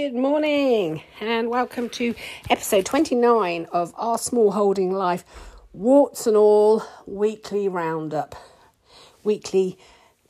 Good 0.00 0.14
morning, 0.14 1.02
and 1.20 1.50
welcome 1.50 1.90
to 1.90 2.14
episode 2.48 2.86
29 2.86 3.66
of 3.70 3.92
Our 3.98 4.16
Small 4.16 4.52
Holding 4.52 4.92
Life 4.92 5.26
Warts 5.74 6.26
and 6.26 6.38
All 6.38 6.82
Weekly 7.04 7.68
Roundup. 7.68 8.34
Weekly 9.24 9.76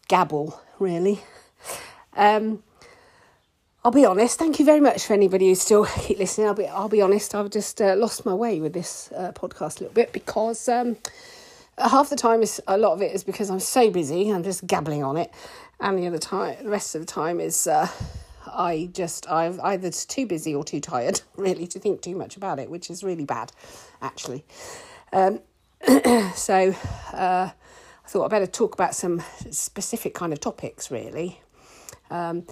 gabble, 0.09 0.61
really. 0.81 1.21
Um, 2.17 2.65
I'll 3.85 3.93
be 3.93 4.05
honest, 4.05 4.41
thank 4.41 4.59
you 4.59 4.65
very 4.65 4.81
much 4.81 5.07
for 5.07 5.13
anybody 5.13 5.47
who 5.47 5.55
still 5.55 5.85
keep 6.01 6.19
listening. 6.19 6.49
I'll 6.49 6.55
be, 6.55 6.67
I'll 6.67 6.89
be 6.89 7.01
honest, 7.01 7.33
I've 7.37 7.51
just 7.51 7.81
uh, 7.81 7.95
lost 7.95 8.27
my 8.27 8.35
way 8.35 8.61
with 8.61 8.73
this 8.73 9.13
uh, 9.17 9.31
podcast 9.37 9.79
a 9.79 9.85
little 9.85 9.95
bit 9.95 10.13
because 10.13 10.69
um, 10.69 10.97
half 11.79 12.11
the 12.11 12.17
time, 12.17 12.43
is 12.43 12.61
a 12.67 12.77
lot 12.77 12.95
of 12.95 13.03
it 13.03 13.15
is 13.15 13.23
because 13.23 13.51
I'm 13.51 13.61
so 13.61 13.89
busy, 13.89 14.31
I'm 14.31 14.43
just 14.43 14.67
gabbling 14.67 15.05
on 15.05 15.17
it, 15.17 15.31
and 15.79 15.97
the 15.97 16.09
other 16.09 16.19
time, 16.19 16.57
the 16.61 16.71
rest 16.71 16.97
of 16.97 17.03
the 17.03 17.07
time 17.07 17.39
is. 17.39 17.69
Uh, 17.69 17.87
I 18.53 18.91
just 18.93 19.31
I've 19.31 19.59
either 19.61 19.91
too 19.91 20.27
busy 20.27 20.55
or 20.55 20.65
too 20.65 20.81
tired 20.81 21.21
really 21.37 21.67
to 21.69 21.79
think 21.79 22.03
too 22.03 22.15
much 22.15 22.37
about 22.37 22.59
it, 22.59 22.71
which 22.71 22.91
is 22.91 23.03
really 23.03 23.25
bad, 23.25 23.53
actually. 24.03 24.45
Um, 25.13 25.41
so 26.35 26.75
uh, 27.13 27.51
I 27.53 28.09
thought 28.09 28.25
I'd 28.25 28.31
better 28.31 28.47
talk 28.47 28.75
about 28.75 28.95
some 28.95 29.23
specific 29.51 30.15
kind 30.15 30.33
of 30.33 30.41
topics, 30.41 30.91
really. 30.91 31.41
Um, 32.11 32.47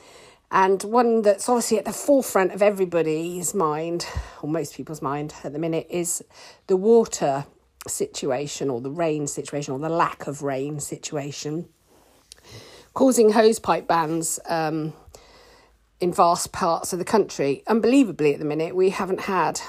and 0.50 0.82
one 0.82 1.22
that's 1.22 1.48
obviously 1.48 1.78
at 1.78 1.84
the 1.84 1.92
forefront 1.92 2.52
of 2.52 2.62
everybody's 2.62 3.54
mind, 3.54 4.06
or 4.40 4.48
most 4.48 4.74
people's 4.74 5.02
mind 5.02 5.34
at 5.44 5.52
the 5.52 5.58
minute, 5.58 5.86
is 5.90 6.24
the 6.68 6.76
water 6.76 7.44
situation, 7.86 8.70
or 8.70 8.80
the 8.80 8.90
rain 8.90 9.26
situation, 9.26 9.74
or 9.74 9.78
the 9.78 9.90
lack 9.90 10.26
of 10.26 10.42
rain 10.42 10.80
situation, 10.80 11.68
causing 12.94 13.32
hosepipe 13.32 13.86
bans. 13.86 14.40
Um, 14.48 14.94
in 16.00 16.12
vast 16.12 16.52
parts 16.52 16.92
of 16.92 16.98
the 16.98 17.04
country. 17.04 17.62
Unbelievably, 17.66 18.34
at 18.34 18.38
the 18.38 18.44
minute, 18.44 18.74
we 18.74 18.90
haven't 18.90 19.20
had, 19.20 19.60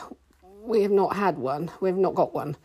we 0.61 0.83
have 0.83 0.91
not 0.91 1.15
had 1.15 1.37
one. 1.37 1.71
We've 1.79 1.95
not 1.95 2.15
got 2.15 2.33
one. 2.33 2.55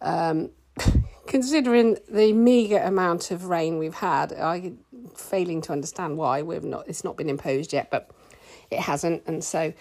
Um, 0.00 0.50
considering 1.26 1.96
the 2.08 2.32
meagre 2.32 2.78
amount 2.78 3.30
of 3.30 3.46
rain 3.46 3.78
we've 3.78 3.94
had, 3.94 4.32
I'm 4.32 4.78
failing 5.14 5.60
to 5.62 5.72
understand 5.72 6.16
why 6.16 6.42
we've 6.42 6.64
not. 6.64 6.88
It's 6.88 7.04
not 7.04 7.16
been 7.16 7.28
imposed 7.28 7.72
yet, 7.72 7.90
but 7.90 8.10
it 8.70 8.80
hasn't, 8.80 9.24
and 9.26 9.42
so 9.42 9.72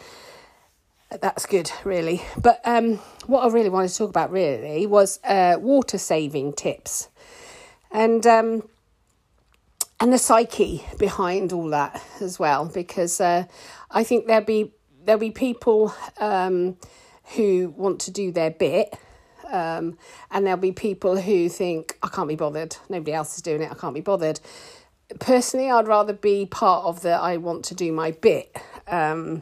that's 1.22 1.46
good, 1.46 1.72
really. 1.84 2.22
But 2.42 2.62
um, 2.66 2.96
what 3.28 3.44
I 3.44 3.54
really 3.54 3.70
wanted 3.70 3.90
to 3.90 3.98
talk 3.98 4.10
about 4.10 4.32
really 4.32 4.86
was 4.88 5.20
uh, 5.24 5.58
water 5.60 5.98
saving 5.98 6.54
tips, 6.54 7.10
and. 7.92 8.26
Um, 8.26 8.64
and 10.00 10.14
the 10.14 10.18
psyche 10.18 10.86
behind 10.98 11.52
all 11.52 11.70
that 11.70 12.02
as 12.22 12.40
well, 12.40 12.66
because 12.66 13.20
uh, 13.20 13.46
I 13.92 14.04
think 14.04 14.28
there'll 14.28 14.46
be 14.46 14.74
there'll 15.04 15.20
be 15.20 15.32
people 15.32 15.94
um, 16.20 16.78
who 17.36 17.74
want 17.76 18.00
to 18.02 18.12
do 18.12 18.32
their 18.32 18.52
bit, 18.52 18.98
um, 19.52 19.98
and 20.32 20.46
there'll 20.46 20.60
be 20.60 20.72
people 20.72 21.20
who 21.20 21.50
think 21.50 21.98
I 22.02 22.08
can't 22.08 22.30
be 22.30 22.36
bothered. 22.36 22.78
Nobody 22.88 23.14
else 23.14 23.36
is 23.36 23.42
doing 23.42 23.62
it. 23.62 23.72
I 23.72 23.76
can't 23.76 23.94
be 23.94 24.02
bothered. 24.02 24.40
Personally, 25.20 25.72
I'd 25.72 25.88
rather 25.88 26.14
be 26.14 26.46
part 26.46 26.86
of 26.86 27.02
the 27.02 27.12
I 27.12 27.38
want 27.38 27.66
to 27.66 27.76
do 27.76 27.92
my 27.92 28.12
bit 28.12 28.56
um, 28.88 29.42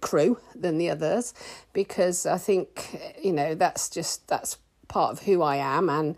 crew 0.00 0.38
than 0.54 0.78
the 0.78 0.90
others, 0.90 1.34
because 1.72 2.26
I 2.26 2.38
think 2.38 3.14
you 3.22 3.32
know 3.32 3.54
that's 3.54 3.88
just 3.88 4.26
that's 4.26 4.58
part 4.88 5.12
of 5.12 5.22
who 5.22 5.42
I 5.42 5.56
am 5.56 5.88
and. 5.88 6.16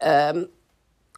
Um, 0.00 0.48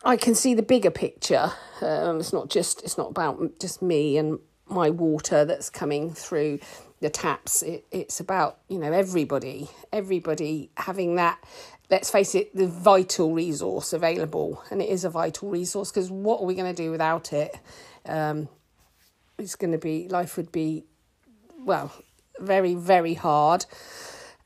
I 0.07 0.17
can 0.17 0.37
see 0.37 0.55
the 0.55 0.63
bigger 0.63 0.93
picture. 0.93 1.53
Um, 1.83 2.21
it's 2.21 2.33
not 2.33 2.49
just 2.49 2.81
it's 2.85 2.97
not 2.97 3.11
about 3.11 3.59
just 3.59 3.83
me 3.83 4.17
and 4.17 4.39
my 4.69 4.89
water 4.89 5.45
that's 5.45 5.69
coming 5.69 6.15
through 6.15 6.61
the 7.01 7.11
taps. 7.11 7.63
It, 7.63 7.87
it's 7.91 8.21
about 8.21 8.61
you 8.69 8.79
know 8.79 8.93
everybody, 8.93 9.69
everybody 9.93 10.71
having 10.77 11.17
that. 11.17 11.43
Let's 11.91 12.09
face 12.09 12.37
it, 12.37 12.55
the 12.55 12.69
vital 12.69 13.35
resource 13.35 13.93
available, 13.93 14.63
and 14.71 14.81
it 14.81 14.89
is 14.89 15.05
a 15.05 15.11
vital 15.11 15.51
resource 15.51 15.91
because 15.91 16.09
what 16.09 16.41
are 16.41 16.47
we 16.47 16.55
going 16.55 16.73
to 16.73 16.83
do 16.83 16.93
without 16.93 17.33
it? 17.33 17.59
Um, 18.07 18.49
it's 19.39 19.57
going 19.57 19.73
to 19.73 19.79
be 19.79 20.09
life 20.09 20.37
would 20.37 20.53
be 20.53 20.85
well 21.65 21.93
very 22.39 22.75
very 22.75 23.15
hard, 23.15 23.67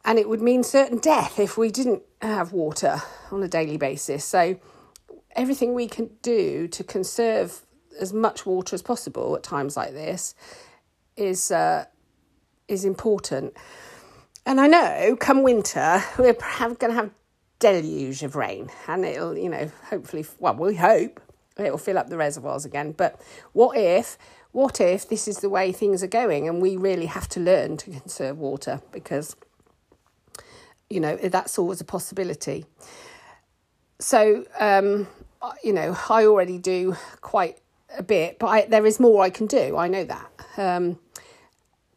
and 0.06 0.18
it 0.18 0.26
would 0.26 0.40
mean 0.40 0.62
certain 0.62 0.96
death 0.96 1.38
if 1.38 1.58
we 1.58 1.70
didn't 1.70 2.02
have 2.22 2.54
water 2.54 3.02
on 3.30 3.42
a 3.42 3.48
daily 3.48 3.76
basis. 3.76 4.24
So 4.24 4.58
everything 5.36 5.74
we 5.74 5.88
can 5.88 6.10
do 6.22 6.68
to 6.68 6.84
conserve 6.84 7.62
as 8.00 8.12
much 8.12 8.46
water 8.46 8.74
as 8.74 8.82
possible 8.82 9.36
at 9.36 9.42
times 9.42 9.76
like 9.76 9.92
this 9.92 10.34
is 11.16 11.50
uh, 11.50 11.84
is 12.68 12.84
important. 12.84 13.54
And 14.46 14.60
I 14.60 14.66
know, 14.66 15.16
come 15.20 15.42
winter, 15.42 16.02
we're 16.18 16.32
going 16.32 16.78
to 16.78 16.92
have 16.92 17.10
deluge 17.58 18.22
of 18.22 18.34
rain, 18.36 18.70
and 18.88 19.04
it'll, 19.04 19.36
you 19.36 19.48
know, 19.48 19.70
hopefully, 19.90 20.24
well, 20.38 20.54
we 20.54 20.74
hope 20.74 21.20
it'll 21.58 21.78
fill 21.78 21.98
up 21.98 22.08
the 22.08 22.16
reservoirs 22.16 22.64
again. 22.64 22.92
But 22.92 23.20
what 23.52 23.76
if, 23.76 24.16
what 24.52 24.80
if 24.80 25.08
this 25.08 25.28
is 25.28 25.38
the 25.38 25.50
way 25.50 25.72
things 25.72 26.02
are 26.02 26.08
going, 26.08 26.48
and 26.48 26.62
we 26.62 26.76
really 26.76 27.06
have 27.06 27.28
to 27.30 27.40
learn 27.40 27.76
to 27.78 27.90
conserve 27.90 28.38
water 28.38 28.80
because, 28.92 29.36
you 30.88 31.00
know, 31.00 31.16
that's 31.16 31.58
always 31.58 31.80
a 31.80 31.84
possibility. 31.84 32.64
So, 34.00 34.46
um, 34.58 35.06
you 35.62 35.72
know, 35.74 35.96
I 36.08 36.24
already 36.24 36.58
do 36.58 36.96
quite 37.20 37.58
a 37.96 38.02
bit, 38.02 38.38
but 38.38 38.46
I, 38.46 38.66
there 38.66 38.86
is 38.86 38.98
more 38.98 39.22
I 39.22 39.30
can 39.30 39.46
do. 39.46 39.76
I 39.76 39.88
know 39.88 40.04
that. 40.04 40.30
Um, 40.56 40.98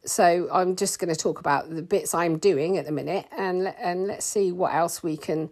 so 0.06 0.50
I'm 0.52 0.75
just 0.75 1.00
going 1.00 1.14
to 1.14 1.19
talk 1.19 1.40
about 1.40 1.69
the 1.69 1.81
bits 1.81 2.14
I'm 2.14 2.38
doing 2.38 2.78
at 2.78 2.86
the 2.86 2.91
minute, 2.91 3.25
and 3.38 3.74
and 3.80 4.08
let's 4.08 4.25
see 4.25 4.52
what 4.52 4.74
else 4.74 5.02
we 5.02 5.16
can, 5.16 5.50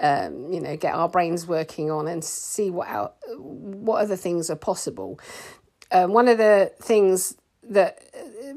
um, 0.00 0.52
you 0.52 0.60
know, 0.60 0.76
get 0.76 0.94
our 0.94 1.08
brains 1.08 1.46
working 1.46 1.92
on 1.92 2.08
and 2.08 2.24
see 2.24 2.70
what 2.70 2.90
else, 2.90 3.12
what 3.36 4.02
other 4.02 4.16
things 4.16 4.50
are 4.50 4.56
possible. 4.56 5.20
Um, 5.92 6.12
one 6.12 6.26
of 6.26 6.38
the 6.38 6.72
things 6.82 7.36
that 7.70 8.02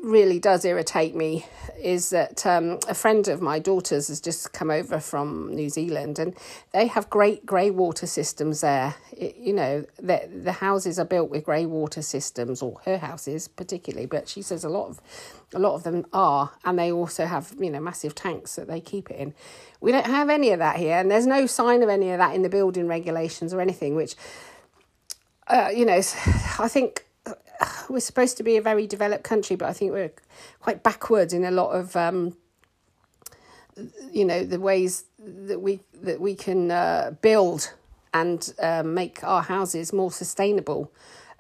really 0.02 0.40
does 0.40 0.66
irritate 0.66 1.16
me 1.16 1.46
is 1.82 2.10
that 2.10 2.46
um, 2.46 2.80
a 2.88 2.94
friend 2.94 3.28
of 3.28 3.42
my 3.42 3.60
daughter's 3.60 4.08
has 4.08 4.20
just 4.20 4.54
come 4.54 4.72
over 4.72 5.00
from 5.00 5.54
New 5.54 5.70
Zealand 5.70 6.20
and 6.20 6.36
they 6.72 6.88
have 6.88 7.10
great 7.10 7.46
grey 7.46 7.70
water 7.70 8.08
systems 8.08 8.62
there. 8.62 8.96
It, 9.12 9.38
you 9.38 9.54
know, 9.54 9.86
the, 9.98 10.30
the 10.44 10.54
houses 10.54 10.98
are 11.00 11.06
built 11.06 11.30
with 11.30 11.46
grey 11.46 11.66
water 11.66 12.02
systems, 12.02 12.62
or 12.62 12.80
her 12.86 12.98
houses 12.98 13.48
particularly, 13.48 14.06
but 14.06 14.28
she 14.28 14.42
says 14.42 14.64
a 14.64 14.70
lot 14.70 14.88
of 14.88 15.02
a 15.54 15.60
lot 15.60 15.76
of 15.76 15.84
them 15.84 16.06
are, 16.12 16.52
and 16.66 16.78
they 16.78 16.92
also 16.92 17.26
have 17.26 17.54
you 17.60 17.70
know 17.70 17.80
massive 17.80 18.16
tanks 18.16 18.56
that 18.56 18.68
they 18.68 18.82
keep 18.82 19.10
it 19.10 19.20
in. 19.20 19.34
We 19.80 19.92
don't 19.92 20.06
have 20.06 20.30
any 20.30 20.52
of 20.52 20.60
that 20.60 20.78
here, 20.78 20.98
and 20.98 21.10
there's 21.10 21.28
no 21.28 21.46
sign 21.46 21.84
of 21.84 21.90
any 21.90 22.12
of 22.12 22.18
that 22.20 22.36
in 22.36 22.42
the 22.42 22.50
building 22.50 22.88
regulations 22.88 23.54
or 23.54 23.62
anything, 23.62 23.96
which. 23.96 24.16
Uh, 25.50 25.70
you 25.74 25.86
know, 25.86 25.96
I 26.60 26.68
think 26.68 27.07
we're 27.90 28.00
supposed 28.00 28.38
to 28.38 28.44
be 28.44 28.58
a 28.58 28.62
very 28.62 28.88
developed 28.88 29.24
country, 29.24 29.56
but 29.56 29.68
I 29.70 29.74
think 29.74 29.92
we're 29.92 30.12
quite 30.60 30.84
backwards 30.84 31.34
in 31.34 31.46
a 31.46 31.52
lot 31.52 31.72
of 31.72 31.96
um, 31.96 32.36
you 34.12 34.26
know 34.26 34.44
the 34.44 34.60
ways 34.60 35.06
that 35.20 35.62
we 35.62 35.82
that 36.02 36.20
we 36.20 36.36
can 36.36 36.72
uh, 36.72 37.14
build 37.22 37.74
and 38.14 38.54
uh, 38.60 38.84
make 38.84 39.24
our 39.24 39.44
houses 39.44 39.94
more 39.94 40.12
sustainable. 40.12 40.92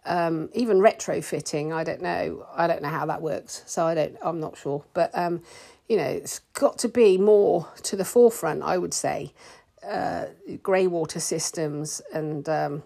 Um, 0.05 0.50
even 0.53 0.79
retrofitting, 0.79 1.73
I 1.73 1.83
don't 1.83 2.01
know. 2.01 2.45
I 2.55 2.67
don't 2.67 2.81
know 2.81 2.89
how 2.89 3.05
that 3.07 3.22
works, 3.22 3.63
so 3.66 3.85
I 3.85 3.95
don't. 3.95 4.16
I'm 4.22 4.39
not 4.39 4.57
sure, 4.57 4.84
but 4.94 5.11
um, 5.17 5.41
you 5.89 5.97
know, 5.97 6.03
it's 6.03 6.39
got 6.53 6.78
to 6.79 6.89
be 6.89 7.17
more 7.17 7.67
to 7.84 7.95
the 7.95 8.05
forefront. 8.05 8.63
I 8.63 8.78
would 8.78 8.94
say, 8.94 9.34
uh, 9.87 10.25
grey 10.64 10.87
water 10.87 11.19
systems 11.19 12.02
and 12.14 12.47
um, 12.47 12.84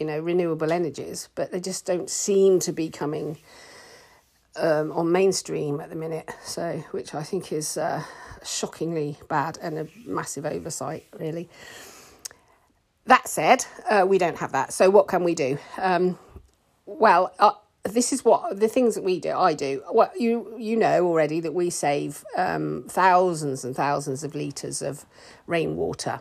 you 0.00 0.06
know, 0.06 0.18
renewable 0.18 0.72
energies, 0.72 1.28
but 1.34 1.52
they 1.52 1.60
just 1.60 1.84
don't 1.84 2.08
seem 2.08 2.58
to 2.60 2.72
be 2.72 2.88
coming 2.88 3.36
um, 4.56 4.90
on 4.92 5.12
mainstream 5.12 5.80
at 5.80 5.90
the 5.90 5.96
minute. 5.96 6.30
So, 6.42 6.82
which 6.90 7.14
I 7.14 7.22
think 7.22 7.52
is 7.52 7.76
uh, 7.76 8.02
shockingly 8.42 9.18
bad 9.28 9.58
and 9.60 9.78
a 9.78 9.86
massive 10.06 10.46
oversight, 10.46 11.06
really. 11.18 11.50
That 13.04 13.28
said, 13.28 13.66
uh, 13.90 14.06
we 14.08 14.18
don't 14.18 14.38
have 14.38 14.52
that. 14.52 14.72
So, 14.72 14.88
what 14.88 15.06
can 15.06 15.22
we 15.22 15.34
do? 15.34 15.58
Um, 15.78 16.18
well, 16.86 17.34
uh, 17.38 17.52
this 17.84 18.12
is 18.12 18.24
what 18.24 18.58
the 18.58 18.68
things 18.68 18.94
that 18.94 19.04
we 19.04 19.20
do. 19.20 19.32
I 19.32 19.52
do. 19.54 19.82
Well, 19.92 20.10
you 20.18 20.54
you 20.58 20.76
know 20.76 21.06
already 21.06 21.40
that 21.40 21.52
we 21.52 21.70
save 21.70 22.24
um, 22.36 22.86
thousands 22.88 23.64
and 23.64 23.76
thousands 23.76 24.24
of 24.24 24.34
liters 24.34 24.82
of 24.82 25.04
rainwater, 25.46 26.20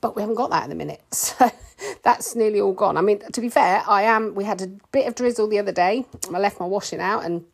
but 0.00 0.16
we 0.16 0.22
haven't 0.22 0.36
got 0.36 0.50
that 0.50 0.64
in 0.64 0.70
the 0.70 0.76
minute. 0.76 1.02
So 1.12 1.50
that's 2.04 2.36
nearly 2.36 2.60
all 2.60 2.74
gone. 2.74 2.96
I 2.96 3.00
mean, 3.00 3.20
to 3.32 3.40
be 3.40 3.48
fair, 3.48 3.82
I 3.88 4.02
am. 4.02 4.34
We 4.34 4.44
had 4.44 4.62
a 4.62 4.68
bit 4.92 5.08
of 5.08 5.14
drizzle 5.14 5.48
the 5.48 5.58
other 5.58 5.72
day. 5.72 6.06
I 6.32 6.38
left 6.38 6.60
my 6.60 6.66
washing 6.66 7.00
out, 7.00 7.24
and 7.24 7.44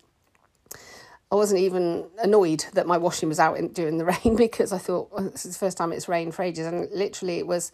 I 1.30 1.36
wasn't 1.36 1.60
even 1.60 2.06
annoyed 2.18 2.66
that 2.74 2.86
my 2.86 2.98
washing 2.98 3.28
was 3.28 3.38
out 3.38 3.56
in, 3.56 3.68
during 3.68 3.98
the 3.98 4.04
rain 4.24 4.36
because 4.36 4.72
I 4.72 4.78
thought 4.78 5.10
well, 5.12 5.30
this 5.30 5.46
is 5.46 5.54
the 5.54 5.58
first 5.58 5.78
time 5.78 5.92
it's 5.92 6.08
rained 6.08 6.34
for 6.34 6.42
ages, 6.42 6.66
and 6.66 6.90
literally 6.92 7.38
it 7.38 7.46
was 7.46 7.70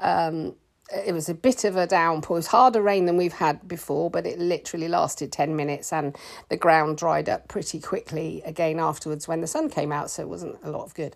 um, 0.00 0.54
it 0.94 1.12
was 1.12 1.28
a 1.28 1.34
bit 1.34 1.64
of 1.64 1.76
a 1.76 1.86
downpour. 1.86 2.36
It 2.36 2.38
was 2.38 2.46
harder 2.48 2.82
rain 2.82 3.06
than 3.06 3.16
we've 3.16 3.32
had 3.32 3.66
before, 3.66 4.10
but 4.10 4.26
it 4.26 4.38
literally 4.38 4.88
lasted 4.88 5.32
10 5.32 5.54
minutes 5.54 5.92
and 5.92 6.16
the 6.48 6.56
ground 6.56 6.96
dried 6.96 7.28
up 7.28 7.46
pretty 7.48 7.78
quickly 7.78 8.42
again 8.46 8.78
afterwards 8.78 9.28
when 9.28 9.40
the 9.40 9.46
sun 9.46 9.68
came 9.68 9.92
out, 9.92 10.10
so 10.10 10.22
it 10.22 10.28
wasn't 10.28 10.56
a 10.62 10.70
lot 10.70 10.84
of 10.84 10.94
good. 10.94 11.14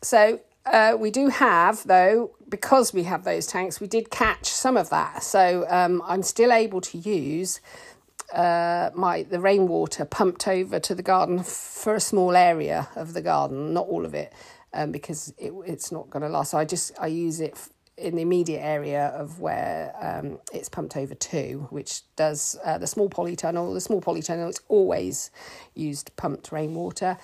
So 0.00 0.40
uh, 0.64 0.96
we 0.98 1.10
do 1.10 1.28
have, 1.28 1.86
though, 1.86 2.30
because 2.52 2.92
we 2.92 3.04
have 3.04 3.24
those 3.24 3.46
tanks, 3.46 3.80
we 3.80 3.86
did 3.86 4.10
catch 4.10 4.46
some 4.46 4.76
of 4.76 4.90
that. 4.90 5.22
So 5.22 5.66
um, 5.70 6.02
I'm 6.06 6.22
still 6.22 6.52
able 6.52 6.82
to 6.82 6.98
use 6.98 7.60
uh, 8.32 8.90
my 8.94 9.24
the 9.24 9.40
rainwater 9.40 10.04
pumped 10.04 10.46
over 10.46 10.78
to 10.78 10.94
the 10.94 11.02
garden 11.02 11.42
for 11.42 11.94
a 11.94 12.00
small 12.00 12.36
area 12.36 12.88
of 12.94 13.14
the 13.14 13.22
garden, 13.22 13.72
not 13.72 13.86
all 13.88 14.04
of 14.04 14.14
it, 14.14 14.32
um, 14.74 14.92
because 14.92 15.32
it, 15.38 15.52
it's 15.66 15.90
not 15.90 16.10
going 16.10 16.22
to 16.22 16.28
last. 16.28 16.50
So 16.50 16.58
I 16.58 16.66
just 16.66 16.92
I 17.00 17.06
use 17.06 17.40
it 17.40 17.58
in 17.96 18.16
the 18.16 18.22
immediate 18.22 18.60
area 18.60 19.06
of 19.08 19.40
where 19.40 19.94
um, 20.00 20.38
it's 20.52 20.68
pumped 20.68 20.96
over 20.96 21.14
to, 21.14 21.66
which 21.70 22.02
does 22.16 22.58
uh, 22.64 22.76
the 22.76 22.86
small 22.86 23.08
polytunnel. 23.08 23.72
The 23.72 23.80
small 23.80 24.02
polytunnel 24.02 24.50
is 24.50 24.60
always 24.68 25.30
used 25.74 26.14
pumped 26.16 26.52
rainwater, 26.52 27.16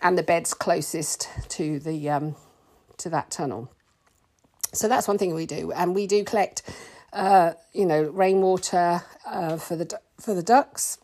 and 0.00 0.16
the 0.16 0.22
bed's 0.22 0.54
closest 0.54 1.28
to 1.50 1.78
the 1.78 2.08
um, 2.08 2.36
to 2.96 3.10
that 3.10 3.30
tunnel. 3.30 3.70
So 4.72 4.88
that's 4.88 5.08
one 5.08 5.18
thing 5.18 5.34
we 5.34 5.46
do, 5.46 5.72
and 5.72 5.94
we 5.94 6.06
do 6.06 6.24
collect, 6.24 6.62
uh, 7.12 7.52
you 7.72 7.84
know, 7.84 8.02
rainwater 8.02 9.02
uh, 9.26 9.56
for 9.56 9.76
the 9.76 9.98
for 10.20 10.34
the 10.34 10.42
ducks. 10.42 10.98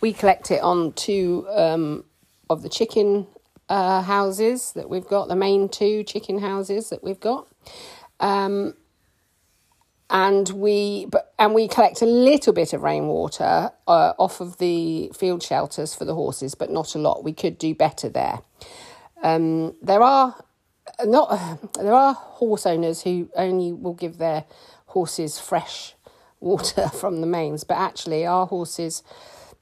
We 0.00 0.12
collect 0.12 0.50
it 0.50 0.60
on 0.62 0.92
two 0.92 1.46
um, 1.50 2.04
of 2.50 2.62
the 2.62 2.68
chicken 2.68 3.26
uh, 3.68 4.02
houses 4.02 4.72
that 4.72 4.90
we've 4.90 5.06
got, 5.06 5.28
the 5.28 5.36
main 5.36 5.68
two 5.68 6.02
chicken 6.04 6.40
houses 6.40 6.90
that 6.90 7.02
we've 7.02 7.20
got. 7.20 7.48
Um, 8.20 8.74
and 10.10 10.50
we 10.50 11.06
but 11.06 11.32
and 11.38 11.54
we 11.54 11.66
collect 11.66 12.02
a 12.02 12.06
little 12.06 12.52
bit 12.52 12.74
of 12.74 12.82
rainwater 12.82 13.70
uh, 13.88 14.12
off 14.18 14.40
of 14.40 14.58
the 14.58 15.10
field 15.16 15.42
shelters 15.42 15.94
for 15.94 16.04
the 16.04 16.14
horses, 16.14 16.54
but 16.54 16.70
not 16.70 16.94
a 16.94 16.98
lot. 16.98 17.24
We 17.24 17.32
could 17.32 17.56
do 17.56 17.74
better 17.74 18.10
there. 18.10 18.40
Um, 19.22 19.74
there 19.80 20.02
are 20.02 20.36
not 21.04 21.60
there 21.74 21.94
are 21.94 22.14
horse 22.14 22.66
owners 22.66 23.02
who 23.02 23.28
only 23.36 23.72
will 23.72 23.94
give 23.94 24.18
their 24.18 24.44
horses 24.86 25.38
fresh 25.38 25.94
water 26.40 26.88
from 26.94 27.20
the 27.20 27.26
mains, 27.26 27.64
but 27.64 27.76
actually 27.76 28.26
our 28.26 28.46
horses, 28.46 29.02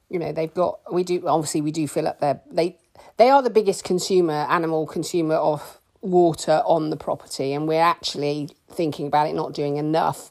you 0.09 0.19
know, 0.19 0.33
they've 0.33 0.55
got 0.55 0.81
we 0.93 1.05
do 1.05 1.27
obviously 1.27 1.61
we 1.61 1.71
do 1.71 1.87
fill 1.87 2.09
up 2.09 2.21
their 2.21 2.41
they 2.51 2.77
they 3.17 3.31
are 3.31 3.43
the 3.43 3.51
biggest 3.51 3.85
consumer 3.85 4.47
animal 4.49 4.87
consumer 4.87 5.37
of 5.37 5.79
water 6.01 6.63
on 6.65 6.91
the 6.91 6.97
property, 6.97 7.53
and 7.53 7.69
we're 7.69 7.81
actually 7.81 8.49
thinking 8.71 9.07
about 9.07 9.29
it 9.29 9.35
not 9.35 9.53
doing 9.53 9.77
enough 9.77 10.31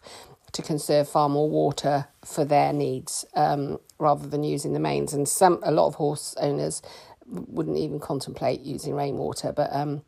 to 0.51 0.61
conserve 0.61 1.07
far 1.07 1.29
more 1.29 1.49
water 1.49 2.07
for 2.25 2.43
their 2.43 2.73
needs 2.73 3.25
um, 3.35 3.79
rather 3.99 4.27
than 4.27 4.43
using 4.43 4.73
the 4.73 4.79
mains. 4.79 5.13
And 5.13 5.27
some 5.27 5.59
a 5.63 5.71
lot 5.71 5.87
of 5.87 5.95
horse 5.95 6.35
owners 6.39 6.81
wouldn't 7.27 7.77
even 7.77 7.99
contemplate 7.99 8.61
using 8.61 8.95
rainwater, 8.95 9.51
but 9.51 9.69
um, 9.71 10.01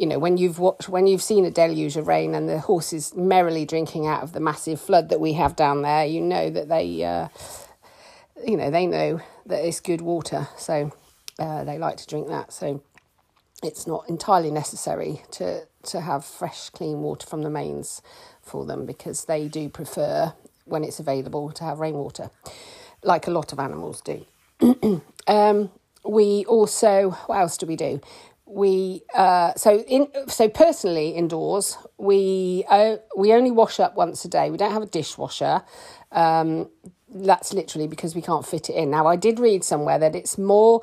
you 0.00 0.06
know 0.06 0.18
when 0.18 0.36
you've 0.36 0.58
watched 0.58 0.88
when 0.88 1.06
you've 1.06 1.22
seen 1.22 1.44
a 1.44 1.50
deluge 1.50 1.96
of 1.96 2.08
rain 2.08 2.34
and 2.34 2.48
the 2.48 2.58
horses 2.58 3.14
merrily 3.14 3.64
drinking 3.66 4.06
out 4.06 4.22
of 4.22 4.32
the 4.32 4.40
massive 4.40 4.80
flood 4.80 5.10
that 5.10 5.20
we 5.20 5.34
have 5.34 5.54
down 5.54 5.82
there, 5.82 6.04
you 6.06 6.20
know 6.20 6.50
that 6.50 6.68
they. 6.68 7.04
Uh, 7.04 7.28
you 8.46 8.56
know 8.56 8.70
they 8.70 8.86
know 8.86 9.20
that 9.46 9.64
it's 9.64 9.80
good 9.80 10.00
water, 10.00 10.48
so 10.56 10.92
uh, 11.38 11.64
they 11.64 11.78
like 11.78 11.96
to 11.98 12.06
drink 12.06 12.28
that. 12.28 12.52
So 12.52 12.82
it's 13.62 13.86
not 13.86 14.08
entirely 14.08 14.50
necessary 14.50 15.22
to 15.32 15.66
to 15.82 16.00
have 16.00 16.24
fresh, 16.24 16.70
clean 16.70 17.00
water 17.00 17.26
from 17.26 17.42
the 17.42 17.50
mains 17.50 18.02
for 18.42 18.66
them 18.66 18.84
because 18.86 19.24
they 19.24 19.48
do 19.48 19.68
prefer 19.68 20.32
when 20.64 20.84
it's 20.84 21.00
available 21.00 21.50
to 21.52 21.64
have 21.64 21.80
rainwater, 21.80 22.30
like 23.02 23.26
a 23.26 23.30
lot 23.30 23.52
of 23.52 23.58
animals 23.58 24.02
do. 24.02 24.24
um, 25.26 25.70
we 26.04 26.44
also, 26.46 27.10
what 27.26 27.40
else 27.40 27.56
do 27.56 27.66
we 27.66 27.76
do? 27.76 28.00
We 28.52 29.02
uh, 29.14 29.54
so 29.54 29.78
in 29.80 30.08
so 30.26 30.48
personally 30.48 31.10
indoors 31.10 31.78
we 31.98 32.64
uh, 32.68 32.96
we 33.16 33.32
only 33.32 33.52
wash 33.52 33.78
up 33.78 33.94
once 33.94 34.24
a 34.24 34.28
day. 34.28 34.50
We 34.50 34.56
don't 34.56 34.72
have 34.72 34.82
a 34.82 34.86
dishwasher. 34.86 35.62
Um, 36.10 36.68
that's 37.12 37.52
literally 37.52 37.86
because 37.86 38.14
we 38.14 38.22
can't 38.22 38.44
fit 38.44 38.68
it 38.68 38.74
in. 38.74 38.90
Now 38.90 39.06
I 39.06 39.16
did 39.16 39.38
read 39.38 39.62
somewhere 39.62 39.98
that 40.00 40.16
it's 40.16 40.36
more 40.36 40.82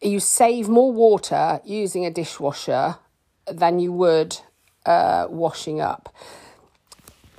you 0.00 0.20
save 0.20 0.68
more 0.68 0.92
water 0.92 1.60
using 1.64 2.04
a 2.04 2.10
dishwasher 2.10 2.96
than 3.46 3.78
you 3.78 3.92
would 3.92 4.38
uh, 4.86 5.26
washing 5.28 5.80
up. 5.80 6.14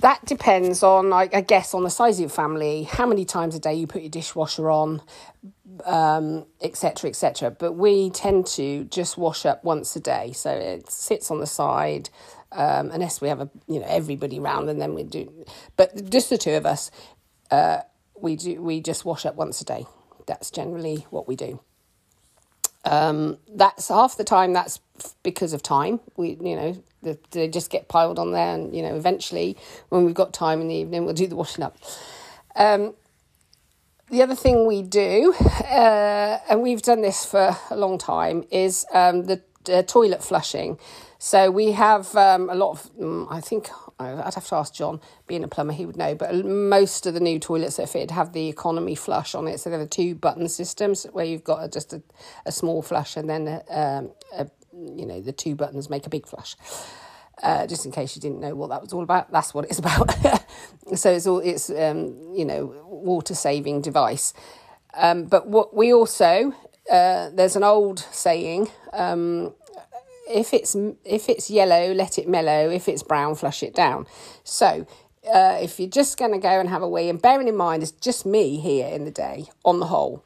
That 0.00 0.24
depends 0.26 0.82
on, 0.82 1.12
I, 1.12 1.30
I, 1.32 1.40
guess, 1.40 1.72
on 1.72 1.82
the 1.82 1.90
size 1.90 2.16
of 2.16 2.20
your 2.20 2.28
family, 2.28 2.82
how 2.82 3.06
many 3.06 3.24
times 3.24 3.54
a 3.54 3.58
day 3.58 3.74
you 3.74 3.86
put 3.86 4.02
your 4.02 4.10
dishwasher 4.10 4.70
on, 4.70 5.00
um, 5.84 6.46
etc. 6.60 7.10
Et 7.10 7.58
but 7.58 7.72
we 7.72 8.10
tend 8.10 8.46
to 8.46 8.84
just 8.84 9.18
wash 9.18 9.46
up 9.46 9.64
once 9.64 9.94
a 9.96 10.00
day, 10.00 10.32
so 10.32 10.50
it 10.50 10.90
sits 10.90 11.30
on 11.30 11.40
the 11.40 11.46
side. 11.46 12.10
Um, 12.52 12.92
unless 12.92 13.20
we 13.20 13.28
have 13.28 13.40
a, 13.40 13.50
you 13.66 13.80
know, 13.80 13.86
everybody 13.88 14.38
round, 14.38 14.70
and 14.70 14.80
then 14.80 14.94
we 14.94 15.02
do. 15.02 15.32
But 15.76 16.08
just 16.08 16.30
the 16.30 16.38
two 16.38 16.52
of 16.52 16.64
us, 16.64 16.90
uh, 17.50 17.80
we 18.16 18.36
do. 18.36 18.62
We 18.62 18.80
just 18.80 19.04
wash 19.04 19.26
up 19.26 19.34
once 19.34 19.60
a 19.60 19.64
day. 19.64 19.86
That's 20.26 20.50
generally 20.50 21.06
what 21.10 21.26
we 21.26 21.34
do. 21.34 21.60
Um, 22.84 23.38
that's 23.48 23.88
half 23.88 24.16
the 24.16 24.24
time. 24.24 24.52
That's 24.52 24.80
because 25.22 25.52
of 25.52 25.62
time. 25.62 26.00
We, 26.16 26.38
you 26.40 26.56
know, 26.56 26.84
the, 27.02 27.18
they 27.30 27.48
just 27.48 27.70
get 27.70 27.88
piled 27.88 28.18
on 28.18 28.32
there, 28.32 28.54
and 28.54 28.74
you 28.74 28.82
know, 28.82 28.94
eventually, 28.94 29.56
when 29.88 30.04
we've 30.04 30.14
got 30.14 30.32
time 30.32 30.60
in 30.60 30.68
the 30.68 30.74
evening, 30.74 31.04
we'll 31.04 31.14
do 31.14 31.26
the 31.26 31.36
washing 31.36 31.64
up. 31.64 31.76
Um, 32.56 32.94
the 34.10 34.22
other 34.22 34.34
thing 34.34 34.66
we 34.66 34.82
do, 34.82 35.34
uh, 35.70 36.38
and 36.48 36.62
we've 36.62 36.82
done 36.82 37.02
this 37.02 37.24
for 37.24 37.56
a 37.70 37.76
long 37.76 37.98
time, 37.98 38.44
is 38.50 38.84
um, 38.92 39.24
the 39.24 39.42
uh, 39.68 39.82
toilet 39.82 40.22
flushing. 40.22 40.78
So 41.18 41.50
we 41.50 41.72
have 41.72 42.14
um, 42.16 42.50
a 42.50 42.54
lot 42.54 42.72
of, 42.72 42.90
um, 43.00 43.26
I 43.30 43.40
think 43.40 43.70
I'd 43.98 44.34
have 44.34 44.46
to 44.48 44.56
ask 44.56 44.74
John, 44.74 45.00
being 45.26 45.42
a 45.42 45.48
plumber, 45.48 45.72
he 45.72 45.86
would 45.86 45.96
know. 45.96 46.14
But 46.14 46.44
most 46.44 47.06
of 47.06 47.14
the 47.14 47.20
new 47.20 47.38
toilets 47.38 47.76
that 47.76 47.88
fit 47.88 48.10
have 48.10 48.34
the 48.34 48.48
economy 48.48 48.94
flush 48.94 49.34
on 49.34 49.48
it. 49.48 49.58
So 49.60 49.70
they're 49.70 49.78
the 49.78 49.86
two 49.86 50.14
button 50.14 50.48
systems 50.48 51.04
where 51.12 51.24
you've 51.24 51.44
got 51.44 51.72
just 51.72 51.94
a, 51.94 52.02
a 52.44 52.52
small 52.52 52.82
flush 52.82 53.16
and 53.16 53.30
then, 53.30 53.62
um, 53.70 54.10
a, 54.36 54.48
you 54.72 55.06
know, 55.06 55.20
the 55.20 55.32
two 55.32 55.54
buttons 55.54 55.88
make 55.88 56.06
a 56.06 56.10
big 56.10 56.26
flush. 56.26 56.56
Uh, 57.42 57.66
just 57.66 57.84
in 57.84 57.92
case 57.92 58.14
you 58.14 58.22
didn't 58.22 58.40
know 58.40 58.54
what 58.54 58.70
that 58.70 58.80
was 58.80 58.92
all 58.92 59.02
about, 59.02 59.30
that's 59.32 59.52
what 59.52 59.64
it's 59.64 59.78
about. 59.80 60.10
so 60.94 61.10
it's 61.10 61.26
all 61.26 61.40
it's 61.40 61.68
um, 61.70 62.32
you 62.34 62.44
know 62.44 62.66
water 62.86 63.34
saving 63.34 63.80
device. 63.80 64.32
Um, 64.96 65.24
but 65.24 65.48
what 65.48 65.74
we 65.74 65.92
also 65.92 66.54
uh, 66.90 67.30
there's 67.30 67.56
an 67.56 67.64
old 67.64 67.98
saying 67.98 68.68
um, 68.92 69.54
if 70.28 70.52
it's 70.54 70.74
if 71.04 71.28
it's 71.28 71.50
yellow, 71.50 71.92
let 71.92 72.18
it 72.18 72.28
mellow. 72.28 72.70
If 72.70 72.88
it's 72.88 73.02
brown, 73.02 73.34
flush 73.34 73.62
it 73.62 73.74
down. 73.74 74.06
So 74.42 74.86
uh, 75.32 75.58
if 75.60 75.78
you're 75.78 75.88
just 75.88 76.18
going 76.18 76.32
to 76.32 76.38
go 76.38 76.60
and 76.60 76.68
have 76.68 76.82
a 76.82 76.88
wee, 76.88 77.08
and 77.08 77.20
bearing 77.20 77.48
in 77.48 77.56
mind 77.56 77.82
it's 77.82 77.92
just 77.92 78.26
me 78.26 78.58
here 78.58 78.88
in 78.88 79.04
the 79.04 79.10
day 79.10 79.46
on 79.64 79.80
the 79.80 79.86
whole, 79.86 80.24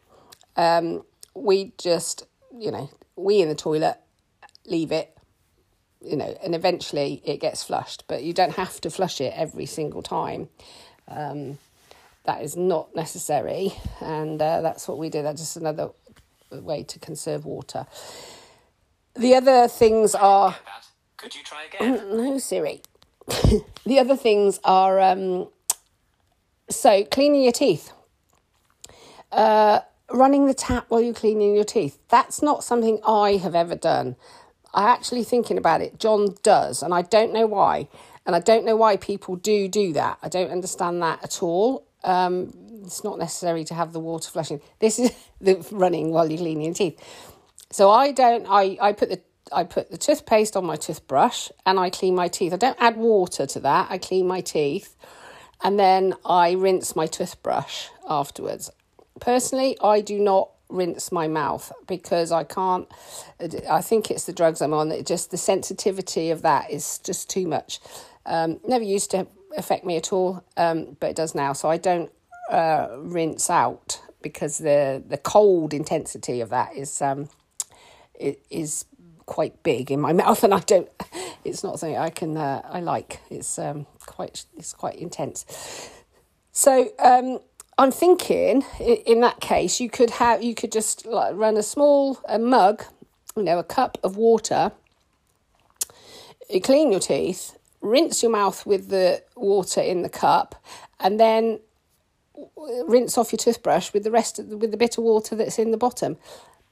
um, 0.57 1.05
we 1.35 1.73
just 1.79 2.27
you 2.57 2.71
know 2.71 2.91
we 3.17 3.41
in 3.41 3.49
the 3.49 3.55
toilet, 3.55 3.99
leave 4.67 4.93
it, 4.93 5.17
you 6.00 6.17
know, 6.17 6.37
and 6.43 6.55
eventually 6.55 7.23
it 7.25 7.40
gets 7.40 7.62
flushed. 7.64 8.05
But 8.09 8.23
you 8.23 8.33
don't 8.33 8.55
have 8.55 8.81
to 8.83 8.90
flush 8.90 9.21
it 9.21 9.33
every 9.37 9.67
single 9.67 10.02
time. 10.02 10.49
Um, 11.09 11.59
that 12.25 12.43
is 12.43 12.57
not 12.57 12.95
necessary, 12.95 13.73
and 14.00 14.40
uh, 14.40 14.61
that's 14.61 14.87
what 14.87 14.99
we 14.99 15.09
do. 15.09 15.23
That's 15.23 15.40
just 15.40 15.57
another 15.57 15.90
way 16.50 16.83
to 16.85 16.99
conserve 16.99 17.45
water. 17.47 17.87
The 19.14 19.35
other 19.35 19.67
things 19.69 20.14
are. 20.14 20.57
Could 21.17 21.35
you 21.35 21.43
try 21.43 21.64
again? 21.64 22.02
No, 22.17 22.38
Siri. 22.38 22.83
the 23.87 23.99
other 23.99 24.17
things 24.17 24.61
are 24.64 25.00
um, 25.00 25.49
so 26.71 27.05
cleaning 27.05 27.43
your 27.43 27.52
teeth, 27.52 27.93
uh, 29.33 29.81
running 30.11 30.47
the 30.47 30.55
tap 30.55 30.87
while 30.88 31.00
you're 31.00 31.14
cleaning 31.14 31.55
your 31.55 31.64
teeth. 31.64 31.99
That's 32.09 32.43
not 32.43 32.64
something 32.64 33.00
I 33.07 33.33
have 33.37 33.55
ever 33.55 33.75
done. 33.75 34.17
I 34.75 34.90
actually 34.90 35.25
thinking 35.25 35.58
about 35.58 35.80
it. 35.80 35.98
John 35.98 36.37
does, 36.42 36.82
and 36.82 36.92
I 36.92 37.02
don't 37.02 37.32
know 37.32 37.46
why, 37.46 37.88
and 38.26 38.37
I 38.37 38.40
don't 38.40 38.64
know 38.64 38.76
why 38.76 38.96
people 38.96 39.37
do 39.37 39.68
do 39.68 39.92
that. 39.94 40.18
I 40.22 40.28
don't 40.28 40.50
understand 40.50 41.02
that 41.02 41.22
at 41.25 41.42
all. 41.42 41.87
Um, 42.04 42.52
it's 42.84 43.04
not 43.04 43.18
necessary 43.18 43.64
to 43.64 43.75
have 43.75 43.92
the 43.92 44.00
water 44.00 44.30
flushing. 44.30 44.60
This 44.78 44.98
is 44.98 45.12
the 45.40 45.66
running 45.70 46.10
while 46.10 46.30
you're 46.30 46.38
cleaning 46.38 46.64
your 46.66 46.75
teeth. 46.75 47.02
So 47.70 47.90
I 47.90 48.12
don't. 48.12 48.46
I 48.48 48.78
I 48.80 48.92
put 48.92 49.08
the 49.08 49.20
I 49.52 49.64
put 49.64 49.90
the 49.90 49.98
toothpaste 49.98 50.56
on 50.56 50.64
my 50.64 50.76
toothbrush 50.76 51.50
and 51.64 51.78
I 51.78 51.90
clean 51.90 52.14
my 52.14 52.28
teeth. 52.28 52.52
I 52.52 52.56
don't 52.56 52.76
add 52.80 52.96
water 52.96 53.46
to 53.46 53.60
that. 53.60 53.90
I 53.90 53.98
clean 53.98 54.26
my 54.26 54.40
teeth, 54.40 54.96
and 55.62 55.78
then 55.78 56.14
I 56.25 56.52
rinse 56.52 56.94
my 56.94 57.06
toothbrush 57.06 57.88
afterwards. 58.08 58.70
Personally, 59.20 59.76
I 59.82 60.00
do 60.00 60.18
not 60.18 60.50
rinse 60.68 61.10
my 61.10 61.28
mouth 61.28 61.72
because 61.87 62.32
I 62.32 62.44
can't. 62.44 62.88
I 63.70 63.80
think 63.80 64.10
it's 64.10 64.25
the 64.25 64.32
drugs 64.32 64.60
I'm 64.60 64.75
on. 64.75 64.92
It 64.92 65.06
just 65.06 65.30
the 65.30 65.37
sensitivity 65.38 66.30
of 66.30 66.42
that 66.42 66.70
is 66.70 66.98
just 66.98 67.30
too 67.30 67.46
much. 67.46 67.80
Um, 68.26 68.60
never 68.66 68.84
used 68.84 69.10
to 69.12 69.26
affect 69.56 69.84
me 69.84 69.96
at 69.96 70.12
all, 70.12 70.44
um, 70.56 70.96
but 71.00 71.10
it 71.10 71.16
does 71.16 71.34
now. 71.34 71.52
So 71.52 71.70
I 71.70 71.76
don't 71.78 72.10
uh, 72.50 72.88
rinse 72.98 73.50
out 73.50 74.00
because 74.22 74.58
the 74.58 75.02
the 75.06 75.18
cold 75.18 75.72
intensity 75.72 76.40
of 76.40 76.50
that 76.50 76.75
is 76.75 77.00
um, 77.00 77.28
it 78.14 78.44
is 78.50 78.84
quite 79.26 79.62
big 79.62 79.90
in 79.90 80.00
my 80.00 80.12
mouth, 80.25 80.44
and 80.44 80.54
I 80.54 80.60
don't. 80.60 80.88
It's 81.44 81.64
not 81.64 81.78
something 81.78 81.96
I 81.96 82.10
can 82.10 82.37
uh, 82.37 82.62
I 82.64 82.80
like. 82.80 83.20
It's 83.30 83.58
um, 83.58 83.87
quite 84.06 84.44
it's 84.56 84.72
quite 84.75 84.96
intense. 84.96 85.46
So 86.52 86.88
um, 86.98 87.38
I'm 87.78 87.92
thinking 87.92 88.64
in 88.80 89.20
that 89.20 89.40
case 89.40 89.80
you 89.80 89.88
could 89.88 90.11
have 90.11 90.42
you 90.42 90.56
could 90.56 90.73
just 90.73 91.06
like 91.06 91.37
run 91.37 91.56
a 91.56 91.62
small 91.62 92.18
a 92.28 92.37
mug, 92.37 92.85
you 93.37 93.44
know, 93.44 93.61
a 93.61 93.64
cup 93.64 93.99
of 94.02 94.16
water. 94.16 94.73
You 96.50 96.61
clean 96.61 96.90
your 96.90 97.00
teeth, 97.00 97.56
rinse 97.80 98.20
your 98.20 98.32
mouth 98.32 98.66
with 98.66 98.88
the 98.88 99.23
water 99.37 99.80
in 99.80 100.02
the 100.02 100.08
cup, 100.08 100.61
and 100.99 101.20
then 101.20 101.61
rinse 102.88 103.16
off 103.16 103.32
your 103.32 103.38
toothbrush 103.38 103.92
with 103.92 104.02
the 104.02 104.11
rest 104.11 104.40
of 104.40 104.49
the, 104.49 104.56
with 104.56 104.73
the 104.73 104.76
bit 104.76 104.99
of 104.99 105.04
water 105.04 105.37
that's 105.37 105.58
in 105.58 105.70
the 105.70 105.76
bottom. 105.76 106.16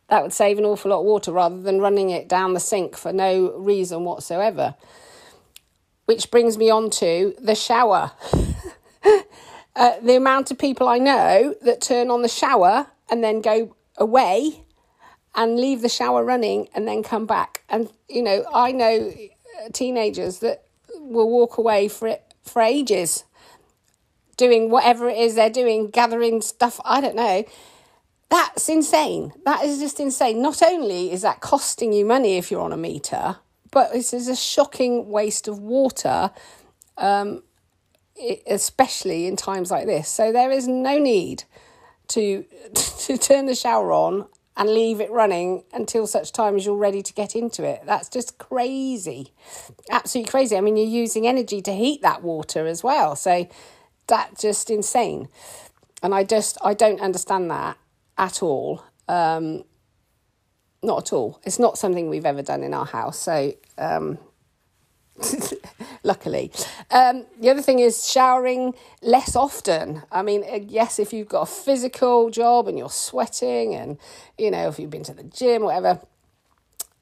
That 0.09 0.23
would 0.23 0.33
save 0.33 0.59
an 0.59 0.65
awful 0.65 0.91
lot 0.91 1.01
of 1.01 1.07
water 1.07 1.31
rather 1.31 1.61
than 1.61 1.81
running 1.81 2.11
it 2.11 2.29
down 2.29 2.55
the 2.55 2.61
sink 2.61 2.97
for 2.97 3.13
no 3.13 3.53
reason 3.59 4.05
whatsoever. 4.05 4.75
Which 6.07 6.31
brings 6.33 6.59
me 6.59 6.69
on 6.69 6.91
to 6.91 7.35
the 7.41 7.55
shower. 7.55 8.13
uh, 9.77 10.01
the 10.01 10.17
amount 10.17 10.51
of 10.51 10.59
people 10.59 10.89
I 10.89 10.99
know 10.99 11.55
that 11.63 11.81
turn 11.81 12.11
on 12.11 12.23
the 12.23 12.29
shower 12.29 12.89
and 13.11 13.23
then 13.23 13.41
go 13.41 13.77
away 13.97 14.65
and 15.35 15.61
leave 15.61 15.83
the 15.83 15.89
shower 15.89 16.25
running 16.25 16.69
and 16.75 16.89
then 16.89 17.03
come 17.03 17.27
back. 17.27 17.63
And, 17.69 17.91
you 18.09 18.23
know, 18.23 18.45
I 18.53 18.73
know 18.73 19.13
teenagers 19.73 20.39
that 20.41 20.65
will 20.99 21.31
walk 21.31 21.59
away 21.59 21.89
for 21.89 22.09
it 22.09 22.23
for 22.43 22.63
ages 22.63 23.25
doing 24.37 24.71
whatever 24.71 25.09
it 25.09 25.19
is 25.19 25.35
they're 25.35 25.51
doing, 25.51 25.89
gathering 25.89 26.41
stuff, 26.41 26.81
I 26.85 27.01
don't 27.01 27.17
know. 27.17 27.45
That's 28.29 28.69
insane. 28.69 29.33
That 29.45 29.65
is 29.65 29.79
just 29.79 30.01
insane. 30.01 30.43
Not 30.43 30.63
only 30.63 31.13
is 31.13 31.23
that 31.23 31.41
costing 31.41 31.93
you 31.93 32.05
money 32.05 32.37
if 32.37 32.51
you're 32.51 32.61
on 32.61 32.73
a 32.73 32.77
meter, 32.77 33.37
but 33.71 33.93
this 33.93 34.13
is 34.13 34.29
a 34.29 34.37
shocking 34.37 35.11
waste 35.11 35.49
of 35.49 35.59
water 35.59 36.31
um, 36.99 37.43
especially 38.47 39.27
in 39.27 39.37
times 39.37 39.71
like 39.71 39.87
this. 39.87 40.09
So 40.09 40.33
there 40.33 40.51
is 40.51 40.67
no 40.67 40.99
need 40.99 41.45
to 42.09 42.45
to 42.75 43.19
turn 43.19 43.47
the 43.47 43.55
shower 43.55 43.93
on 43.93 44.27
and 44.57 44.71
leave 44.71 45.01
it 45.01 45.11
running 45.11 45.65
until 45.73 46.07
such 46.07 46.33
time 46.33 46.57
as 46.57 46.65
you're 46.65 46.77
ready 46.77 47.03
to 47.03 47.13
get 47.13 47.37
into 47.37 47.63
it. 47.63 47.83
That's 47.85 48.09
just 48.09 48.39
crazy. 48.39 49.33
Absolutely 49.91 50.31
crazy. 50.31 50.57
I 50.57 50.63
mean, 50.63 50.79
you're 50.79 50.87
using 50.87 51.27
energy 51.27 51.61
to 51.63 51.73
heat 51.75 52.01
that 52.03 52.23
water 52.23 52.67
as 52.67 52.83
well. 52.83 53.17
So 53.17 53.49
that's 54.07 54.41
just 54.41 54.71
insane. 54.71 55.29
And 56.03 56.15
I 56.15 56.25
just 56.25 56.57
I 56.65 56.75
don't 56.75 57.01
understand 57.01 57.51
that 57.51 57.77
at 58.17 58.43
all. 58.43 58.83
Um, 59.09 59.65
not 60.83 61.09
at 61.09 61.13
all. 61.13 61.41
It's 61.45 61.59
not 61.59 61.77
something 61.77 62.09
we've 62.09 62.27
ever 62.27 62.43
done 62.43 62.63
in 62.63 62.73
our 62.73 62.87
house. 62.87 63.19
So 63.19 63.53
um, 63.77 64.19
luckily. 66.03 66.51
Um, 66.91 67.27
the 67.41 67.51
other 67.51 67.63
thing 67.63 67.81
is 67.81 68.09
showering 68.09 68.75
less 69.03 69.37
often. 69.37 70.03
I 70.11 70.23
mean, 70.23 70.45
uh, 70.51 70.61
yes, 70.67 70.99
if 70.99 71.13
you've 71.13 71.29
got 71.29 71.43
a 71.43 71.47
physical 71.47 72.31
job 72.31 72.69
and 72.69 72.79
you're 72.79 72.91
sweating, 72.91 73.75
and 73.75 73.99
you 74.39 74.51
know, 74.51 74.69
if 74.69 74.79
you've 74.79 74.91
been 74.91 75.05
to 75.05 75.15
the 75.15 75.25
gym, 75.25 75.63
whatever, 75.63 76.01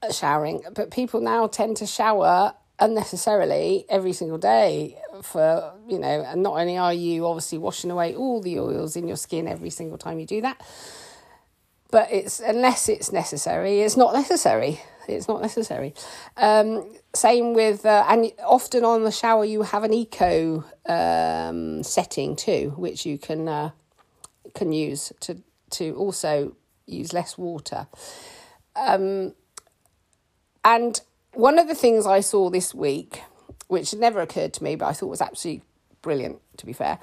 uh, 0.01 0.11
showering. 0.11 0.63
But 0.73 0.91
people 0.91 1.21
now 1.21 1.47
tend 1.47 1.77
to 1.77 1.85
shower 1.85 2.53
unnecessarily 2.79 3.85
every 3.89 4.11
single 4.11 4.37
day 4.37 4.97
for 5.21 5.73
you 5.87 5.97
know 5.97 6.25
and 6.27 6.43
not 6.43 6.59
only 6.59 6.77
are 6.77 6.93
you 6.93 7.25
obviously 7.25 7.57
washing 7.57 7.89
away 7.89 8.13
all 8.13 8.41
the 8.41 8.59
oils 8.59 8.97
in 8.97 9.07
your 9.07 9.15
skin 9.15 9.47
every 9.47 9.69
single 9.69 9.97
time 9.97 10.19
you 10.19 10.25
do 10.25 10.41
that 10.41 10.61
but 11.89 12.11
it's 12.11 12.41
unless 12.41 12.89
it's 12.89 13.13
necessary 13.13 13.79
it's 13.79 13.95
not 13.95 14.13
necessary 14.13 14.81
it's 15.13 15.27
not 15.27 15.41
necessary. 15.41 15.93
Um, 16.37 16.95
same 17.13 17.53
with, 17.53 17.85
uh, 17.85 18.05
and 18.07 18.31
often 18.45 18.83
on 18.83 19.03
the 19.03 19.11
shower 19.11 19.45
you 19.45 19.61
have 19.61 19.83
an 19.83 19.93
eco 19.93 20.63
um, 20.87 21.83
setting 21.83 22.35
too, 22.35 22.73
which 22.77 23.05
you 23.05 23.17
can 23.17 23.47
uh, 23.47 23.71
can 24.53 24.71
use 24.71 25.13
to 25.21 25.41
to 25.71 25.95
also 25.95 26.55
use 26.85 27.13
less 27.13 27.37
water. 27.37 27.87
Um, 28.75 29.33
and 30.63 30.99
one 31.33 31.59
of 31.59 31.67
the 31.67 31.75
things 31.75 32.05
I 32.05 32.21
saw 32.21 32.49
this 32.49 32.73
week, 32.73 33.21
which 33.67 33.93
never 33.93 34.21
occurred 34.21 34.53
to 34.53 34.63
me, 34.63 34.75
but 34.75 34.87
I 34.87 34.93
thought 34.93 35.07
was 35.07 35.21
absolutely 35.21 35.63
brilliant, 36.01 36.39
to 36.57 36.65
be 36.65 36.73
fair, 36.73 36.99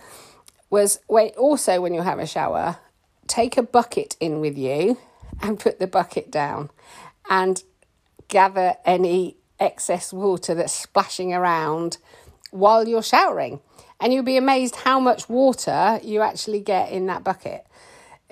was 0.70 1.00
when 1.06 1.28
also 1.30 1.80
when 1.80 1.94
you 1.94 2.02
have 2.02 2.18
a 2.18 2.26
shower, 2.26 2.78
take 3.26 3.56
a 3.56 3.62
bucket 3.62 4.16
in 4.20 4.40
with 4.40 4.56
you 4.56 4.98
and 5.40 5.58
put 5.58 5.78
the 5.78 5.86
bucket 5.86 6.30
down. 6.30 6.70
And 7.28 7.62
gather 8.32 8.74
any 8.86 9.36
excess 9.60 10.10
water 10.10 10.54
that's 10.54 10.72
splashing 10.72 11.34
around 11.34 11.98
while 12.50 12.88
you're 12.88 13.02
showering. 13.02 13.60
And 14.00 14.12
you'll 14.12 14.24
be 14.24 14.38
amazed 14.38 14.76
how 14.76 14.98
much 14.98 15.28
water 15.28 16.00
you 16.02 16.22
actually 16.22 16.60
get 16.60 16.90
in 16.90 17.06
that 17.06 17.22
bucket. 17.22 17.66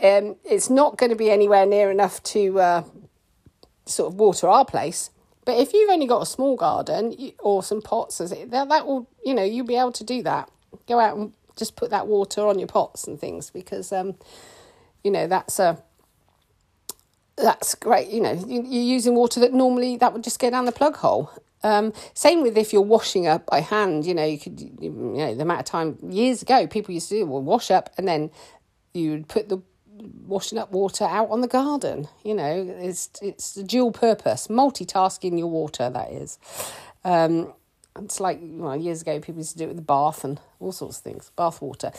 Um, 0.02 0.36
it's 0.44 0.70
not 0.70 0.96
going 0.96 1.10
to 1.10 1.16
be 1.16 1.30
anywhere 1.30 1.66
near 1.66 1.90
enough 1.90 2.22
to 2.34 2.58
uh, 2.58 2.82
sort 3.84 4.12
of 4.12 4.18
water 4.18 4.48
our 4.48 4.64
place. 4.64 5.10
But 5.44 5.58
if 5.58 5.74
you've 5.74 5.90
only 5.90 6.06
got 6.06 6.22
a 6.22 6.26
small 6.26 6.56
garden 6.56 7.14
or 7.38 7.62
some 7.62 7.82
pots, 7.82 8.18
that, 8.18 8.50
that 8.50 8.86
will, 8.86 9.06
you 9.24 9.34
know, 9.34 9.44
you'll 9.44 9.66
be 9.66 9.76
able 9.76 9.92
to 9.92 10.04
do 10.04 10.22
that. 10.22 10.50
Go 10.88 10.98
out 10.98 11.16
and 11.16 11.32
just 11.56 11.76
put 11.76 11.90
that 11.90 12.06
water 12.06 12.46
on 12.46 12.58
your 12.58 12.68
pots 12.68 13.06
and 13.06 13.20
things 13.20 13.50
because, 13.50 13.92
um, 13.92 14.16
you 15.04 15.10
know, 15.10 15.26
that's 15.26 15.58
a 15.58 15.82
that's 17.42 17.74
great. 17.74 18.08
You 18.08 18.20
know, 18.20 18.32
you're 18.46 18.64
using 18.64 19.14
water 19.14 19.40
that 19.40 19.52
normally 19.52 19.96
that 19.96 20.12
would 20.12 20.24
just 20.24 20.38
go 20.38 20.50
down 20.50 20.64
the 20.64 20.72
plug 20.72 20.96
hole. 20.96 21.30
Um, 21.62 21.92
same 22.14 22.42
with 22.42 22.56
if 22.56 22.72
you're 22.72 22.82
washing 22.82 23.26
up 23.26 23.46
by 23.46 23.60
hand. 23.60 24.06
You 24.06 24.14
know, 24.14 24.24
you 24.24 24.38
could, 24.38 24.60
you 24.60 24.90
know, 24.90 25.34
the 25.34 25.42
amount 25.42 25.60
of 25.60 25.66
time 25.66 25.98
years 26.02 26.42
ago 26.42 26.66
people 26.66 26.94
used 26.94 27.08
to 27.10 27.16
do 27.16 27.26
well, 27.26 27.42
wash 27.42 27.70
up 27.70 27.90
and 27.98 28.08
then 28.08 28.30
you'd 28.94 29.28
put 29.28 29.48
the 29.48 29.60
washing 30.26 30.58
up 30.58 30.72
water 30.72 31.04
out 31.04 31.30
on 31.30 31.40
the 31.40 31.48
garden. 31.48 32.08
You 32.24 32.34
know, 32.34 32.74
it's 32.78 33.10
it's 33.20 33.56
a 33.56 33.62
dual 33.62 33.92
purpose, 33.92 34.48
multitasking 34.48 35.38
your 35.38 35.48
water. 35.48 35.90
That 35.90 36.10
is. 36.10 36.38
Um, 37.04 37.52
it's 37.98 38.20
like 38.20 38.38
well, 38.42 38.76
years 38.76 39.02
ago 39.02 39.20
people 39.20 39.38
used 39.40 39.52
to 39.52 39.58
do 39.58 39.64
it 39.64 39.68
with 39.68 39.76
the 39.76 39.82
bath 39.82 40.24
and 40.24 40.40
all 40.60 40.72
sorts 40.72 40.98
of 40.98 41.04
things, 41.04 41.30
bath 41.36 41.60
water 41.60 41.92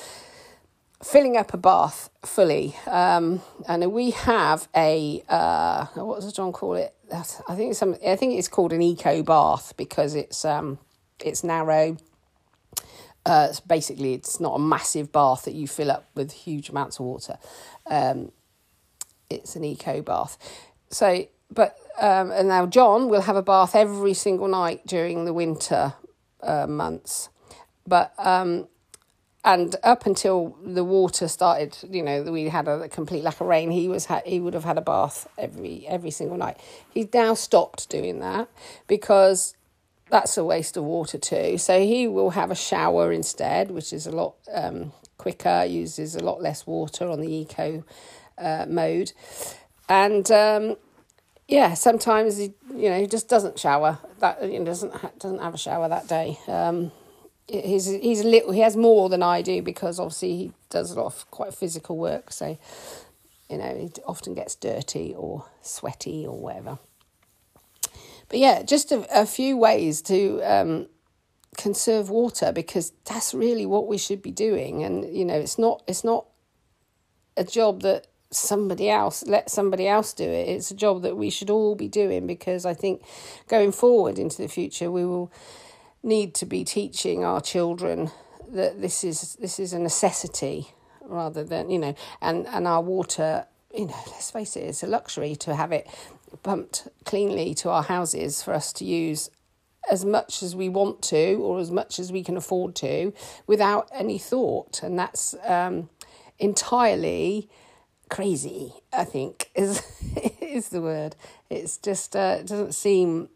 filling 1.04 1.38
up 1.38 1.54
a 1.54 1.58
bath 1.58 2.10
fully. 2.24 2.76
Um, 2.88 3.42
and 3.68 3.92
we 3.92 4.12
have 4.12 4.68
a 4.76 5.24
uh, 5.28 5.86
what 5.96 6.22
does 6.22 6.34
John 6.34 6.52
call 6.52 6.76
it? 6.76 6.94
I 7.14 7.56
think 7.56 7.72
it's 7.72 7.80
some. 7.80 7.96
I 8.06 8.16
think 8.16 8.38
it's 8.38 8.48
called 8.48 8.74
an 8.74 8.82
eco 8.82 9.24
bath 9.24 9.74
because 9.78 10.16
it's 10.16 10.46
um, 10.46 10.80
it's 11.20 11.44
narrow. 11.44 11.98
Uh, 13.24 13.48
it's 13.50 13.60
basically, 13.60 14.16
it's 14.16 14.40
not 14.40 14.56
a 14.56 14.60
massive 14.60 15.12
bath 15.12 15.44
that 15.44 15.54
you 15.54 15.68
fill 15.68 15.92
up 15.92 16.06
with 16.16 16.32
huge 16.32 16.70
amounts 16.70 17.00
of 17.00 17.06
water. 17.06 17.38
Um, 17.86 18.32
it's 19.30 19.56
an 19.56 19.64
eco 19.64 20.02
bath. 20.02 20.40
So, 20.90 21.28
but 21.52 21.78
um, 22.00 22.32
and 22.32 22.48
now 22.48 22.66
John 22.66 23.10
will 23.10 23.22
have 23.22 23.36
a 23.36 23.44
bath 23.44 23.76
every 23.76 24.16
single 24.16 24.48
night 24.48 24.88
during 24.88 25.26
the 25.26 25.34
winter 25.34 25.94
uh, 26.42 26.66
months. 26.66 27.30
But 27.86 28.14
um, 28.18 28.68
and 29.44 29.76
up 29.84 30.06
until 30.06 30.56
the 30.64 30.84
water 30.84 31.28
started, 31.28 31.76
you 31.90 32.04
know, 32.04 32.22
we 32.24 32.50
had 32.50 32.68
a 32.68 32.88
complete 32.90 33.24
lack 33.24 33.42
of 33.42 33.48
rain. 33.48 33.72
He 33.72 33.88
was 33.88 34.06
ha- 34.06 34.22
he 34.26 34.40
would 34.40 34.54
have 34.54 34.66
had 34.66 34.78
a 34.78 34.82
bath 34.82 35.28
every 35.38 35.86
every 35.88 36.12
single 36.12 36.38
night. 36.38 36.60
He's 36.92 37.08
now 37.14 37.34
stopped 37.34 37.90
doing 37.90 38.20
that 38.20 38.50
because 38.88 39.56
that's 40.10 40.38
a 40.38 40.44
waste 40.44 40.78
of 40.78 40.84
water 40.84 41.18
too. 41.18 41.58
So 41.58 41.80
he 41.80 42.08
will 42.08 42.32
have 42.32 42.52
a 42.52 42.56
shower 42.56 43.12
instead, 43.12 43.72
which 43.72 43.92
is 43.92 44.06
a 44.06 44.12
lot 44.12 44.36
um, 44.54 44.92
quicker, 45.18 45.66
uses 45.66 46.16
a 46.16 46.24
lot 46.24 46.42
less 46.42 46.68
water 46.68 47.10
on 47.10 47.20
the 47.20 47.34
eco 47.34 47.84
uh, 48.38 48.66
mode, 48.70 49.12
and 49.90 50.30
um, 50.30 50.76
yeah, 51.48 51.74
sometimes 51.74 52.38
he 52.38 52.54
you 52.76 52.90
know 52.90 53.00
he 53.00 53.08
just 53.08 53.28
doesn't 53.28 53.58
shower. 53.58 53.98
That 54.20 54.44
you 54.44 54.60
know, 54.60 54.66
doesn't 54.66 54.94
ha- 54.94 55.12
doesn't 55.18 55.42
have 55.42 55.56
a 55.56 55.58
shower 55.58 55.90
that 55.90 56.08
day. 56.08 56.38
Um, 56.48 56.92
he's 57.52 57.86
he's 57.86 58.22
a 58.22 58.28
little 58.28 58.52
he 58.52 58.62
has 58.62 58.76
more 58.78 59.10
than 59.10 59.22
I 59.22 59.42
do 59.42 59.62
because 59.62 60.00
obviously 60.00 60.36
he 60.38 60.52
does 60.70 60.92
a 60.92 60.96
lot 60.96 61.08
of 61.08 61.30
quite 61.32 61.54
physical 61.54 61.98
work 61.98 62.32
so 62.32 62.58
you 63.50 63.58
know 63.58 63.76
he 63.76 63.92
often 64.06 64.34
gets 64.34 64.56
dirty 64.56 65.14
or 65.16 65.46
sweaty 65.62 66.26
or 66.26 66.38
whatever. 66.38 66.80
But 68.30 68.40
yeah 68.40 68.64
just 68.64 68.92
a, 68.92 69.06
a 69.14 69.26
few 69.26 69.58
ways 69.58 70.02
to 70.04 70.42
um, 70.42 70.88
conserve 71.58 72.10
water 72.10 72.52
because 72.52 72.94
that's 73.06 73.34
really 73.34 73.66
what 73.66 73.88
we 73.88 73.98
should 73.98 74.22
be 74.22 74.32
doing 74.32 74.84
and 74.84 75.16
you 75.16 75.26
know 75.26 75.36
it's 75.36 75.58
not 75.58 75.84
it's 75.88 76.04
not 76.04 76.26
a 77.36 77.44
job 77.44 77.82
that 77.82 78.08
somebody 78.32 78.90
else 78.90 79.26
let 79.28 79.50
somebody 79.50 79.88
else 79.88 80.14
do 80.14 80.24
it. 80.24 80.48
It's 80.48 80.72
a 80.72 80.76
job 80.76 81.02
that 81.02 81.18
we 81.18 81.30
should 81.30 81.50
all 81.50 81.76
be 81.76 81.90
doing 81.90 82.26
because 82.28 82.66
i 82.66 82.74
think 82.74 83.02
going 83.50 83.74
forward 83.74 84.18
into 84.18 84.42
the 84.42 84.48
future 84.48 84.90
we 84.90 85.06
will 85.06 85.30
need 86.04 86.34
to 86.36 86.46
be 86.46 86.64
teaching 86.64 87.24
our 87.24 87.42
children 87.42 88.12
that 88.52 88.82
this 88.82 89.04
is 89.04 89.36
this 89.40 89.60
is 89.60 89.74
a 89.74 89.80
necessity 89.80 90.68
rather 91.04 91.44
than 91.44 91.70
you 91.70 91.80
know 91.80 91.96
and 92.22 92.48
and 92.48 92.68
our 92.68 92.82
water 92.82 93.46
you 93.74 93.86
know 93.86 94.04
let's 94.08 94.32
face 94.32 94.56
it 94.56 94.62
it's 94.62 94.84
a 94.84 94.88
luxury 94.88 95.36
to 95.36 95.56
have 95.56 95.72
it 95.72 95.88
pumped 96.44 96.88
cleanly 97.06 97.54
to 97.54 97.70
our 97.70 97.84
houses 97.84 98.42
for 98.42 98.54
us 98.54 98.74
to 98.74 98.86
use 98.86 99.30
as 99.90 100.06
much 100.06 100.44
as 100.44 100.56
we 100.56 100.70
want 100.70 101.02
to 101.02 101.36
or 101.42 101.60
as 101.60 101.72
much 101.72 102.00
as 102.00 102.12
we 102.12 102.24
can 102.24 102.38
afford 102.38 102.76
to 102.76 103.14
without 103.48 103.90
any 103.94 104.18
thought. 104.18 104.84
And 104.84 104.98
that's 104.98 105.36
um, 105.46 105.90
entirely 106.40 107.50
crazy 108.10 108.74
i 108.92 109.06
think 109.06 109.50
is 109.56 109.82
is 110.42 110.68
the 110.68 110.82
word. 110.82 111.16
It's 111.50 111.78
just 111.78 112.14
uh, 112.14 112.38
it 112.40 112.48
doesn't 112.48 112.74
seem 112.74 113.30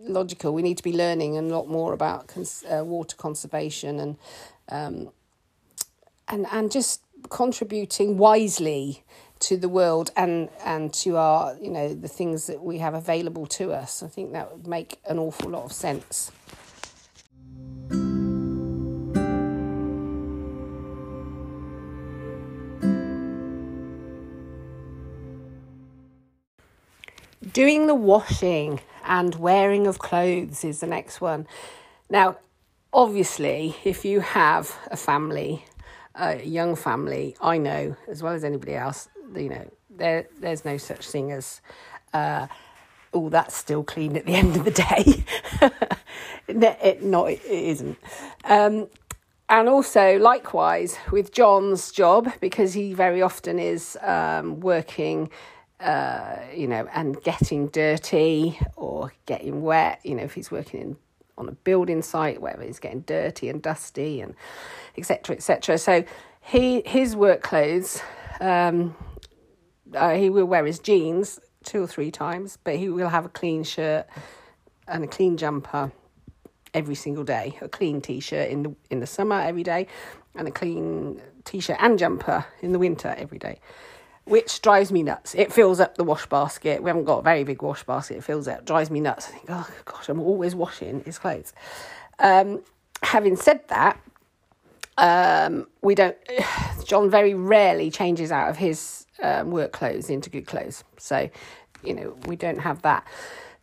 logical 0.00 0.54
we 0.54 0.62
need 0.62 0.76
to 0.76 0.82
be 0.82 0.92
learning 0.92 1.36
a 1.36 1.42
lot 1.42 1.68
more 1.68 1.92
about 1.92 2.28
cons- 2.28 2.64
uh, 2.64 2.84
water 2.84 3.16
conservation 3.16 3.98
and 4.00 4.16
um, 4.70 5.10
and 6.28 6.46
and 6.52 6.70
just 6.70 7.02
contributing 7.30 8.16
wisely 8.16 9.04
to 9.40 9.56
the 9.56 9.68
world 9.68 10.10
and 10.16 10.48
and 10.64 10.92
to 10.92 11.16
our 11.16 11.56
you 11.60 11.70
know 11.70 11.94
the 11.94 12.08
things 12.08 12.46
that 12.46 12.62
we 12.62 12.78
have 12.78 12.94
available 12.94 13.46
to 13.46 13.72
us. 13.72 14.02
I 14.02 14.08
think 14.08 14.32
that 14.32 14.52
would 14.52 14.66
make 14.66 15.00
an 15.08 15.18
awful 15.18 15.50
lot 15.50 15.64
of 15.64 15.72
sense. 15.72 16.30
Doing 27.52 27.86
the 27.86 27.94
washing 27.94 28.80
and 29.08 29.34
wearing 29.34 29.88
of 29.88 29.98
clothes 29.98 30.64
is 30.64 30.80
the 30.80 30.86
next 30.86 31.20
one. 31.20 31.46
Now, 32.08 32.36
obviously, 32.92 33.76
if 33.84 34.04
you 34.04 34.20
have 34.20 34.78
a 34.90 34.96
family, 34.96 35.64
a 36.14 36.42
young 36.44 36.76
family, 36.76 37.36
I 37.40 37.58
know 37.58 37.96
as 38.06 38.22
well 38.22 38.34
as 38.34 38.44
anybody 38.44 38.74
else 38.74 39.08
you 39.36 39.48
know, 39.48 39.70
there 39.90 40.28
there's 40.40 40.64
no 40.64 40.76
such 40.76 41.08
thing 41.08 41.32
as 41.32 41.60
uh, 42.12 42.46
oh 43.12 43.28
that's 43.28 43.56
still 43.56 43.82
clean 43.82 44.16
at 44.16 44.26
the 44.26 44.34
end 44.34 44.56
of 44.56 44.64
the 44.64 44.70
day. 44.70 45.24
it, 46.48 47.02
not 47.02 47.30
it 47.30 47.44
isn't. 47.44 47.98
Um, 48.44 48.88
and 49.50 49.68
also 49.68 50.18
likewise 50.18 50.98
with 51.10 51.32
John's 51.32 51.90
job 51.90 52.30
because 52.40 52.74
he 52.74 52.92
very 52.92 53.22
often 53.22 53.58
is 53.58 53.96
um, 54.02 54.60
working 54.60 55.30
uh, 55.80 56.36
you 56.54 56.66
know 56.66 56.88
and 56.92 57.22
getting 57.22 57.68
dirty 57.68 58.58
or 58.76 59.12
getting 59.26 59.62
wet 59.62 60.00
you 60.04 60.14
know 60.14 60.22
if 60.22 60.34
he's 60.34 60.50
working 60.50 60.80
in 60.80 60.96
on 61.36 61.48
a 61.48 61.52
building 61.52 62.02
site 62.02 62.40
where 62.40 62.58
he's 62.60 62.80
getting 62.80 63.00
dirty 63.02 63.48
and 63.48 63.62
dusty 63.62 64.20
and 64.20 64.34
etc 64.96 65.36
etc 65.36 65.78
so 65.78 66.02
he 66.40 66.82
his 66.84 67.14
work 67.14 67.42
clothes 67.42 68.02
um, 68.40 68.96
uh, 69.94 70.14
he 70.14 70.30
will 70.30 70.44
wear 70.44 70.64
his 70.64 70.78
jeans 70.78 71.40
two 71.64 71.82
or 71.82 71.86
three 71.86 72.10
times, 72.10 72.58
but 72.62 72.76
he 72.76 72.88
will 72.88 73.08
have 73.08 73.24
a 73.24 73.28
clean 73.28 73.64
shirt 73.64 74.06
and 74.86 75.04
a 75.04 75.06
clean 75.06 75.36
jumper 75.36 75.92
every 76.74 76.94
single 76.94 77.24
day. 77.24 77.58
A 77.60 77.68
clean 77.68 78.00
t-shirt 78.00 78.50
in 78.50 78.62
the 78.62 78.74
in 78.90 79.00
the 79.00 79.06
summer 79.06 79.40
every 79.40 79.62
day, 79.62 79.86
and 80.34 80.48
a 80.48 80.50
clean 80.50 81.20
t-shirt 81.44 81.76
and 81.80 81.98
jumper 81.98 82.44
in 82.62 82.72
the 82.72 82.78
winter 82.78 83.14
every 83.16 83.38
day. 83.38 83.60
Which 84.28 84.60
drives 84.60 84.92
me 84.92 85.02
nuts. 85.02 85.34
It 85.34 85.52
fills 85.52 85.80
up 85.80 85.96
the 85.96 86.04
wash 86.04 86.26
basket. 86.26 86.82
We 86.82 86.90
haven't 86.90 87.04
got 87.04 87.20
a 87.20 87.22
very 87.22 87.44
big 87.44 87.62
wash 87.62 87.82
basket. 87.84 88.18
It 88.18 88.24
fills 88.24 88.46
up. 88.46 88.64
Drives 88.64 88.90
me 88.90 89.00
nuts. 89.00 89.28
I 89.28 89.30
think, 89.32 89.44
oh 89.48 89.68
gosh, 89.84 90.08
I'm 90.08 90.20
always 90.20 90.54
washing 90.54 91.02
his 91.04 91.18
clothes. 91.18 91.52
Um, 92.18 92.62
having 93.02 93.36
said 93.36 93.66
that, 93.68 93.98
um, 94.98 95.66
we 95.80 95.94
don't. 95.94 96.16
John 96.84 97.10
very 97.10 97.34
rarely 97.34 97.90
changes 97.90 98.30
out 98.30 98.50
of 98.50 98.56
his 98.56 99.06
um, 99.22 99.50
work 99.50 99.72
clothes 99.72 100.10
into 100.10 100.30
good 100.30 100.46
clothes. 100.46 100.84
So, 100.98 101.30
you 101.82 101.94
know, 101.94 102.16
we 102.26 102.36
don't 102.36 102.58
have 102.58 102.82
that 102.82 103.06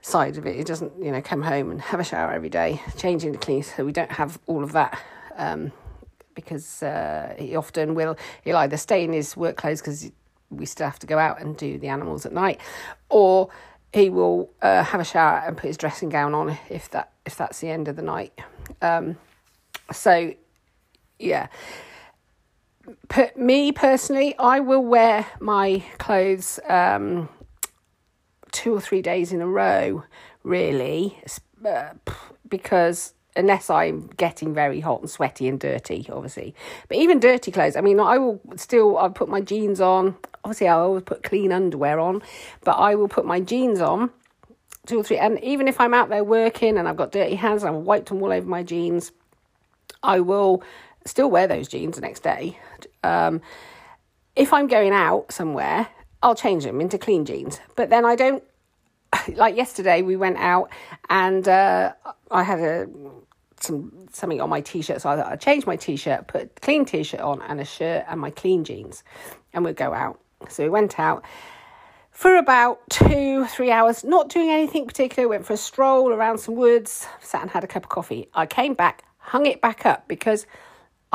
side 0.01 0.37
of 0.37 0.45
it. 0.45 0.55
He 0.55 0.63
doesn't, 0.63 0.93
you 1.03 1.11
know, 1.11 1.21
come 1.21 1.41
home 1.41 1.71
and 1.71 1.81
have 1.81 1.99
a 1.99 2.03
shower 2.03 2.31
every 2.31 2.49
day, 2.49 2.81
change 2.97 3.23
into 3.23 3.37
clean. 3.39 3.63
So 3.63 3.85
we 3.85 3.91
don't 3.91 4.11
have 4.11 4.39
all 4.45 4.63
of 4.63 4.71
that. 4.73 4.99
Um, 5.35 5.71
because 6.35 6.83
uh, 6.83 7.33
he 7.39 7.55
often 7.55 7.95
will, 7.95 8.17
he'll 8.43 8.57
either 8.57 8.77
stay 8.77 9.03
in 9.03 9.13
his 9.13 9.37
work 9.37 9.55
clothes 9.55 9.79
because 9.81 10.11
we 10.49 10.65
still 10.65 10.85
have 10.85 10.99
to 10.99 11.07
go 11.07 11.17
out 11.17 11.41
and 11.41 11.57
do 11.57 11.77
the 11.77 11.87
animals 11.87 12.25
at 12.25 12.33
night, 12.33 12.59
or 13.09 13.49
he 13.93 14.09
will 14.09 14.51
uh, 14.61 14.83
have 14.83 14.99
a 15.01 15.05
shower 15.05 15.43
and 15.45 15.57
put 15.57 15.67
his 15.67 15.77
dressing 15.77 16.09
gown 16.09 16.33
on 16.33 16.57
if 16.69 16.89
that 16.91 17.11
if 17.25 17.35
that's 17.37 17.59
the 17.59 17.69
end 17.69 17.87
of 17.87 17.95
the 17.95 18.01
night. 18.01 18.33
Um, 18.81 19.17
so, 19.91 20.33
yeah, 21.19 21.47
per, 23.07 23.31
me 23.35 23.71
personally, 23.71 24.35
I 24.37 24.59
will 24.59 24.83
wear 24.83 25.25
my 25.39 25.83
clothes 25.97 26.59
um, 26.67 27.29
two 28.51 28.73
or 28.73 28.81
three 28.81 29.01
days 29.01 29.31
in 29.31 29.41
a 29.41 29.47
row, 29.47 30.03
really, 30.43 31.19
uh, 31.65 31.89
because 32.47 33.13
unless 33.35 33.69
I'm 33.69 34.07
getting 34.17 34.53
very 34.53 34.79
hot 34.79 35.01
and 35.01 35.09
sweaty 35.09 35.47
and 35.47 35.59
dirty, 35.59 36.07
obviously. 36.11 36.55
But 36.87 36.97
even 36.97 37.19
dirty 37.19 37.51
clothes, 37.51 37.75
I 37.75 37.81
mean, 37.81 37.99
I 37.99 38.17
will 38.17 38.39
still, 38.55 38.97
I'll 38.97 39.09
put 39.09 39.29
my 39.29 39.41
jeans 39.41 39.81
on. 39.81 40.15
Obviously, 40.45 40.67
I 40.67 40.75
always 40.75 41.01
put 41.01 41.23
clean 41.23 41.51
underwear 41.51 41.99
on, 41.99 42.21
but 42.63 42.73
I 42.73 42.93
will 42.93 43.07
put 43.07 43.25
my 43.25 43.39
jeans 43.39 43.81
on 43.81 44.11
two 44.85 44.99
or 44.99 45.03
three. 45.03 45.17
And 45.17 45.43
even 45.43 45.67
if 45.67 45.81
I'm 45.81 45.91
out 45.91 46.09
there 46.09 46.23
working 46.23 46.77
and 46.77 46.87
I've 46.87 46.97
got 46.97 47.11
dirty 47.11 47.33
hands 47.33 47.63
and 47.63 47.75
I've 47.75 47.81
wiped 47.81 48.09
them 48.09 48.21
all 48.21 48.31
over 48.31 48.47
my 48.47 48.61
jeans, 48.61 49.11
I 50.03 50.19
will 50.19 50.61
still 51.03 51.31
wear 51.31 51.47
those 51.47 51.67
jeans 51.67 51.95
the 51.95 52.01
next 52.01 52.21
day. 52.21 52.59
Um, 53.03 53.41
if 54.35 54.53
I'm 54.53 54.67
going 54.67 54.93
out 54.93 55.31
somewhere, 55.31 55.87
I'll 56.21 56.35
change 56.35 56.63
them 56.63 56.79
into 56.79 56.99
clean 56.99 57.25
jeans. 57.25 57.59
But 57.75 57.89
then 57.89 58.05
I 58.05 58.15
don't, 58.15 58.43
like 59.33 59.55
yesterday, 59.55 60.03
we 60.03 60.15
went 60.15 60.37
out 60.37 60.69
and 61.09 61.47
uh, 61.47 61.93
I 62.29 62.43
had 62.43 62.59
a 62.59 62.87
some 63.61 64.07
something 64.11 64.41
on 64.41 64.49
my 64.49 64.59
t-shirt 64.59 65.01
so 65.01 65.09
I, 65.09 65.31
I 65.31 65.35
changed 65.37 65.65
my 65.65 65.77
t-shirt 65.77 66.27
put 66.27 66.61
clean 66.61 66.83
t-shirt 66.83 67.21
on 67.21 67.41
and 67.41 67.61
a 67.61 67.65
shirt 67.65 68.03
and 68.07 68.19
my 68.19 68.29
clean 68.29 68.65
jeans 68.65 69.01
and 69.53 69.63
we'd 69.63 69.77
go 69.77 69.93
out 69.93 70.19
so 70.49 70.63
we 70.63 70.69
went 70.69 70.99
out 70.99 71.23
for 72.11 72.37
about 72.37 72.79
two 72.89 73.45
three 73.45 73.71
hours 73.71 74.03
not 74.03 74.29
doing 74.29 74.49
anything 74.49 74.85
particular 74.85 75.27
went 75.27 75.45
for 75.45 75.53
a 75.53 75.57
stroll 75.57 76.11
around 76.11 76.37
some 76.37 76.55
woods 76.55 77.07
sat 77.19 77.41
and 77.41 77.51
had 77.51 77.63
a 77.63 77.67
cup 77.67 77.83
of 77.83 77.89
coffee 77.89 78.27
i 78.33 78.45
came 78.45 78.73
back 78.73 79.03
hung 79.17 79.45
it 79.45 79.59
back 79.59 79.85
up 79.85 80.07
because 80.07 80.45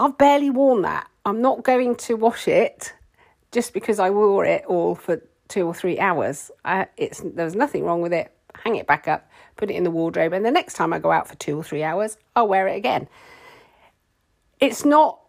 I've 0.00 0.16
barely 0.16 0.48
worn 0.48 0.82
that. 0.82 1.08
I'm 1.26 1.42
not 1.42 1.62
going 1.62 1.94
to 1.96 2.14
wash 2.14 2.48
it 2.48 2.94
just 3.52 3.74
because 3.74 3.98
I 3.98 4.08
wore 4.08 4.46
it 4.46 4.64
all 4.66 4.94
for 4.94 5.22
two 5.48 5.66
or 5.66 5.74
three 5.74 5.98
hours. 5.98 6.50
I, 6.64 6.86
it's 6.96 7.20
there's 7.22 7.54
nothing 7.54 7.84
wrong 7.84 8.00
with 8.00 8.14
it. 8.14 8.32
Hang 8.54 8.76
it 8.76 8.86
back 8.86 9.06
up, 9.06 9.30
put 9.56 9.70
it 9.70 9.74
in 9.74 9.84
the 9.84 9.90
wardrobe, 9.90 10.32
and 10.32 10.44
the 10.44 10.50
next 10.50 10.74
time 10.74 10.92
I 10.92 10.98
go 10.98 11.12
out 11.12 11.28
for 11.28 11.36
two 11.36 11.56
or 11.56 11.62
three 11.62 11.82
hours, 11.82 12.16
I'll 12.34 12.48
wear 12.48 12.66
it 12.66 12.76
again. 12.76 13.08
It's 14.58 14.84
not 14.84 15.20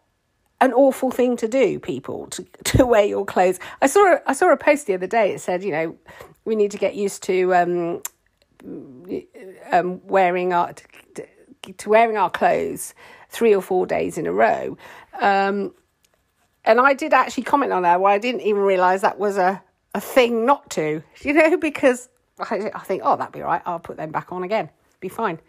an 0.62 0.74
awful 0.74 1.12
thing 1.12 1.36
to 1.38 1.48
do, 1.48 1.80
people, 1.80 2.28
to, 2.28 2.44
to 2.64 2.86
wear 2.86 3.04
your 3.06 3.26
clothes. 3.26 3.60
I 3.82 3.88
saw 3.88 4.14
a, 4.14 4.22
I 4.26 4.34
saw 4.34 4.52
a 4.52 4.58
post 4.58 4.88
the 4.88 4.94
other 4.94 5.08
day. 5.08 5.34
It 5.34 5.42
said, 5.42 5.64
you 5.64 5.72
know, 5.72 5.98
we 6.46 6.56
need 6.56 6.72
to 6.72 6.78
get 6.78 6.96
used 6.96 7.24
to 7.24 7.54
um, 7.54 8.02
um, 9.72 10.02
wearing 10.08 10.54
our 10.54 10.74
to, 10.74 11.74
to 11.74 11.90
wearing 11.90 12.18
our 12.18 12.30
clothes 12.30 12.94
three 13.30 13.54
or 13.54 13.62
four 13.62 13.86
days 13.86 14.18
in 14.18 14.28
a 14.28 14.32
row. 14.32 14.78
Um, 15.20 15.74
and 16.64 16.80
I 16.80 16.94
did 16.94 17.14
actually 17.14 17.44
comment 17.44 17.72
on 17.72 17.84
that 17.84 18.02
Well, 18.02 18.14
I 18.14 18.20
didn't 18.20 18.42
even 18.42 18.62
realise 18.62 19.02
that 19.02 19.18
was 19.18 19.38
a, 19.38 19.62
a 19.96 20.02
thing 20.02 20.46
not 20.46 20.70
to, 20.72 21.04
you 21.22 21.34
know, 21.34 21.58
because 21.58 22.10
I, 22.40 22.72
I 22.74 22.80
think, 22.80 23.02
oh, 23.06 23.16
that'd 23.16 23.34
be 23.34 23.42
right. 23.42 23.62
I'll 23.66 23.80
put 23.80 23.98
them 23.98 24.12
back 24.12 24.32
on 24.32 24.44
again. 24.44 24.70
Be 25.02 25.10
fine. 25.10 25.40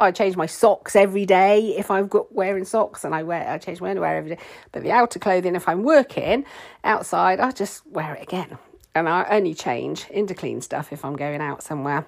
I 0.00 0.10
change 0.10 0.36
my 0.36 0.46
socks 0.46 0.96
every 0.96 1.26
day 1.26 1.76
if 1.76 1.90
I've 1.90 2.08
got 2.08 2.32
wearing 2.34 2.64
socks, 2.64 3.04
and 3.04 3.14
I 3.14 3.22
wear 3.24 3.46
I 3.48 3.58
change 3.58 3.80
my 3.80 3.90
underwear 3.90 4.16
every 4.16 4.30
day. 4.36 4.42
But 4.70 4.84
the 4.84 4.92
outer 4.92 5.18
clothing, 5.18 5.54
if 5.54 5.68
I'm 5.68 5.82
working 5.82 6.44
outside, 6.84 7.40
I 7.40 7.50
just 7.50 7.86
wear 7.86 8.14
it 8.14 8.22
again, 8.22 8.58
and 8.94 9.08
I 9.08 9.26
only 9.30 9.54
change 9.54 10.08
into 10.08 10.34
clean 10.34 10.60
stuff 10.60 10.92
if 10.92 11.04
I'm 11.04 11.16
going 11.16 11.40
out 11.40 11.62
somewhere, 11.62 12.06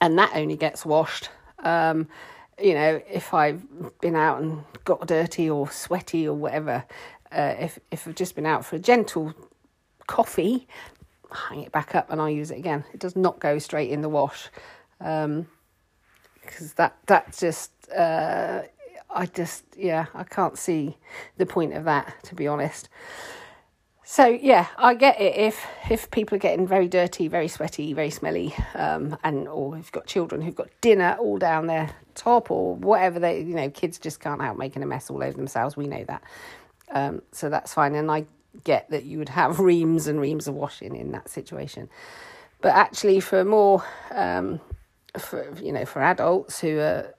and 0.00 0.18
that 0.18 0.32
only 0.34 0.56
gets 0.56 0.84
washed. 0.84 1.30
Um, 1.60 2.08
you 2.60 2.74
know, 2.74 3.00
if 3.08 3.32
I've 3.32 3.62
been 4.00 4.16
out 4.16 4.42
and 4.42 4.64
got 4.84 5.06
dirty 5.06 5.48
or 5.48 5.70
sweaty 5.70 6.28
or 6.28 6.34
whatever, 6.34 6.84
uh, 7.32 7.54
if 7.58 7.78
if 7.90 8.06
I've 8.06 8.16
just 8.16 8.34
been 8.34 8.46
out 8.46 8.64
for 8.64 8.76
a 8.76 8.80
gentle 8.80 9.32
coffee, 10.06 10.66
hang 11.32 11.62
it 11.62 11.72
back 11.72 11.94
up 11.94 12.10
and 12.10 12.20
I'll 12.20 12.28
use 12.28 12.50
it 12.50 12.58
again. 12.58 12.84
It 12.92 13.00
does 13.00 13.14
not 13.14 13.38
go 13.38 13.58
straight 13.58 13.90
in 13.90 14.02
the 14.02 14.08
wash, 14.08 14.48
because 16.42 16.74
that 16.74 16.96
that 17.06 17.36
just 17.36 17.70
uh, 17.90 18.62
I 19.14 19.26
just 19.26 19.64
yeah 19.76 20.06
I 20.14 20.24
can't 20.24 20.58
see 20.58 20.96
the 21.36 21.46
point 21.46 21.74
of 21.74 21.84
that 21.84 22.14
to 22.24 22.34
be 22.34 22.46
honest. 22.46 22.88
So 24.10 24.26
yeah, 24.26 24.66
I 24.76 24.94
get 24.94 25.20
it. 25.20 25.36
If 25.36 25.64
if 25.88 26.10
people 26.10 26.34
are 26.34 26.40
getting 26.40 26.66
very 26.66 26.88
dirty, 26.88 27.28
very 27.28 27.46
sweaty, 27.46 27.92
very 27.92 28.10
smelly, 28.10 28.52
um, 28.74 29.16
and 29.22 29.46
or 29.46 29.76
if 29.76 29.84
you've 29.84 29.92
got 29.92 30.06
children 30.06 30.42
who've 30.42 30.56
got 30.56 30.68
dinner 30.80 31.16
all 31.20 31.38
down 31.38 31.68
their 31.68 31.94
top 32.16 32.50
or 32.50 32.74
whatever, 32.74 33.20
they 33.20 33.38
you 33.38 33.54
know 33.54 33.70
kids 33.70 34.00
just 34.00 34.18
can't 34.18 34.42
help 34.42 34.58
making 34.58 34.82
a 34.82 34.86
mess 34.86 35.10
all 35.10 35.22
over 35.22 35.36
themselves. 35.36 35.76
We 35.76 35.86
know 35.86 36.02
that, 36.08 36.24
um, 36.90 37.22
so 37.30 37.48
that's 37.48 37.72
fine. 37.72 37.94
And 37.94 38.10
I 38.10 38.26
get 38.64 38.90
that 38.90 39.04
you 39.04 39.18
would 39.18 39.28
have 39.28 39.60
reams 39.60 40.08
and 40.08 40.20
reams 40.20 40.48
of 40.48 40.54
washing 40.54 40.96
in 40.96 41.12
that 41.12 41.28
situation, 41.28 41.88
but 42.62 42.74
actually 42.74 43.20
for 43.20 43.44
more, 43.44 43.84
um, 44.10 44.60
for 45.18 45.54
you 45.60 45.72
know, 45.72 45.84
for 45.84 46.02
adults 46.02 46.60
who 46.60 46.78
are 46.78 47.14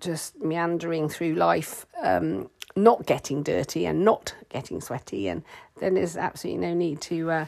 just 0.00 0.40
meandering 0.40 1.08
through 1.08 1.34
life, 1.34 1.86
um, 2.02 2.50
not 2.74 3.06
getting 3.06 3.42
dirty 3.42 3.86
and 3.86 4.04
not 4.04 4.34
getting 4.48 4.80
sweaty, 4.80 5.28
and 5.28 5.42
then 5.80 5.94
there's 5.94 6.16
absolutely 6.16 6.66
no 6.66 6.74
need 6.74 7.00
to 7.02 7.30
uh, 7.30 7.46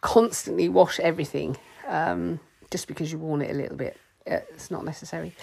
constantly 0.00 0.68
wash 0.68 1.00
everything 1.00 1.56
um, 1.86 2.40
just 2.70 2.88
because 2.88 3.12
you've 3.12 3.20
worn 3.20 3.42
it 3.42 3.50
a 3.50 3.54
little 3.54 3.76
bit. 3.76 3.96
Uh, 4.28 4.40
it's 4.50 4.70
not 4.70 4.84
necessary. 4.84 5.34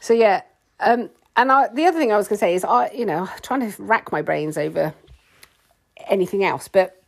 So 0.00 0.14
yeah, 0.14 0.42
um, 0.80 1.10
and 1.36 1.52
I, 1.52 1.68
the 1.68 1.84
other 1.84 1.98
thing 1.98 2.12
I 2.12 2.16
was 2.16 2.28
going 2.28 2.36
to 2.36 2.40
say 2.40 2.54
is 2.54 2.64
I, 2.64 2.90
you 2.90 3.04
know, 3.04 3.28
trying 3.42 3.70
to 3.70 3.82
rack 3.82 4.10
my 4.10 4.22
brains 4.22 4.56
over 4.56 4.94
anything 6.08 6.44
else, 6.44 6.68
but 6.68 7.02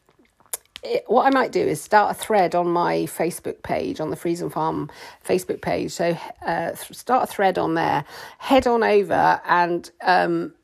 it, 0.83 1.05
what 1.07 1.27
I 1.27 1.31
might 1.31 1.53
do 1.53 1.61
is 1.61 1.81
start 1.81 2.17
a 2.17 2.19
thread 2.19 2.55
on 2.55 2.69
my 2.69 2.99
Facebook 3.03 3.63
page, 3.63 4.01
on 4.01 4.11
the 4.11 4.17
Friesen 4.17 4.51
Farm 4.51 4.91
Facebook 5.27 5.61
page. 5.61 5.93
So 5.93 6.17
uh, 6.47 6.75
start 6.75 7.25
a 7.29 7.33
thread 7.33 7.59
on 7.59 7.75
there, 7.75 8.05
head 8.39 8.67
on 8.67 8.83
over 8.83 9.41
and 9.47 9.91
um, 10.03 10.55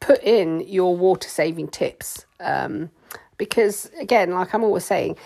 put 0.00 0.22
in 0.22 0.60
your 0.60 0.96
water 0.96 1.28
saving 1.28 1.68
tips. 1.68 2.26
Um, 2.40 2.90
because 3.36 3.90
again, 4.00 4.32
like 4.32 4.54
I'm 4.54 4.64
always 4.64 4.84
saying, 4.84 5.16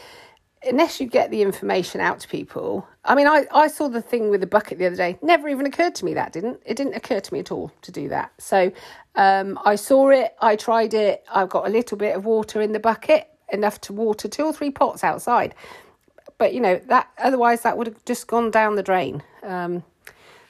unless 0.64 1.00
you 1.00 1.06
get 1.06 1.30
the 1.30 1.42
information 1.42 2.00
out 2.00 2.20
to 2.20 2.28
people, 2.28 2.86
I 3.04 3.14
mean, 3.14 3.26
I, 3.26 3.46
I 3.52 3.68
saw 3.68 3.88
the 3.88 4.02
thing 4.02 4.30
with 4.30 4.40
the 4.40 4.46
bucket 4.46 4.78
the 4.78 4.86
other 4.86 4.96
day. 4.96 5.18
Never 5.22 5.48
even 5.48 5.66
occurred 5.66 5.94
to 5.96 6.04
me 6.04 6.14
that 6.14 6.32
didn't 6.32 6.60
it 6.66 6.76
didn't 6.76 6.94
occur 6.94 7.20
to 7.20 7.34
me 7.34 7.40
at 7.40 7.52
all 7.52 7.72
to 7.82 7.92
do 7.92 8.08
that. 8.08 8.32
So 8.38 8.72
um, 9.14 9.58
I 9.64 9.76
saw 9.76 10.10
it, 10.10 10.34
I 10.40 10.56
tried 10.56 10.94
it. 10.94 11.24
I've 11.32 11.48
got 11.48 11.66
a 11.66 11.70
little 11.70 11.96
bit 11.96 12.16
of 12.16 12.24
water 12.24 12.60
in 12.60 12.72
the 12.72 12.80
bucket, 12.80 13.28
enough 13.52 13.80
to 13.82 13.92
water 13.92 14.28
two 14.28 14.44
or 14.44 14.52
three 14.52 14.70
pots 14.70 15.04
outside. 15.04 15.54
But 16.38 16.54
you 16.54 16.60
know 16.60 16.80
that 16.86 17.08
otherwise 17.18 17.62
that 17.62 17.76
would 17.76 17.88
have 17.88 18.04
just 18.04 18.26
gone 18.26 18.50
down 18.50 18.76
the 18.76 18.82
drain. 18.82 19.22
Um, 19.42 19.82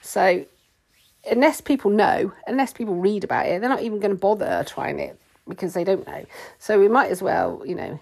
so 0.01 0.45
unless 1.29 1.61
people 1.61 1.91
know, 1.91 2.31
unless 2.47 2.73
people 2.73 2.95
read 2.95 3.23
about 3.23 3.47
it, 3.47 3.59
they're 3.61 3.69
not 3.69 3.81
even 3.81 3.99
going 3.99 4.11
to 4.13 4.19
bother 4.19 4.63
trying 4.67 4.99
it 4.99 5.19
because 5.47 5.73
they 5.73 5.83
don't 5.83 6.05
know. 6.05 6.25
So 6.59 6.79
we 6.79 6.87
might 6.87 7.09
as 7.09 7.21
well, 7.21 7.63
you 7.65 7.75
know, 7.75 7.99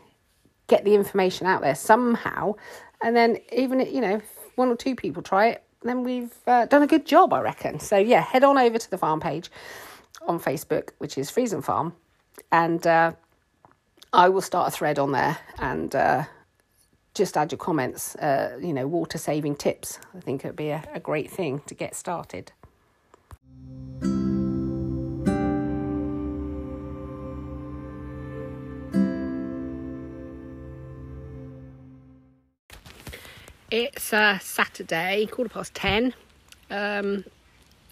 get 0.67 0.83
the 0.83 0.93
information 0.93 1.47
out 1.47 1.61
there 1.61 1.75
somehow, 1.75 2.55
and 3.01 3.15
then 3.15 3.37
even 3.51 3.79
you 3.79 4.01
know 4.01 4.21
one 4.55 4.69
or 4.69 4.75
two 4.75 4.95
people 4.95 5.21
try 5.21 5.47
it, 5.47 5.63
then 5.83 6.03
we've 6.03 6.33
uh, 6.47 6.65
done 6.65 6.83
a 6.83 6.87
good 6.87 7.05
job, 7.05 7.31
I 7.31 7.41
reckon. 7.41 7.79
So 7.79 7.97
yeah, 7.97 8.21
head 8.21 8.43
on 8.43 8.57
over 8.57 8.77
to 8.77 8.91
the 8.91 8.97
farm 8.97 9.19
page 9.19 9.49
on 10.27 10.39
Facebook, 10.39 10.89
which 10.97 11.17
is 11.17 11.31
Friesen 11.31 11.63
Farm, 11.63 11.93
and 12.51 12.85
uh, 12.85 13.13
I 14.13 14.29
will 14.29 14.41
start 14.41 14.67
a 14.69 14.71
thread 14.71 14.99
on 14.99 15.11
there 15.11 15.37
and. 15.59 15.95
Uh, 15.95 16.23
just 17.13 17.35
add 17.35 17.51
your 17.51 17.57
comments, 17.57 18.15
uh, 18.17 18.59
you 18.61 18.71
know, 18.71 18.85
water 18.85 19.17
saving 19.17 19.55
tips. 19.55 19.99
I 20.15 20.19
think 20.19 20.45
it'd 20.45 20.55
be 20.55 20.69
a, 20.69 20.83
a 20.93 20.99
great 20.99 21.31
thing 21.31 21.61
to 21.65 21.73
get 21.73 21.95
started. 21.95 22.51
It's 33.71 34.13
uh, 34.13 34.37
Saturday, 34.37 35.25
quarter 35.25 35.49
past 35.49 35.73
ten, 35.73 36.13
um, 36.69 37.25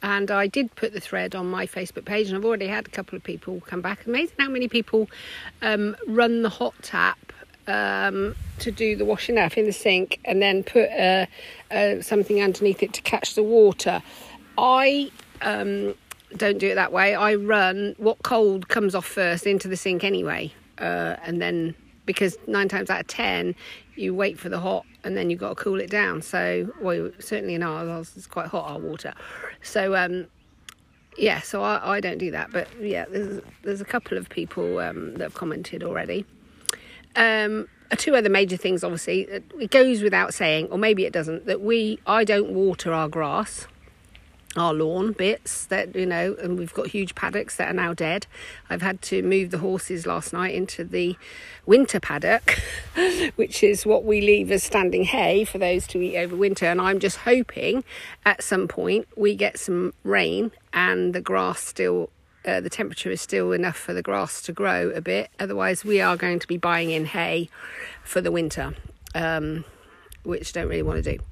and 0.06 0.30
I 0.30 0.46
did 0.46 0.74
put 0.76 0.94
the 0.94 1.00
thread 1.00 1.34
on 1.34 1.50
my 1.50 1.66
Facebook 1.66 2.06
page, 2.06 2.28
and 2.28 2.38
I've 2.38 2.46
already 2.46 2.68
had 2.68 2.86
a 2.86 2.92
couple 2.92 3.18
of 3.18 3.24
people 3.24 3.60
come 3.62 3.82
back. 3.82 4.06
Amazing 4.06 4.36
how 4.38 4.50
many 4.50 4.68
people 4.68 5.10
um, 5.64 5.96
run 6.08 6.44
the 6.44 6.50
hot 6.50 6.76
tap 6.84 7.34
um, 7.68 8.36
to 8.60 8.72
do 8.72 8.96
the 8.96 9.04
washing 9.04 9.40
up 9.40 9.58
in 9.58 9.66
the 9.66 9.74
sink, 9.74 10.20
and 10.24 10.44
then 10.44 10.64
put 10.64 10.92
uh, 10.92 11.26
uh, 11.72 12.02
something 12.04 12.40
underneath 12.40 12.84
it 12.84 12.94
to 12.94 13.02
catch 13.02 13.34
the 13.34 13.42
water. 13.42 14.04
I 14.60 15.10
um, 15.42 15.96
don't 16.38 16.60
do 16.60 16.70
it 16.70 16.76
that 16.76 16.92
way. 16.92 17.16
I 17.16 17.34
run 17.34 17.96
what 17.98 18.22
cold 18.22 18.68
comes 18.68 18.94
off 18.94 19.08
first 19.08 19.48
into 19.48 19.68
the 19.68 19.76
sink 19.76 20.04
anyway, 20.04 20.54
uh, 20.78 21.16
and 21.24 21.42
then 21.42 21.74
because 22.06 22.38
nine 22.46 22.70
times 22.70 22.92
out 22.92 23.02
of 23.02 23.08
ten 23.08 23.56
you 23.96 24.14
wait 24.14 24.38
for 24.40 24.50
the 24.50 24.60
hot 24.60 24.86
and 25.04 25.16
then 25.16 25.30
you've 25.30 25.40
got 25.40 25.50
to 25.50 25.56
cool 25.56 25.80
it 25.80 25.90
down. 25.90 26.22
So, 26.22 26.72
well, 26.82 27.12
certainly 27.20 27.56
in 27.56 27.64
ours, 27.64 28.14
it's 28.16 28.28
quite 28.28 28.48
hot, 28.48 28.70
our 28.70 28.80
water. 28.80 29.14
So, 29.62 29.96
um, 29.96 30.28
yeah, 31.18 31.42
so 31.42 31.64
I, 31.64 31.96
I 31.96 32.00
don't 32.00 32.18
do 32.18 32.32
that. 32.32 32.52
But 32.52 32.68
yeah, 32.80 33.06
there's, 33.10 33.42
there's 33.64 33.82
a 33.82 33.86
couple 33.86 34.18
of 34.18 34.30
people 34.30 34.80
um, 34.80 35.14
that 35.14 35.24
have 35.24 35.34
commented 35.34 35.84
already. 35.84 36.26
Um, 37.16 37.68
two 37.98 38.16
other 38.16 38.30
major 38.30 38.58
things, 38.58 38.84
obviously, 38.84 39.22
it 39.22 39.72
goes 39.72 40.02
without 40.02 40.34
saying, 40.34 40.68
or 40.72 40.78
maybe 40.78 41.06
it 41.06 41.14
doesn't, 41.14 41.46
that 41.46 41.62
we, 41.62 42.00
I 42.06 42.24
don't 42.24 42.52
water 42.52 42.92
our 42.92 43.08
grass 43.08 43.68
our 44.58 44.74
lawn 44.74 45.12
bits 45.12 45.66
that 45.66 45.96
you 45.96 46.06
know 46.06 46.36
and 46.42 46.58
we've 46.58 46.74
got 46.74 46.88
huge 46.88 47.16
paddocks 47.16 47.58
that 47.58 47.70
are 47.70 47.74
now 47.74 47.94
dead. 47.94 48.28
I've 48.70 48.82
had 48.82 49.02
to 49.04 49.22
move 49.22 49.52
the 49.52 49.58
horses 49.60 50.06
last 50.06 50.34
night 50.34 50.54
into 50.54 50.84
the 50.84 51.16
winter 51.66 52.00
paddock 52.00 52.60
which 53.36 53.64
is 53.64 53.86
what 53.86 54.04
we 54.04 54.22
leave 54.22 54.52
as 54.52 54.64
standing 54.64 55.04
hay 55.04 55.44
for 55.44 55.58
those 55.58 55.88
to 55.88 56.02
eat 56.02 56.18
over 56.18 56.36
winter. 56.36 56.66
And 56.66 56.82
i'm 56.82 57.00
just 57.00 57.18
hoping 57.18 57.84
at 58.26 58.44
some 58.44 58.68
point 58.68 59.08
we 59.16 59.36
get 59.36 59.60
some 59.60 59.94
rain 60.04 60.52
and 60.74 61.14
the 61.14 61.22
grass 61.22 61.62
still 61.62 62.10
uh, 62.46 62.62
the 62.62 62.70
temperature 62.70 63.10
is 63.10 63.22
still 63.22 63.52
enough 63.52 63.76
for 63.76 63.94
the 63.94 64.04
grass 64.04 64.40
to 64.44 64.54
grow 64.54 64.92
a 64.92 65.02
bit. 65.02 65.32
Otherwise 65.40 65.84
we 65.84 66.00
are 66.00 66.16
going 66.16 66.38
to 66.40 66.48
be 66.48 66.58
buying 66.58 66.92
in 66.92 67.06
hay 67.06 67.50
for 68.04 68.22
the 68.22 68.32
winter 68.32 68.76
um, 69.16 69.66
which 70.24 70.54
don't 70.54 70.68
really 70.68 70.84
want 70.84 71.04
to 71.04 71.18
do. 71.18 71.24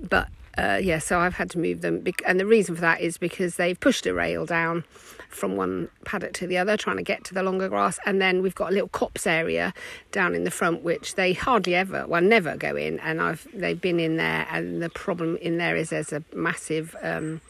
But 0.00 0.28
uh, 0.58 0.78
yeah, 0.82 0.98
so 0.98 1.18
I've 1.18 1.34
had 1.34 1.50
to 1.50 1.58
move 1.58 1.80
them. 1.80 2.04
And 2.26 2.38
the 2.38 2.46
reason 2.46 2.74
for 2.74 2.80
that 2.82 3.00
is 3.00 3.16
because 3.18 3.56
they've 3.56 3.78
pushed 3.78 4.06
a 4.06 4.12
rail 4.12 4.44
down 4.44 4.84
from 5.28 5.56
one 5.56 5.88
paddock 6.04 6.34
to 6.34 6.46
the 6.46 6.58
other, 6.58 6.76
trying 6.76 6.98
to 6.98 7.02
get 7.02 7.24
to 7.24 7.34
the 7.34 7.42
longer 7.42 7.68
grass. 7.68 7.98
And 8.04 8.20
then 8.20 8.42
we've 8.42 8.54
got 8.54 8.70
a 8.70 8.74
little 8.74 8.88
copse 8.88 9.26
area 9.26 9.72
down 10.10 10.34
in 10.34 10.44
the 10.44 10.50
front, 10.50 10.82
which 10.82 11.14
they 11.14 11.32
hardly 11.32 11.74
ever, 11.74 12.06
well, 12.06 12.20
never 12.20 12.56
go 12.56 12.76
in. 12.76 13.00
And 13.00 13.20
I've 13.20 13.46
they've 13.54 13.80
been 13.80 13.98
in 13.98 14.16
there, 14.16 14.46
and 14.50 14.82
the 14.82 14.90
problem 14.90 15.36
in 15.38 15.56
there 15.56 15.74
is 15.76 15.90
there's 15.90 16.12
a 16.12 16.22
massive, 16.34 16.94
um, 17.02 17.40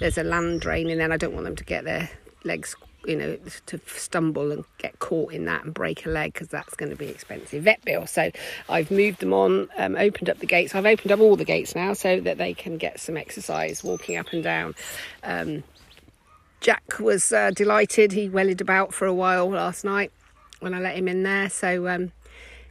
there's 0.00 0.16
a 0.16 0.24
land 0.24 0.62
drain 0.62 0.88
in 0.88 0.98
there. 0.98 1.06
And 1.06 1.12
I 1.14 1.18
don't 1.18 1.34
want 1.34 1.44
them 1.44 1.56
to 1.56 1.64
get 1.64 1.84
their 1.84 2.08
legs 2.44 2.74
you 3.06 3.16
know, 3.16 3.38
to 3.66 3.80
stumble 3.86 4.50
and 4.50 4.64
get 4.78 4.98
caught 4.98 5.32
in 5.32 5.44
that 5.44 5.64
and 5.64 5.72
break 5.72 6.04
a 6.06 6.08
leg 6.08 6.32
because 6.32 6.48
that's 6.48 6.74
going 6.74 6.90
to 6.90 6.96
be 6.96 7.06
expensive 7.08 7.62
vet 7.62 7.82
bill. 7.84 8.06
So 8.06 8.30
I've 8.68 8.90
moved 8.90 9.20
them 9.20 9.32
on, 9.32 9.68
um, 9.78 9.96
opened 9.96 10.28
up 10.28 10.38
the 10.38 10.46
gates. 10.46 10.74
I've 10.74 10.86
opened 10.86 11.12
up 11.12 11.20
all 11.20 11.36
the 11.36 11.44
gates 11.44 11.74
now 11.74 11.92
so 11.92 12.20
that 12.20 12.38
they 12.38 12.52
can 12.52 12.76
get 12.78 12.98
some 13.00 13.16
exercise 13.16 13.84
walking 13.84 14.16
up 14.16 14.32
and 14.32 14.42
down. 14.42 14.74
Um, 15.22 15.62
Jack 16.60 16.98
was 16.98 17.32
uh, 17.32 17.52
delighted. 17.52 18.12
He 18.12 18.28
wellied 18.28 18.60
about 18.60 18.92
for 18.92 19.06
a 19.06 19.14
while 19.14 19.50
last 19.50 19.84
night 19.84 20.10
when 20.60 20.74
I 20.74 20.80
let 20.80 20.96
him 20.96 21.06
in 21.06 21.22
there. 21.22 21.48
So 21.48 21.86
um, 21.86 22.12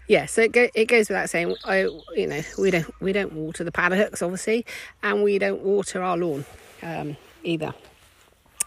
yeah, 0.08 0.26
so 0.26 0.42
it, 0.42 0.52
go, 0.52 0.68
it 0.76 0.86
goes 0.86 1.08
without 1.08 1.30
saying. 1.30 1.56
I, 1.64 1.82
you 2.16 2.28
know, 2.28 2.42
we 2.58 2.72
don't 2.72 3.02
we 3.02 3.14
don't 3.14 3.34
water 3.34 3.64
the 3.64 3.72
paddocks 3.72 4.22
obviously, 4.22 4.66
and 5.02 5.24
we 5.24 5.40
don't 5.40 5.62
water 5.62 6.04
our 6.04 6.18
lawn 6.18 6.46
um, 6.84 7.16
either 7.44 7.74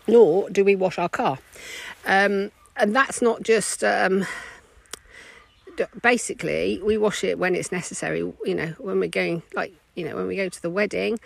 nor 0.09 0.51
do 0.51 0.65
we 0.65 0.75
wash 0.75 0.99
our 0.99 1.09
car. 1.09 1.39
Um, 2.07 2.51
and 2.77 2.95
that's 2.97 3.21
not 3.21 3.43
just 3.43 3.85
um, 3.85 4.27
basically 6.03 6.81
we 6.83 6.97
wash 6.99 7.23
it 7.23 7.39
when 7.39 7.55
it's 7.55 7.71
necessary. 7.71 8.19
You 8.19 8.55
know, 8.55 8.75
when 8.79 8.99
we're 8.99 9.09
going 9.09 9.43
like 9.55 9.73
you 9.95 10.05
know 10.05 10.17
when 10.17 10.27
we 10.27 10.37
go 10.37 10.49
to 10.49 10.63
the 10.63 10.71
wedding, 10.71 11.19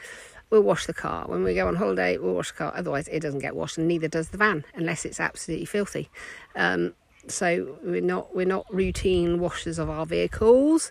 we'll 0.50 0.62
wash 0.62 0.86
the 0.86 0.94
car. 0.94 1.26
When 1.26 1.44
we 1.44 1.54
go 1.54 1.68
on 1.68 1.76
holiday, 1.76 2.18
we'll 2.18 2.34
wash 2.34 2.50
the 2.50 2.58
car. 2.58 2.72
Otherwise, 2.74 3.08
it 3.08 3.20
doesn't 3.20 3.40
get 3.40 3.54
washed, 3.54 3.78
and 3.78 3.88
neither 3.88 4.08
does 4.08 4.30
the 4.30 4.38
van 4.38 4.64
unless 4.74 5.04
it's 5.04 5.20
absolutely 5.20 5.66
filthy. 5.66 6.10
Um, 6.56 6.94
so 7.28 7.76
we're 7.84 8.00
not 8.00 8.34
we're 8.34 8.46
not 8.46 8.66
routine 8.74 9.38
washers 9.38 9.78
of 9.78 9.88
our 9.88 10.06
vehicles 10.06 10.90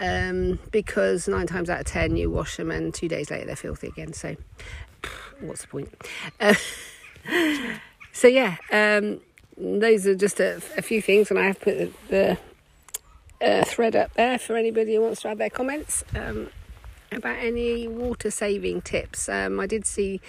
um, 0.00 0.60
because 0.70 1.26
nine 1.26 1.46
times 1.46 1.68
out 1.68 1.80
of 1.80 1.86
ten 1.86 2.16
you 2.16 2.30
wash 2.30 2.56
them 2.56 2.70
and 2.70 2.94
two 2.94 3.08
days 3.08 3.30
later 3.30 3.46
they're 3.46 3.56
filthy 3.56 3.88
again. 3.88 4.12
So 4.12 4.36
what's 5.40 5.62
the 5.62 5.68
point? 5.68 5.92
Uh, 6.38 6.54
so 8.12 8.28
yeah, 8.28 8.56
um, 8.70 9.20
those 9.56 10.06
are 10.06 10.14
just 10.14 10.40
a, 10.40 10.56
a, 10.76 10.82
few 10.82 11.02
things, 11.02 11.30
and 11.30 11.38
I 11.38 11.46
have 11.46 11.60
put 11.60 11.78
the, 11.78 11.90
the 12.08 12.38
uh, 13.40 13.64
thread 13.64 13.96
up 13.96 14.14
there 14.14 14.38
for 14.38 14.56
anybody 14.56 14.94
who 14.94 15.02
wants 15.02 15.22
to 15.22 15.28
add 15.28 15.38
their 15.38 15.50
comments 15.50 16.04
um, 16.14 16.48
about 17.10 17.36
any 17.38 17.88
water 17.88 18.30
saving 18.30 18.82
tips. 18.82 19.28
Um, 19.28 19.60
I 19.60 19.66
did 19.66 19.86
see 19.86 20.20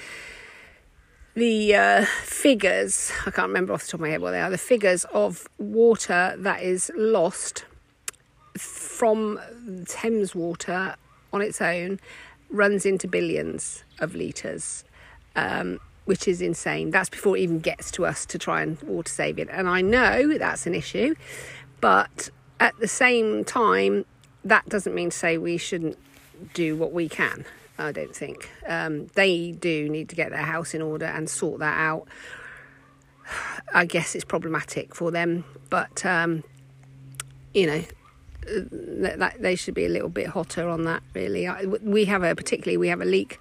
the 1.36 1.76
uh, 1.76 2.06
figures, 2.06 3.12
I 3.26 3.32
can't 3.32 3.48
remember 3.48 3.74
off 3.74 3.84
the 3.84 3.92
top 3.92 3.94
of 3.96 4.02
my 4.02 4.10
head 4.10 4.22
what 4.22 4.32
they 4.32 4.42
are, 4.42 4.50
the 4.50 4.58
figures 4.58 5.04
of 5.06 5.48
water 5.58 6.36
that 6.38 6.62
is 6.62 6.92
lost 6.96 7.66
from 8.58 9.40
Thames 9.88 10.36
water 10.36 10.96
on 11.32 11.42
its 11.42 11.60
own 11.60 12.00
runs 12.50 12.86
into 12.86 13.08
billions 13.08 13.84
of 14.00 14.16
litres, 14.16 14.84
um, 15.36 15.80
which 16.06 16.28
is 16.28 16.42
insane. 16.42 16.92
That's 16.92 17.10
before 17.10 17.38
it 17.38 17.42
even 17.42 17.60
gets 17.60 17.92
to 17.92 18.06
us 18.06 18.26
to 18.28 18.38
try 18.38 18.62
and 18.62 18.82
water 18.84 19.12
save 19.12 19.40
it. 19.40 19.48
And 19.52 19.70
I 19.70 19.82
know 19.82 20.38
that's 20.38 20.66
an 20.66 20.76
issue, 20.76 21.16
but 21.82 22.30
at 22.60 22.78
the 22.80 22.88
same 22.88 23.44
time, 23.46 24.06
that 24.44 24.68
doesn't 24.68 24.94
mean 24.94 25.10
to 25.10 25.18
say 25.18 25.38
we 25.38 25.58
shouldn't 25.58 25.98
do 26.54 26.76
what 26.76 26.92
we 26.92 27.08
can. 27.08 27.46
I 27.78 27.92
don't 27.92 28.16
think. 28.16 28.50
Um, 28.68 29.08
they 29.16 29.52
do 29.52 29.90
need 29.90 30.10
to 30.10 30.16
get 30.16 30.30
their 30.30 30.44
house 30.44 30.74
in 30.74 30.82
order 30.82 31.06
and 31.06 31.30
sort 31.30 31.60
that 31.60 31.78
out. 31.78 32.08
I 33.74 33.86
guess 33.86 34.16
it's 34.16 34.26
problematic 34.26 34.94
for 34.94 35.12
them, 35.12 35.44
but 35.70 36.06
um, 36.06 36.44
you 37.54 37.66
know, 37.68 37.84
that, 38.46 39.36
they 39.40 39.56
should 39.56 39.74
be 39.74 39.86
a 39.86 39.90
little 39.90 40.10
bit 40.10 40.28
hotter 40.28 40.68
on 40.70 40.84
that. 40.86 41.04
Really, 41.14 41.50
we 41.82 42.06
have 42.06 42.24
a 42.24 42.36
particularly 42.36 42.78
we 42.78 42.88
have 42.90 43.02
a 43.02 43.06
leak, 43.06 43.40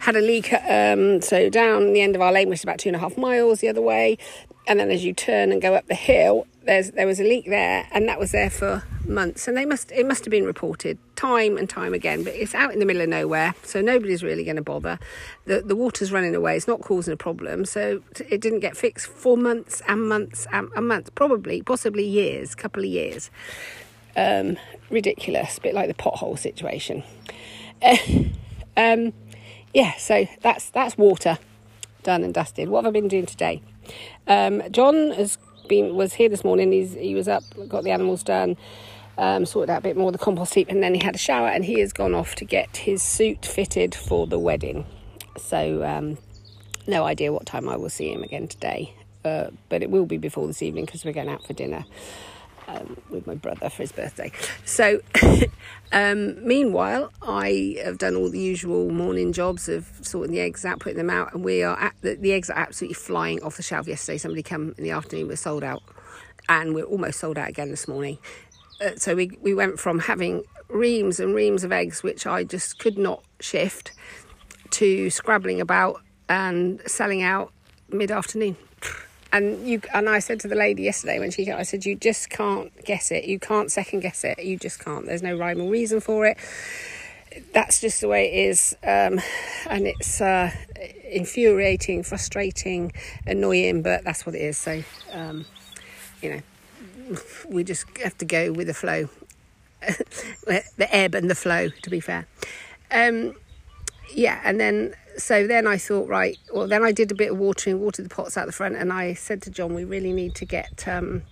had 0.00 0.16
a 0.16 0.20
leak. 0.20 0.52
Um, 0.52 1.20
so 1.20 1.48
down 1.48 1.92
the 1.92 2.00
end 2.00 2.16
of 2.16 2.22
our 2.22 2.32
lane, 2.32 2.48
which 2.48 2.60
is 2.60 2.64
about 2.64 2.78
two 2.78 2.88
and 2.88 2.96
a 2.96 2.98
half 2.98 3.16
miles 3.16 3.60
the 3.60 3.68
other 3.68 3.82
way, 3.82 4.18
and 4.66 4.80
then 4.80 4.90
as 4.90 5.04
you 5.04 5.12
turn 5.12 5.52
and 5.52 5.60
go 5.60 5.74
up 5.74 5.86
the 5.86 5.94
hill, 5.94 6.46
there's 6.64 6.90
there 6.92 7.06
was 7.06 7.20
a 7.20 7.24
leak 7.24 7.46
there, 7.46 7.86
and 7.92 8.08
that 8.08 8.18
was 8.18 8.32
there 8.32 8.50
for 8.50 8.82
months. 9.06 9.46
And 9.46 9.56
they 9.56 9.66
must 9.66 9.92
it 9.92 10.06
must 10.06 10.24
have 10.24 10.30
been 10.30 10.44
reported 10.44 10.98
time 11.16 11.56
and 11.56 11.68
time 11.68 11.92
again, 11.92 12.24
but 12.24 12.34
it's 12.34 12.54
out 12.54 12.72
in 12.72 12.78
the 12.78 12.86
middle 12.86 13.02
of 13.02 13.08
nowhere, 13.08 13.54
so 13.62 13.80
nobody's 13.80 14.22
really 14.22 14.44
going 14.44 14.56
to 14.56 14.62
bother. 14.62 14.98
The 15.44 15.60
the 15.60 15.76
water's 15.76 16.12
running 16.12 16.34
away; 16.34 16.56
it's 16.56 16.68
not 16.68 16.80
causing 16.80 17.12
a 17.12 17.16
problem, 17.16 17.64
so 17.64 18.02
it 18.30 18.40
didn't 18.40 18.60
get 18.60 18.76
fixed 18.76 19.06
for 19.06 19.36
months 19.36 19.82
and 19.86 20.08
months 20.08 20.46
and, 20.52 20.68
and 20.74 20.88
months, 20.88 21.10
probably 21.10 21.62
possibly 21.62 22.04
years, 22.04 22.54
couple 22.54 22.82
of 22.82 22.88
years. 22.88 23.30
Um, 24.16 24.58
ridiculous, 24.90 25.58
a 25.58 25.60
bit 25.60 25.74
like 25.74 25.88
the 25.88 25.94
pothole 25.94 26.38
situation. 26.38 27.02
um, 28.76 29.12
yeah, 29.72 29.94
so 29.96 30.26
that's 30.40 30.70
that's 30.70 30.96
water 30.96 31.38
done 32.02 32.22
and 32.22 32.32
dusted. 32.32 32.68
What 32.68 32.84
have 32.84 32.92
I 32.92 32.98
been 32.98 33.08
doing 33.08 33.26
today? 33.26 33.60
Um, 34.26 34.62
John 34.70 35.10
has 35.12 35.38
been 35.68 35.94
was 35.96 36.14
here 36.14 36.28
this 36.28 36.44
morning. 36.44 36.72
He's 36.72 36.94
he 36.94 37.14
was 37.14 37.28
up, 37.28 37.42
got 37.68 37.84
the 37.84 37.90
animals 37.90 38.22
done, 38.22 38.56
um, 39.18 39.44
sorted 39.44 39.70
out 39.70 39.78
a 39.78 39.82
bit 39.82 39.96
more 39.96 40.12
the 40.12 40.18
compost 40.18 40.54
heap, 40.54 40.68
and 40.68 40.82
then 40.82 40.94
he 40.94 41.04
had 41.04 41.14
a 41.14 41.18
shower. 41.18 41.48
And 41.48 41.64
he 41.64 41.80
has 41.80 41.92
gone 41.92 42.14
off 42.14 42.36
to 42.36 42.44
get 42.44 42.76
his 42.76 43.02
suit 43.02 43.44
fitted 43.44 43.94
for 43.94 44.26
the 44.26 44.38
wedding. 44.38 44.86
So 45.36 45.84
um, 45.84 46.18
no 46.86 47.04
idea 47.04 47.32
what 47.32 47.46
time 47.46 47.68
I 47.68 47.76
will 47.76 47.90
see 47.90 48.12
him 48.12 48.22
again 48.22 48.46
today, 48.46 48.94
uh, 49.24 49.48
but 49.68 49.82
it 49.82 49.90
will 49.90 50.06
be 50.06 50.18
before 50.18 50.46
this 50.46 50.62
evening 50.62 50.84
because 50.84 51.04
we're 51.04 51.12
going 51.12 51.28
out 51.28 51.44
for 51.44 51.52
dinner 51.52 51.84
um, 52.68 52.96
with 53.10 53.26
my 53.26 53.34
brother 53.34 53.68
for 53.68 53.82
his 53.82 53.92
birthday. 53.92 54.32
So, 54.64 55.00
um, 55.92 56.46
meanwhile, 56.46 57.12
I 57.22 57.76
have 57.84 57.98
done 57.98 58.16
all 58.16 58.30
the 58.30 58.40
usual 58.40 58.90
morning 58.90 59.32
jobs 59.32 59.68
of 59.68 59.88
sorting 60.02 60.32
the 60.32 60.40
eggs 60.40 60.64
out, 60.64 60.80
putting 60.80 60.98
them 60.98 61.10
out, 61.10 61.34
and 61.34 61.44
we 61.44 61.62
are 61.62 61.78
at 61.78 61.94
the, 62.00 62.14
the 62.14 62.32
eggs 62.32 62.50
are 62.50 62.58
absolutely 62.58 62.94
flying 62.94 63.42
off 63.42 63.56
the 63.56 63.62
shelf. 63.62 63.86
Yesterday, 63.86 64.18
somebody 64.18 64.42
came 64.42 64.74
in 64.76 64.84
the 64.84 64.90
afternoon, 64.90 65.28
we're 65.28 65.36
sold 65.36 65.64
out, 65.64 65.82
and 66.48 66.74
we're 66.74 66.84
almost 66.84 67.20
sold 67.20 67.38
out 67.38 67.48
again 67.48 67.70
this 67.70 67.88
morning. 67.88 68.18
Uh, 68.80 68.90
so 68.96 69.14
we 69.14 69.36
we 69.40 69.54
went 69.54 69.78
from 69.78 69.98
having 69.98 70.44
reams 70.68 71.20
and 71.20 71.34
reams 71.34 71.64
of 71.64 71.72
eggs, 71.72 72.02
which 72.02 72.26
I 72.26 72.44
just 72.44 72.78
could 72.78 72.98
not 72.98 73.22
shift, 73.40 73.92
to 74.70 75.10
scrabbling 75.10 75.60
about 75.60 76.00
and 76.28 76.80
selling 76.86 77.22
out 77.22 77.52
mid 77.90 78.10
afternoon 78.10 78.56
and 79.34 79.66
you 79.68 79.80
and 79.92 80.08
I 80.08 80.20
said 80.20 80.38
to 80.40 80.48
the 80.48 80.54
lady 80.54 80.84
yesterday 80.84 81.18
when 81.18 81.32
she 81.32 81.44
came, 81.44 81.56
I 81.56 81.64
said, 81.64 81.84
you 81.84 81.96
just 81.96 82.30
can't 82.30 82.72
guess 82.84 83.10
it. 83.10 83.24
You 83.24 83.40
can't 83.40 83.70
second 83.70 84.00
guess 84.00 84.22
it. 84.22 84.38
You 84.38 84.56
just 84.56 84.78
can't. 84.78 85.06
There's 85.06 85.22
no 85.22 85.36
rhyme 85.36 85.60
or 85.60 85.68
reason 85.68 86.00
for 86.00 86.24
it. 86.24 86.38
That's 87.52 87.80
just 87.80 88.00
the 88.00 88.06
way 88.06 88.32
it 88.32 88.48
is, 88.50 88.76
um, 88.84 89.20
and 89.68 89.88
it's 89.88 90.20
uh, 90.20 90.52
infuriating, 91.10 92.04
frustrating, 92.04 92.92
annoying, 93.26 93.82
but 93.82 94.04
that's 94.04 94.24
what 94.24 94.36
it 94.36 94.40
is. 94.40 94.56
So, 94.56 94.84
um, 95.10 95.44
you 96.22 96.40
know, 97.10 97.18
we 97.48 97.64
just 97.64 97.86
have 98.04 98.16
to 98.18 98.24
go 98.24 98.52
with 98.52 98.68
the 98.68 98.74
flow, 98.74 99.08
the 100.46 100.88
ebb 100.92 101.16
and 101.16 101.28
the 101.28 101.34
flow. 101.34 101.70
To 101.82 101.90
be 101.90 101.98
fair, 101.98 102.28
um, 102.92 103.34
yeah, 104.14 104.40
and 104.44 104.60
then 104.60 104.94
so 105.16 105.46
then 105.46 105.66
I 105.66 105.76
thought, 105.76 106.08
right, 106.08 106.38
well, 106.52 106.66
then 106.66 106.82
I 106.82 106.92
did 106.92 107.10
a 107.12 107.14
bit 107.14 107.32
of 107.32 107.38
watering, 107.38 107.80
watered 107.80 108.04
the 108.04 108.14
pots 108.14 108.36
out 108.36 108.46
the 108.46 108.52
front, 108.52 108.76
and 108.76 108.92
I 108.92 109.14
said 109.14 109.42
to 109.42 109.50
John, 109.50 109.74
we 109.74 109.84
really 109.84 110.12
need 110.12 110.34
to 110.36 110.44
get 110.44 110.86
um, 110.88 111.22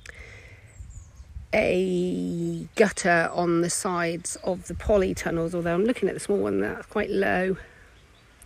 a 1.55 2.67
gutter 2.77 3.31
on 3.33 3.61
the 3.61 3.71
sides 3.71 4.37
of 4.45 4.69
the 4.69 4.75
polytunnels, 4.75 5.55
although 5.55 5.75
I'm 5.75 5.85
looking 5.85 6.09
at 6.09 6.15
the 6.15 6.21
small 6.21 6.39
one 6.39 6.61
that's 6.61 6.87
quite 6.87 7.11
low. 7.11 7.57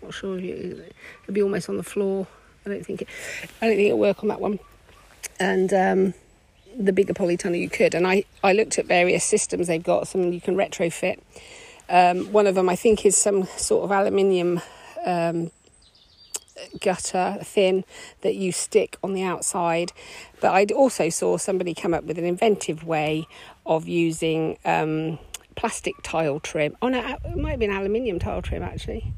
Not 0.02 0.14
sure 0.14 0.38
if 0.38 0.44
you, 0.44 0.84
it'll 1.22 1.34
be 1.34 1.42
almost 1.42 1.68
on 1.68 1.76
the 1.76 1.82
floor. 1.82 2.26
I 2.64 2.70
don't 2.70 2.84
think 2.84 3.02
it, 3.02 3.08
I 3.62 3.66
don't 3.66 3.76
think 3.76 3.86
it'll 3.86 3.98
work 3.98 4.22
on 4.22 4.28
that 4.28 4.40
one. 4.40 4.58
And 5.38 5.72
um, 5.72 6.14
the 6.76 6.92
bigger 6.92 7.14
polytunnel 7.14 7.58
you 7.58 7.70
could. 7.70 7.94
And 7.94 8.06
I, 8.06 8.24
I 8.42 8.52
looked 8.52 8.78
at 8.78 8.86
various 8.86 9.24
systems 9.24 9.66
they've 9.66 9.82
got, 9.82 10.08
some 10.08 10.32
you 10.32 10.40
can 10.40 10.56
retrofit. 10.56 11.20
Um, 11.88 12.32
one 12.32 12.46
of 12.46 12.54
them, 12.54 12.68
I 12.68 12.76
think, 12.76 13.06
is 13.06 13.16
some 13.16 13.44
sort 13.56 13.84
of 13.84 13.92
aluminium 13.92 14.60
um, 15.06 15.50
gutter 16.80 17.38
thin 17.42 17.84
that 18.22 18.34
you 18.34 18.52
stick 18.52 18.96
on 19.02 19.14
the 19.14 19.22
outside. 19.22 19.92
But 20.40 20.52
I 20.52 20.64
also 20.74 21.08
saw 21.08 21.36
somebody 21.36 21.74
come 21.74 21.94
up 21.94 22.04
with 22.04 22.18
an 22.18 22.24
inventive 22.24 22.84
way 22.84 23.26
of 23.64 23.88
using 23.88 24.58
um, 24.64 25.18
plastic 25.54 25.94
tile 26.02 26.40
trim. 26.40 26.76
Oh 26.82 26.88
no, 26.88 27.00
it 27.24 27.36
might 27.36 27.52
have 27.52 27.60
been 27.60 27.70
aluminium 27.70 28.18
tile 28.18 28.42
trim 28.42 28.62
actually. 28.62 29.12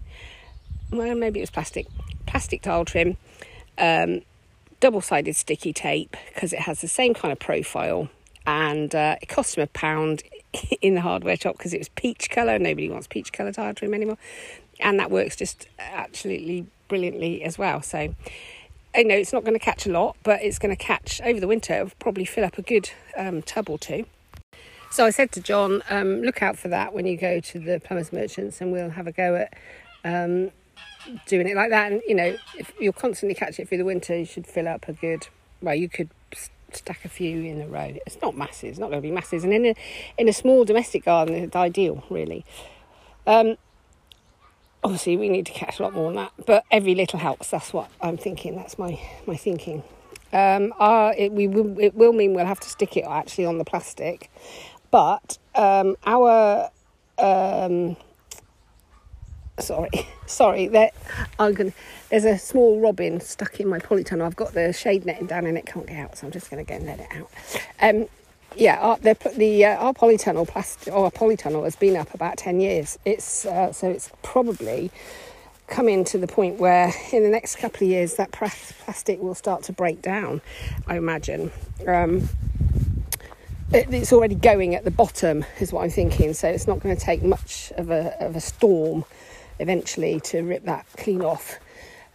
Well, 0.90 1.14
maybe 1.14 1.40
it 1.40 1.42
was 1.42 1.51
plastic. 1.51 1.87
Plastic 2.27 2.62
tile 2.62 2.85
trim, 2.85 3.16
um, 3.79 4.22
double 4.81 5.01
sided 5.01 5.35
sticky 5.35 5.72
tape 5.72 6.16
because 6.35 6.53
it 6.53 6.61
has 6.61 6.81
the 6.81 6.88
same 6.88 7.14
kind 7.14 7.33
of 7.33 7.38
profile 7.38 8.09
and 8.46 8.94
uh, 8.94 9.16
it 9.20 9.29
cost 9.29 9.57
him 9.57 9.62
a 9.62 9.66
pound 9.66 10.22
in 10.83 10.94
the 10.94 11.01
hardware 11.01 11.37
shop 11.37 11.57
because 11.57 11.72
it 11.72 11.79
was 11.79 11.88
peach 11.90 12.31
colour. 12.31 12.59
Nobody 12.59 12.88
wants 12.88 13.07
peach 13.07 13.33
colour 13.33 13.53
tile 13.53 13.74
trim 13.74 13.94
anymore 13.94 14.18
and 14.80 14.98
that 14.98 15.10
works 15.10 15.36
just 15.36 15.66
absolutely 15.78 16.66
brilliantly 16.88 17.42
as 17.42 17.58
well. 17.58 17.82
So, 17.82 18.14
I 18.94 19.02
know 19.02 19.14
it's 19.14 19.32
not 19.32 19.44
going 19.44 19.58
to 19.58 19.64
catch 19.64 19.86
a 19.86 19.92
lot, 19.92 20.16
but 20.22 20.42
it's 20.42 20.58
going 20.58 20.74
to 20.74 20.82
catch 20.82 21.20
over 21.22 21.38
the 21.38 21.46
winter. 21.46 21.74
It'll 21.74 21.90
probably 21.98 22.24
fill 22.24 22.44
up 22.44 22.58
a 22.58 22.62
good 22.62 22.90
um, 23.16 23.42
tub 23.42 23.68
or 23.68 23.78
two. 23.78 24.06
So 24.90 25.04
I 25.04 25.10
said 25.10 25.32
to 25.32 25.40
John, 25.40 25.82
um, 25.90 26.22
look 26.22 26.42
out 26.42 26.58
for 26.58 26.68
that 26.68 26.94
when 26.94 27.06
you 27.06 27.16
go 27.16 27.40
to 27.40 27.58
the 27.58 27.78
plumbers 27.78 28.12
merchants, 28.12 28.60
and 28.60 28.72
we'll 28.72 28.90
have 28.90 29.06
a 29.06 29.12
go 29.12 29.36
at 29.36 29.54
um, 30.04 30.50
doing 31.26 31.46
it 31.46 31.56
like 31.56 31.70
that. 31.70 31.92
And 31.92 32.02
you 32.08 32.14
know, 32.14 32.36
if 32.56 32.72
you'll 32.80 32.94
constantly 32.94 33.34
catch 33.34 33.60
it 33.60 33.68
through 33.68 33.78
the 33.78 33.84
winter, 33.84 34.16
you 34.16 34.24
should 34.24 34.46
fill 34.46 34.66
up 34.66 34.88
a 34.88 34.94
good. 34.94 35.28
Well, 35.60 35.74
you 35.74 35.88
could 35.88 36.08
stack 36.72 37.04
a 37.04 37.08
few 37.08 37.42
in 37.42 37.60
a 37.60 37.66
row. 37.66 37.94
It's 38.06 38.20
not 38.22 38.36
masses, 38.36 38.70
it's 38.70 38.78
not 38.78 38.90
going 38.90 39.02
to 39.02 39.06
be 39.06 39.12
masses, 39.12 39.44
and 39.44 39.52
in 39.52 39.66
a 39.66 39.74
in 40.16 40.28
a 40.28 40.32
small 40.32 40.64
domestic 40.64 41.04
garden, 41.04 41.34
it's 41.34 41.56
ideal, 41.56 42.02
really. 42.08 42.46
Um, 43.26 43.56
obviously 44.84 45.16
we 45.16 45.28
need 45.28 45.46
to 45.46 45.52
catch 45.52 45.78
a 45.78 45.82
lot 45.82 45.92
more 45.92 46.08
than 46.08 46.16
that 46.16 46.32
but 46.46 46.64
every 46.70 46.94
little 46.94 47.18
helps. 47.18 47.50
That's 47.50 47.72
what 47.72 47.90
i'm 48.00 48.16
thinking. 48.16 48.56
That's 48.56 48.78
my 48.78 49.00
my 49.26 49.36
thinking. 49.36 49.82
Um 50.32 50.74
our, 50.78 51.14
it, 51.16 51.32
we 51.32 51.48
will, 51.48 51.78
it 51.78 51.94
will 51.94 52.12
mean 52.12 52.34
we'll 52.34 52.46
have 52.46 52.60
to 52.60 52.68
stick 52.68 52.96
it 52.96 53.04
actually 53.08 53.46
on 53.46 53.58
the 53.58 53.64
plastic 53.64 54.30
but 54.90 55.38
um 55.54 55.96
our 56.06 56.70
um 57.18 57.96
sorry 59.58 59.90
sorry 60.26 60.68
that 60.68 60.94
i'm 61.38 61.52
gonna 61.52 61.72
there's 62.10 62.24
a 62.24 62.38
small 62.38 62.78
robin 62.80 63.20
stuck 63.20 63.58
in 63.60 63.68
my 63.68 63.78
polytunnel. 63.78 64.24
I've 64.24 64.36
got 64.36 64.52
the 64.52 64.72
shade 64.72 65.04
netting 65.04 65.26
down 65.26 65.46
and 65.46 65.58
it 65.58 65.66
can't 65.66 65.86
get 65.86 65.98
out 65.98 66.16
so 66.16 66.26
i'm 66.26 66.32
just 66.32 66.50
gonna 66.50 66.64
go 66.64 66.74
and 66.74 66.86
let 66.86 67.00
it 67.00 67.08
out. 67.12 67.30
Um 67.80 68.06
yeah, 68.56 68.78
our, 68.80 68.98
the, 68.98 69.16
the 69.37 69.64
uh, 69.64 69.76
our 69.76 69.92
polytunnel 69.94 70.46
plastic 70.48 70.92
or 70.92 71.11
polytunnel 71.11 71.64
has 71.64 71.76
been 71.76 71.96
up 71.96 72.14
about 72.14 72.37
ten 72.38 72.61
years. 72.61 72.98
It's 73.04 73.46
uh, 73.46 73.72
so 73.72 73.88
it's 73.88 74.11
probably 74.22 74.90
coming 75.66 76.02
to 76.04 76.18
the 76.18 76.26
point 76.26 76.58
where 76.58 76.92
in 77.12 77.22
the 77.22 77.28
next 77.28 77.56
couple 77.56 77.84
of 77.87 77.90
years 77.90 78.14
that 78.14 78.32
plastic 78.32 79.20
will 79.20 79.34
start 79.34 79.62
to 79.64 79.72
break 79.72 80.02
down. 80.02 80.40
I 80.87 80.96
imagine. 80.96 81.52
Um, 81.87 82.28
it, 83.72 83.92
it's 83.92 84.12
already 84.12 84.34
going 84.34 84.74
at 84.74 84.84
the 84.84 84.90
bottom, 84.90 85.44
is 85.61 85.72
what 85.72 85.84
I'm 85.84 85.90
thinking. 85.90 86.32
So 86.34 86.48
it's 86.48 86.66
not 86.66 86.80
going 86.80 86.96
to 86.96 87.00
take 87.00 87.22
much 87.22 87.72
of 87.76 87.90
a 87.90 88.16
of 88.24 88.34
a 88.37 88.40
storm 88.40 89.04
eventually 89.61 90.20
to 90.20 90.42
rip 90.42 90.64
that 90.64 90.87
clean 90.96 91.22
off. 91.22 91.58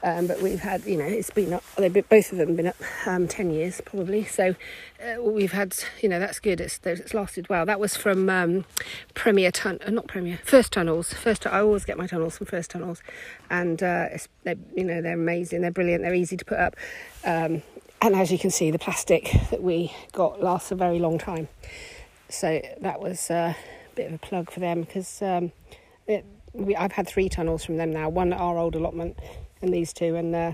Um, 0.04 0.28
but 0.28 0.42
we've 0.42 0.60
had, 0.60 0.86
you 0.86 0.98
know, 0.98 1.06
it's 1.06 1.30
been 1.30 1.54
up, 1.54 1.64
they've 1.78 1.92
been, 1.92 2.04
both 2.10 2.34
of 2.34 2.38
them 2.38 2.58
been 2.58 2.68
up 2.68 2.76
um, 3.06 3.26
10 3.26 3.52
years 3.52 3.80
probably. 3.86 4.26
So 4.26 4.54
uh, 5.02 5.22
we've 5.22 5.54
had, 5.54 5.76
you 6.02 6.10
know, 6.10 6.20
that's 6.20 6.42
good. 6.42 6.60
It's, 6.60 6.80
it's 6.84 7.14
lasted 7.14 7.48
well. 7.48 7.66
That 7.66 7.80
was 7.80 7.96
from 7.96 8.30
um, 8.30 8.66
Premier 9.14 9.50
Tun, 9.50 9.80
uh, 9.86 9.92
not 9.92 10.08
Premier, 10.08 10.40
First 10.44 10.74
Tunnels. 10.74 11.14
First, 11.14 11.48
I 11.48 11.62
always 11.62 11.86
get 11.86 11.98
my 11.98 12.06
tunnels 12.06 12.38
from 12.38 12.48
First 12.48 12.72
Tunnels. 12.72 13.02
And, 13.50 13.82
uh, 13.82 14.10
they 14.44 14.58
you 14.76 14.84
know, 14.84 15.02
they're 15.02 15.14
amazing. 15.14 15.62
They're 15.62 15.72
brilliant. 15.72 16.04
They're 16.04 16.14
easy 16.14 16.36
to 16.36 16.46
put 16.46 16.60
up. 16.60 16.76
Um, 17.24 17.64
and 18.02 18.14
as 18.14 18.30
you 18.30 18.38
can 18.38 18.52
see, 18.52 18.72
the 18.72 18.80
plastic 18.80 19.32
that 19.52 19.64
we 19.64 19.94
got 20.12 20.44
lasts 20.44 20.72
a 20.72 20.76
very 20.76 21.00
long 21.00 21.18
time. 21.18 21.48
So 22.28 22.62
that 22.82 23.00
was 23.00 23.32
uh, 23.32 23.54
a 23.56 23.96
bit 23.96 24.08
of 24.08 24.14
a 24.16 24.18
plug 24.18 24.52
for 24.52 24.60
them 24.60 24.82
because 24.82 25.22
um, 25.22 25.54
it, 26.08 26.26
we, 26.52 26.76
I've 26.76 26.92
had 26.92 27.08
three 27.08 27.30
tunnels 27.30 27.64
from 27.64 27.78
them 27.78 27.94
now. 27.94 28.10
One 28.10 28.34
at 28.34 28.40
our 28.42 28.58
old 28.58 28.76
allotment 28.76 29.18
and 29.64 29.74
these 29.74 29.94
two, 29.94 30.16
and 30.16 30.36
uh, 30.36 30.54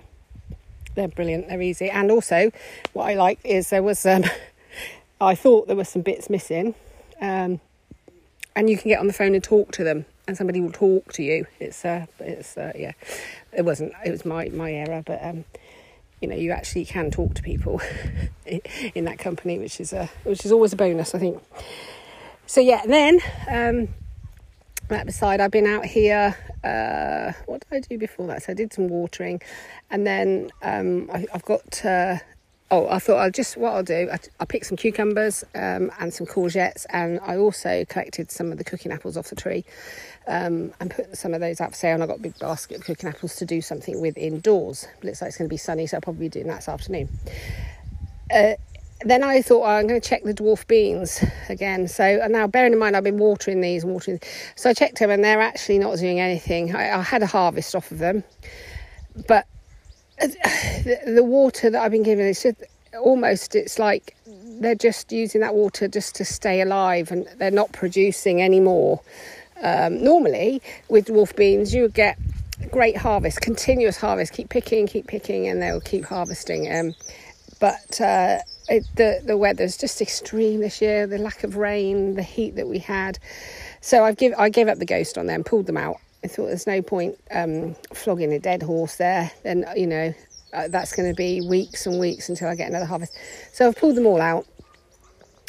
they're 0.96 1.08
brilliant. 1.08 1.50
They're 1.50 1.62
easy, 1.62 1.90
and 1.90 2.12
also 2.12 2.52
what 2.94 3.10
I 3.10 3.16
like 3.16 3.40
is 3.44 3.70
there 3.72 3.84
was 3.84 4.06
um, 4.06 4.24
I 5.22 5.36
thought 5.36 5.68
there 5.68 5.76
were 5.76 5.84
some 5.84 6.02
bits 6.02 6.30
missing, 6.30 6.76
um, 7.20 7.60
and 8.56 8.70
you 8.70 8.78
can 8.78 8.90
get 8.90 9.00
on 9.00 9.08
the 9.08 9.14
phone 9.14 9.36
and 9.36 9.44
talk 9.44 9.72
to 9.74 9.84
them, 9.84 10.06
and 10.28 10.38
somebody 10.38 10.62
will 10.62 10.72
talk 10.72 11.12
to 11.14 11.24
you. 11.24 11.46
It's 11.60 11.84
uh, 11.84 12.06
it's 12.20 12.58
uh, 12.58 12.72
yeah, 12.76 12.94
it 13.52 13.64
wasn't 13.64 13.94
it 14.06 14.12
was 14.12 14.24
my 14.24 14.50
my 14.50 14.72
error, 14.72 15.04
but 15.06 15.20
um, 15.22 15.44
you 16.22 16.28
know 16.28 16.36
you 16.36 16.52
actually 16.52 16.86
can 16.86 17.12
talk 17.12 17.34
to 17.34 17.42
people 17.42 17.82
in 18.96 19.06
that 19.06 19.20
company, 19.20 19.60
which 19.60 19.82
is 19.82 19.92
a 19.92 20.10
which 20.24 20.46
is 20.46 20.52
always 20.52 20.72
a 20.72 20.78
bonus, 20.78 21.14
I 21.14 21.20
think. 21.20 21.44
So 22.46 22.62
yeah, 22.62 22.82
and 22.84 22.92
then 22.92 23.20
um, 23.50 23.94
that 24.90 25.06
beside, 25.06 25.42
I've 25.42 25.52
been 25.52 25.68
out 25.68 25.86
here. 25.86 26.36
Uh, 26.64 27.34
what 27.46 27.62
did 27.62 27.78
I 27.78 27.80
do 27.88 27.98
before 27.98 28.28
that? 28.28 28.44
So 28.44 28.52
I 28.52 28.56
did 28.56 28.74
some 28.74 28.88
watering, 28.88 29.42
and 29.90 30.06
then 30.06 30.52
um, 30.62 31.10
I, 31.12 31.26
have 31.32 31.46
got. 31.46 31.84
Uh, 31.86 32.18
oh, 32.72 32.88
I 32.88 33.00
thought 33.00 33.18
I'll 33.18 33.32
just 33.32 33.58
what 33.58 33.74
I'll 33.74 33.84
do. 33.84 34.10
I, 34.12 34.20
will 34.40 34.46
pick 34.46 34.66
some 34.66 34.78
cucumbers 34.78 35.44
um, 35.56 35.92
and 36.00 36.14
some 36.14 36.28
courgettes, 36.28 36.86
and 36.90 37.20
I 37.24 37.38
also 37.38 37.86
collected 37.86 38.32
some 38.32 38.52
of 38.52 38.58
the 38.58 38.64
cooking 38.64 38.92
apples 38.92 39.18
off 39.18 39.30
the 39.30 39.36
tree 39.36 39.66
um, 40.28 40.74
and 40.80 40.92
put 40.92 41.18
some 41.18 41.34
of 41.34 41.42
those 41.42 41.62
out 41.62 41.72
for 41.72 41.76
sale. 41.76 41.96
And 41.96 42.04
I 42.04 42.08
got 42.08 42.18
a 42.18 42.22
big 42.22 42.38
basket 42.40 42.78
of 42.80 42.84
cooking 42.86 43.10
apples 43.10 43.36
to 43.38 43.46
do 43.46 43.62
something 43.62 44.02
with 44.02 44.18
indoors. 44.18 44.88
It 44.98 45.06
looks 45.06 45.22
like 45.22 45.30
it's 45.30 45.38
going 45.38 45.50
to 45.50 45.54
be 45.54 45.58
sunny, 45.58 45.88
so 45.88 45.98
I'll 45.98 46.02
probably 46.02 46.26
be 46.26 46.30
doing 46.30 46.48
that 46.48 46.58
this 46.58 46.70
afternoon. 46.70 47.10
Uh, 48.34 48.54
then 49.06 49.24
I 49.24 49.42
thought, 49.42 49.64
oh, 49.64 49.66
I'm 49.66 49.88
going 49.88 50.00
to 50.00 50.08
check 50.08 50.24
the 50.24 50.34
dwarf 50.34 50.68
beans 50.68 51.24
again. 51.48 51.88
So 51.88 52.28
now, 52.30 52.48
bearing 52.48 52.74
in 52.74 52.80
mind, 52.80 52.98
I've 52.98 53.04
been 53.04 53.18
watering 53.18 53.62
these 53.62 53.84
and 53.84 53.94
watering. 53.94 54.20
So 54.56 54.70
I 54.70 54.74
checked 54.74 55.00
them, 55.00 55.10
and 55.10 55.24
they're 55.24 55.42
actually 55.42 55.80
not 55.80 55.98
doing 55.98 56.20
anything. 56.20 56.76
I, 56.76 56.98
I 56.98 57.02
had 57.02 57.24
a 57.24 57.28
harvest 57.28 57.76
off 57.76 57.92
of 57.92 58.00
them, 58.00 58.24
but 59.28 59.48
the, 60.20 61.00
the 61.16 61.24
water 61.24 61.70
that 61.70 61.82
I've 61.82 61.92
been 61.92 62.04
given 62.04 62.26
is 62.26 62.46
almost. 63.00 63.56
It's 63.56 63.80
like 63.80 64.18
they're 64.26 64.76
just 64.76 65.12
using 65.12 65.42
that 65.42 65.56
water 65.56 65.88
just 65.88 66.16
to 66.16 66.26
stay 66.26 66.60
alive, 66.62 67.12
and 67.12 67.26
they're 67.38 67.52
not 67.52 67.72
producing 67.72 68.42
anymore. 68.42 69.02
Um, 69.62 70.04
normally, 70.04 70.62
with 70.90 71.08
dwarf 71.08 71.36
beans, 71.36 71.74
you 71.74 71.84
would 71.84 71.94
get 71.94 72.18
great 72.70 72.98
harvest, 72.98 73.40
continuous 73.40 73.96
harvest. 73.96 74.34
Keep 74.34 74.50
picking, 74.50 74.88
keep 74.88 75.08
picking, 75.08 75.48
and 75.48 75.62
they'll 75.62 75.80
keep 75.80 76.06
harvesting. 76.06 76.70
Um, 76.72 76.96
but 77.60 78.00
uh, 78.02 78.40
it, 78.70 78.86
the 78.96 79.22
the 79.26 79.38
weather's 79.38 79.78
just 79.78 80.02
extreme 80.02 80.60
this 80.62 80.82
year. 80.82 81.08
The 81.08 81.18
lack 81.18 81.44
of 81.44 81.56
rain, 81.58 82.16
the 82.16 82.24
heat 82.24 82.56
that 82.56 82.68
we 82.68 82.80
had. 82.80 83.20
So 83.82 84.04
I've 84.04 84.18
give 84.18 84.34
I 84.38 84.50
gave 84.50 84.68
up 84.68 84.78
the 84.78 84.86
ghost 84.86 85.18
on 85.18 85.28
them, 85.28 85.44
pulled 85.44 85.66
them 85.66 85.78
out. 85.78 85.98
I 86.24 86.28
thought 86.28 86.48
there's 86.48 86.68
no 86.68 86.82
point 86.82 87.18
um, 87.32 87.76
flogging 87.94 88.34
a 88.34 88.40
dead 88.40 88.62
horse 88.62 88.98
there. 88.98 89.32
Then 89.44 89.66
you 89.76 89.88
know 89.88 90.14
uh, 90.54 90.68
that's 90.68 90.96
going 90.96 91.10
to 91.10 91.16
be 91.16 91.42
weeks 91.42 91.86
and 91.86 92.00
weeks 92.00 92.30
until 92.30 92.48
I 92.48 92.56
get 92.56 92.70
another 92.70 92.86
harvest. 92.86 93.18
So 93.54 93.68
I've 93.68 93.76
pulled 93.76 93.96
them 93.96 94.06
all 94.06 94.22
out, 94.22 94.46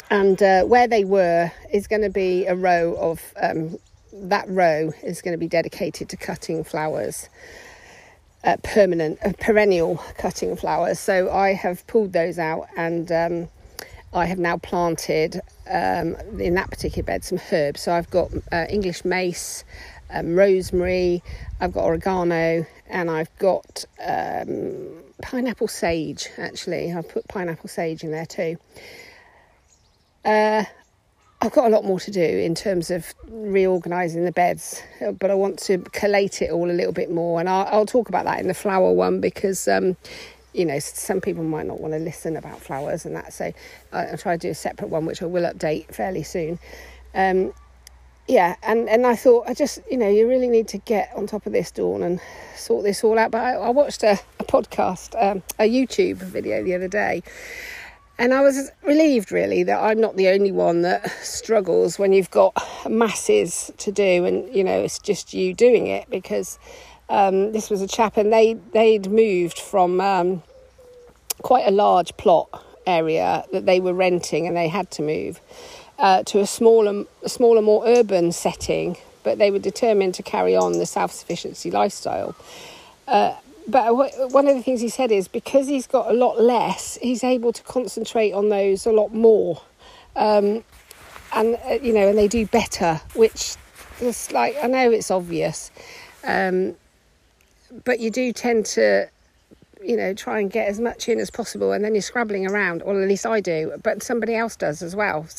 and 0.09 0.41
uh, 0.41 0.63
where 0.63 0.87
they 0.87 1.05
were 1.05 1.51
is 1.71 1.87
going 1.87 2.01
to 2.03 2.09
be 2.09 2.45
a 2.45 2.55
row 2.55 2.95
of 2.95 3.33
um, 3.41 3.77
that 4.13 4.47
row 4.49 4.91
is 5.03 5.21
going 5.21 5.33
to 5.33 5.37
be 5.37 5.47
dedicated 5.47 6.09
to 6.09 6.17
cutting 6.17 6.63
flowers 6.63 7.29
uh, 8.43 8.57
permanent, 8.63 9.19
uh, 9.23 9.33
perennial 9.39 9.97
cutting 10.17 10.55
flowers. 10.55 10.99
So 10.99 11.31
I 11.31 11.53
have 11.53 11.85
pulled 11.87 12.13
those 12.13 12.39
out 12.39 12.67
and 12.75 13.11
um, 13.11 13.47
I 14.13 14.25
have 14.25 14.39
now 14.39 14.57
planted 14.57 15.41
um, 15.69 16.15
in 16.39 16.55
that 16.55 16.69
particular 16.69 17.03
bed 17.03 17.23
some 17.23 17.39
herbs. 17.51 17.81
So 17.81 17.93
I've 17.93 18.09
got 18.09 18.29
uh, 18.51 18.65
English 18.69 19.05
mace, 19.05 19.63
um, 20.09 20.35
rosemary, 20.35 21.23
I've 21.59 21.73
got 21.73 21.85
oregano, 21.85 22.65
and 22.89 23.09
I've 23.09 23.35
got 23.37 23.85
um, 24.05 25.01
pineapple 25.21 25.67
sage. 25.67 26.27
Actually, 26.37 26.91
I've 26.91 27.07
put 27.07 27.27
pineapple 27.27 27.69
sage 27.69 28.03
in 28.03 28.11
there 28.11 28.25
too. 28.25 28.57
Uh, 30.25 30.65
I've 31.43 31.51
got 31.51 31.65
a 31.65 31.69
lot 31.69 31.83
more 31.83 31.99
to 31.99 32.11
do 32.11 32.21
in 32.21 32.53
terms 32.53 32.91
of 32.91 33.15
reorganising 33.27 34.25
the 34.25 34.31
beds, 34.31 34.81
but 35.19 35.31
I 35.31 35.33
want 35.33 35.57
to 35.59 35.79
collate 35.79 36.41
it 36.41 36.51
all 36.51 36.69
a 36.69 36.73
little 36.73 36.93
bit 36.93 37.09
more, 37.09 37.39
and 37.39 37.49
I'll, 37.49 37.67
I'll 37.71 37.85
talk 37.85 38.09
about 38.09 38.25
that 38.25 38.39
in 38.39 38.47
the 38.47 38.53
flower 38.53 38.91
one 38.91 39.19
because. 39.19 39.67
Um, 39.67 39.97
you 40.53 40.65
know, 40.65 40.79
some 40.79 41.21
people 41.21 41.45
might 41.45 41.65
not 41.65 41.79
want 41.79 41.93
to 41.93 41.99
listen 41.99 42.35
about 42.35 42.59
flowers 42.59 43.05
and 43.05 43.15
that, 43.15 43.31
so 43.31 43.53
I'll 43.93 44.17
try 44.17 44.35
to 44.35 44.37
do 44.37 44.49
a 44.49 44.53
separate 44.53 44.89
one, 44.89 45.05
which 45.05 45.21
I 45.21 45.25
will 45.25 45.49
update 45.49 45.93
fairly 45.93 46.23
soon. 46.23 46.59
Um, 47.15 47.53
yeah, 48.27 48.55
and, 48.63 48.89
and 48.89 49.07
I 49.07 49.15
thought 49.15 49.47
I 49.47 49.53
just, 49.53 49.79
you 49.89 49.97
know, 49.97 50.09
you 50.09 50.27
really 50.27 50.49
need 50.49 50.67
to 50.69 50.77
get 50.77 51.11
on 51.15 51.27
top 51.27 51.45
of 51.45 51.53
this, 51.53 51.71
Dawn, 51.71 52.03
and 52.03 52.19
sort 52.55 52.83
this 52.83 53.03
all 53.03 53.17
out. 53.17 53.31
But 53.31 53.41
I, 53.41 53.53
I 53.53 53.69
watched 53.69 54.03
a, 54.03 54.19
a 54.39 54.43
podcast, 54.43 55.15
um, 55.21 55.41
a 55.59 55.69
YouTube 55.69 56.17
video 56.17 56.63
the 56.63 56.75
other 56.75 56.87
day, 56.87 57.23
and 58.21 58.35
I 58.35 58.41
was 58.41 58.69
relieved, 58.83 59.31
really, 59.31 59.63
that 59.63 59.81
I'm 59.81 59.99
not 59.99 60.15
the 60.15 60.27
only 60.27 60.51
one 60.51 60.83
that 60.83 61.09
struggles 61.23 61.97
when 61.97 62.13
you've 62.13 62.29
got 62.29 62.53
masses 62.87 63.71
to 63.79 63.91
do 63.91 64.25
and, 64.25 64.47
you 64.55 64.63
know, 64.63 64.79
it's 64.79 64.99
just 64.99 65.33
you 65.33 65.55
doing 65.55 65.87
it 65.87 66.07
because 66.07 66.59
um, 67.09 67.51
this 67.51 67.71
was 67.71 67.81
a 67.81 67.87
chap 67.87 68.17
and 68.17 68.31
they, 68.31 68.53
they'd 68.73 69.09
moved 69.09 69.57
from 69.57 69.99
um, 69.99 70.43
quite 71.41 71.65
a 71.67 71.71
large 71.71 72.15
plot 72.17 72.63
area 72.85 73.43
that 73.53 73.65
they 73.65 73.79
were 73.79 73.93
renting 73.93 74.45
and 74.45 74.55
they 74.55 74.67
had 74.67 74.91
to 74.91 75.01
move 75.01 75.41
uh, 75.97 76.21
to 76.25 76.41
a 76.41 76.45
smaller, 76.45 77.05
a 77.23 77.29
smaller, 77.29 77.63
more 77.63 77.87
urban 77.87 78.31
setting, 78.31 78.97
but 79.23 79.39
they 79.39 79.49
were 79.49 79.57
determined 79.57 80.13
to 80.13 80.21
carry 80.21 80.55
on 80.55 80.73
the 80.73 80.85
self 80.85 81.11
sufficiency 81.11 81.71
lifestyle. 81.71 82.35
Uh, 83.07 83.33
but 83.71 83.95
one 84.31 84.47
of 84.47 84.55
the 84.55 84.61
things 84.61 84.81
he 84.81 84.89
said 84.89 85.11
is 85.11 85.27
because 85.27 85.67
he's 85.67 85.87
got 85.87 86.09
a 86.09 86.13
lot 86.13 86.39
less, 86.39 86.97
he's 87.01 87.23
able 87.23 87.53
to 87.53 87.63
concentrate 87.63 88.33
on 88.33 88.49
those 88.49 88.85
a 88.85 88.91
lot 88.91 89.13
more, 89.13 89.61
um, 90.15 90.63
and 91.33 91.57
uh, 91.65 91.79
you 91.81 91.93
know, 91.93 92.09
and 92.09 92.17
they 92.17 92.27
do 92.27 92.45
better. 92.45 92.99
Which 93.15 93.55
is 94.01 94.31
like 94.31 94.55
I 94.61 94.67
know 94.67 94.91
it's 94.91 95.09
obvious, 95.09 95.71
um, 96.25 96.75
but 97.85 97.99
you 97.99 98.11
do 98.11 98.33
tend 98.33 98.65
to, 98.67 99.09
you 99.81 99.95
know, 99.95 100.13
try 100.13 100.39
and 100.39 100.51
get 100.51 100.67
as 100.67 100.79
much 100.79 101.07
in 101.07 101.19
as 101.19 101.31
possible, 101.31 101.71
and 101.71 101.83
then 101.83 101.95
you're 101.95 102.01
scrabbling 102.01 102.47
around, 102.47 102.81
or 102.83 103.01
at 103.01 103.07
least 103.07 103.25
I 103.25 103.39
do, 103.39 103.73
but 103.81 104.03
somebody 104.03 104.35
else 104.35 104.55
does 104.55 104.81
as 104.81 104.95
well. 104.95 105.27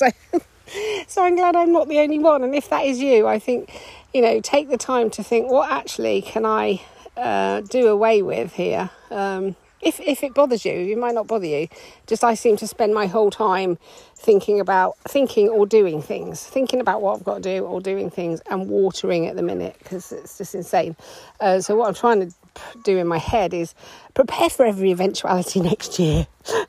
So, 0.64 1.04
so 1.06 1.24
I'm 1.24 1.34
glad 1.36 1.54
I'm 1.54 1.72
not 1.72 1.88
the 1.88 1.98
only 1.98 2.18
one. 2.18 2.42
And 2.42 2.54
if 2.54 2.70
that 2.70 2.86
is 2.86 2.98
you, 2.98 3.26
I 3.26 3.38
think, 3.38 3.78
you 4.14 4.22
know, 4.22 4.40
take 4.40 4.70
the 4.70 4.78
time 4.78 5.10
to 5.10 5.22
think, 5.22 5.50
what 5.50 5.70
actually 5.70 6.22
can 6.22 6.46
I 6.46 6.80
uh, 7.16 7.60
do 7.62 7.88
away 7.88 8.22
with 8.22 8.52
here. 8.54 8.90
Um, 9.10 9.56
if 9.82 10.00
if 10.00 10.22
it 10.22 10.32
bothers 10.32 10.64
you, 10.64 10.72
it 10.72 10.96
might 10.96 11.14
not 11.14 11.26
bother 11.26 11.46
you. 11.46 11.68
Just 12.06 12.22
I 12.24 12.34
seem 12.34 12.56
to 12.58 12.66
spend 12.66 12.94
my 12.94 13.06
whole 13.06 13.30
time 13.30 13.78
thinking 14.14 14.60
about 14.60 14.96
thinking 15.08 15.48
or 15.48 15.66
doing 15.66 16.00
things, 16.00 16.42
thinking 16.44 16.80
about 16.80 17.02
what 17.02 17.16
I've 17.16 17.24
got 17.24 17.42
to 17.42 17.58
do 17.58 17.64
or 17.64 17.80
doing 17.80 18.08
things, 18.08 18.40
and 18.48 18.68
watering 18.68 19.26
at 19.26 19.36
the 19.36 19.42
minute 19.42 19.76
because 19.80 20.12
it's 20.12 20.38
just 20.38 20.54
insane. 20.54 20.96
Uh, 21.40 21.60
so 21.60 21.76
what 21.76 21.88
I'm 21.88 21.94
trying 21.94 22.30
to 22.30 22.34
do 22.84 22.96
in 22.98 23.08
my 23.08 23.18
head 23.18 23.52
is 23.52 23.74
prepare 24.14 24.48
for 24.48 24.64
every 24.64 24.92
eventuality 24.92 25.60
next 25.72 25.98
year. 25.98 26.26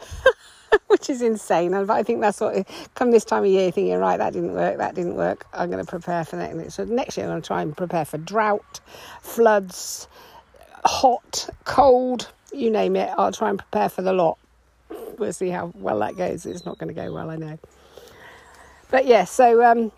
Which 0.88 1.08
is 1.08 1.22
insane, 1.22 1.76
and 1.76 1.90
I 1.92 2.02
think 2.02 2.22
that's 2.22 2.42
what 2.42 2.68
come 2.96 3.12
this 3.12 3.26
time 3.26 3.44
of 3.44 3.50
year, 3.50 3.70
thinking 3.70 3.98
right, 4.00 4.18
that 4.18 4.34
didn't 4.34 4.54
work, 4.54 4.78
that 4.78 4.96
didn't 4.96 5.16
work. 5.16 5.46
I'm 5.54 5.70
going 5.70 5.84
to 5.84 5.90
prepare 5.90 6.26
for 6.26 6.36
next. 6.36 6.74
So 6.74 6.84
next 6.84 7.16
year, 7.16 7.28
I'm 7.28 7.32
going 7.32 7.42
to 7.44 7.48
try 7.48 7.62
and 7.62 7.78
prepare 7.78 8.06
for 8.06 8.18
drought, 8.18 8.80
floods, 9.22 10.08
hot, 10.86 11.50
cold, 11.66 12.32
you 12.52 12.70
name 12.70 12.96
it. 12.96 13.14
I'll 13.18 13.32
try 13.32 13.50
and 13.50 13.60
prepare 13.60 13.90
for 13.90 14.02
the 14.02 14.14
lot. 14.14 14.38
We'll 15.18 15.34
see 15.34 15.50
how 15.50 15.72
well 15.76 16.00
that 16.00 16.18
goes. 16.18 16.46
It's 16.46 16.66
not 16.66 16.78
going 16.78 16.94
to 16.94 17.00
go 17.00 17.12
well, 17.12 17.30
I 17.30 17.36
know. 17.36 17.60
But 18.90 19.06
yeah, 19.06 19.26
so 19.26 19.64
um, 19.64 19.92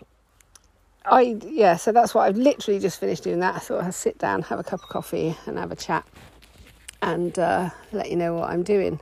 I 1.04 1.38
yeah, 1.44 1.76
so 1.76 1.92
that's 1.92 2.14
what 2.14 2.22
I've 2.22 2.36
literally 2.36 2.80
just 2.80 2.98
finished 2.98 3.24
doing. 3.24 3.40
That 3.40 3.56
I 3.56 3.58
thought 3.58 3.84
I'd 3.84 3.94
sit 3.94 4.18
down, 4.18 4.42
have 4.42 4.58
a 4.58 4.64
cup 4.64 4.82
of 4.82 4.88
coffee, 4.88 5.36
and 5.46 5.58
have 5.58 5.70
a 5.70 5.76
chat, 5.76 6.06
and 7.02 7.38
uh, 7.38 7.70
let 7.92 8.10
you 8.10 8.16
know 8.16 8.34
what 8.34 8.50
I'm 8.50 8.62
doing. 8.62 9.00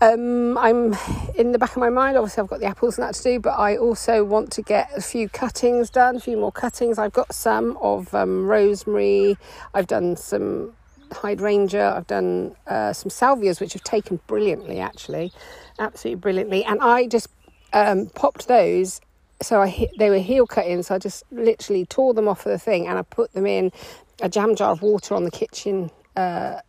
Um, 0.00 0.58
I'm 0.58 0.94
in 1.36 1.52
the 1.52 1.58
back 1.58 1.70
of 1.70 1.78
my 1.78 1.88
mind. 1.88 2.18
Obviously, 2.18 2.42
I've 2.42 2.50
got 2.50 2.60
the 2.60 2.66
apples 2.66 2.98
and 2.98 3.08
that 3.08 3.14
to 3.14 3.22
do, 3.22 3.40
but 3.40 3.58
I 3.58 3.78
also 3.78 4.24
want 4.24 4.52
to 4.52 4.62
get 4.62 4.90
a 4.94 5.00
few 5.00 5.28
cuttings 5.28 5.88
done, 5.88 6.16
a 6.16 6.20
few 6.20 6.36
more 6.36 6.52
cuttings. 6.52 6.98
I've 6.98 7.14
got 7.14 7.34
some 7.34 7.78
of 7.80 8.14
um, 8.14 8.46
rosemary. 8.46 9.38
I've 9.72 9.86
done 9.86 10.16
some 10.16 10.74
hydrangea. 11.12 11.94
I've 11.94 12.06
done 12.06 12.54
uh, 12.66 12.92
some 12.92 13.08
salvias, 13.08 13.58
which 13.58 13.72
have 13.72 13.84
taken 13.84 14.20
brilliantly, 14.26 14.80
actually, 14.80 15.32
absolutely 15.78 16.20
brilliantly. 16.20 16.62
And 16.64 16.80
I 16.82 17.06
just 17.06 17.28
um, 17.72 18.06
popped 18.14 18.48
those. 18.48 19.00
So 19.40 19.62
I 19.62 19.88
they 19.98 20.10
were 20.10 20.18
heel 20.18 20.46
cutting, 20.46 20.82
so 20.82 20.94
I 20.94 20.98
just 20.98 21.24
literally 21.30 21.86
tore 21.86 22.12
them 22.12 22.28
off 22.28 22.44
of 22.44 22.52
the 22.52 22.58
thing, 22.58 22.86
and 22.86 22.98
I 22.98 23.02
put 23.02 23.32
them 23.32 23.46
in 23.46 23.72
a 24.20 24.28
jam 24.28 24.56
jar 24.56 24.72
of 24.72 24.82
water 24.82 25.14
on 25.14 25.24
the 25.24 25.30
kitchen 25.30 25.90
uh, 26.16 26.60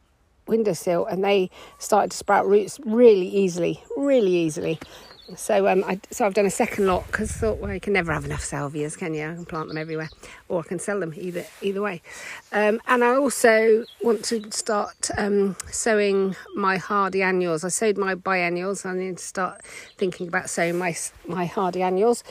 windowsill, 0.48 1.06
and 1.06 1.24
they 1.24 1.50
started 1.80 2.12
to 2.12 2.18
sprout 2.18 2.48
roots 2.48 2.80
really 2.86 3.28
easily, 3.28 3.84
really 3.96 4.36
easily. 4.36 4.80
So 5.36 5.68
um, 5.68 5.84
I, 5.86 6.00
so 6.10 6.26
I've 6.26 6.34
done 6.34 6.46
a 6.46 6.50
second 6.50 6.88
lot 6.88 7.06
because 7.08 7.32
I 7.32 7.34
thought, 7.34 7.58
well, 7.58 7.74
you 7.74 7.82
can 7.82 7.92
never 7.92 8.14
have 8.14 8.24
enough 8.24 8.44
salvias, 8.44 8.98
can 8.98 9.14
you? 9.14 9.30
I 9.30 9.34
can 9.34 9.46
plant 9.46 9.68
them 9.68 9.78
everywhere, 9.78 10.10
or 10.48 10.62
I 10.62 10.64
can 10.64 10.80
sell 10.80 11.02
them 11.02 11.14
either 11.18 11.46
either 11.62 11.82
way. 11.82 12.02
Um, 12.54 12.80
and 12.88 13.04
I 13.04 13.16
also 13.16 13.84
want 14.02 14.24
to 14.26 14.50
start 14.52 15.10
um, 15.18 15.58
sowing 15.70 16.36
my 16.56 16.78
hardy 16.78 17.22
annuals. 17.22 17.66
I 17.66 17.70
sowed 17.70 17.98
my 17.98 18.16
biennials. 18.16 18.86
I 18.86 18.94
need 18.94 19.18
to 19.18 19.24
start 19.24 19.66
thinking 19.98 20.30
about 20.30 20.50
sowing 20.50 20.78
my 20.78 20.96
my 21.28 21.46
hardy 21.46 21.82
annuals. 21.82 22.24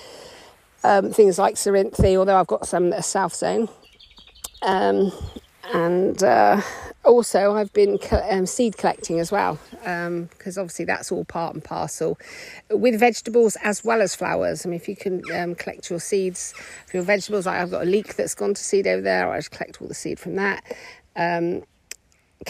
Um, 0.82 1.12
things 1.12 1.38
like 1.38 1.56
Cerinthe, 1.56 2.16
although 2.16 2.38
I've 2.38 2.46
got 2.46 2.66
some 2.66 2.90
that 2.90 3.00
are 3.00 3.02
south 3.02 3.34
zone. 3.34 3.68
Um, 4.62 5.12
and 5.74 6.22
uh, 6.22 6.62
also 7.06 7.54
I've 7.54 7.72
been 7.72 7.98
um, 8.30 8.46
seed 8.46 8.76
collecting 8.76 9.20
as 9.20 9.32
well 9.32 9.58
because 9.70 10.58
um, 10.58 10.62
obviously 10.62 10.84
that's 10.84 11.10
all 11.12 11.24
part 11.24 11.54
and 11.54 11.62
parcel 11.62 12.18
with 12.70 12.98
vegetables 12.98 13.56
as 13.62 13.84
well 13.84 14.02
as 14.02 14.14
flowers. 14.14 14.66
I 14.66 14.68
mean, 14.68 14.76
if 14.76 14.88
you 14.88 14.96
can 14.96 15.22
um, 15.34 15.54
collect 15.54 15.90
your 15.90 16.00
seeds 16.00 16.52
for 16.86 16.98
your 16.98 17.04
vegetables, 17.04 17.46
like 17.46 17.60
I've 17.60 17.70
got 17.70 17.82
a 17.82 17.86
leek 17.86 18.16
that's 18.16 18.34
gone 18.34 18.54
to 18.54 18.62
seed 18.62 18.86
over 18.86 19.02
there, 19.02 19.30
I 19.30 19.38
just 19.38 19.50
collect 19.50 19.80
all 19.80 19.88
the 19.88 19.94
seed 19.94 20.18
from 20.18 20.36
that. 20.36 20.64
Um, 21.14 21.62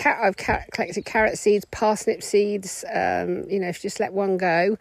I've 0.05 0.37
collected 0.37 1.05
carrot 1.05 1.39
seeds, 1.39 1.65
parsnip 1.67 2.23
seeds. 2.23 2.85
Um, 2.93 3.49
you 3.49 3.61
know, 3.61 3.69
if 3.69 3.83
you 3.83 3.89
just 3.89 4.01
let 4.01 4.13
one 4.13 4.37
go, 4.37 4.77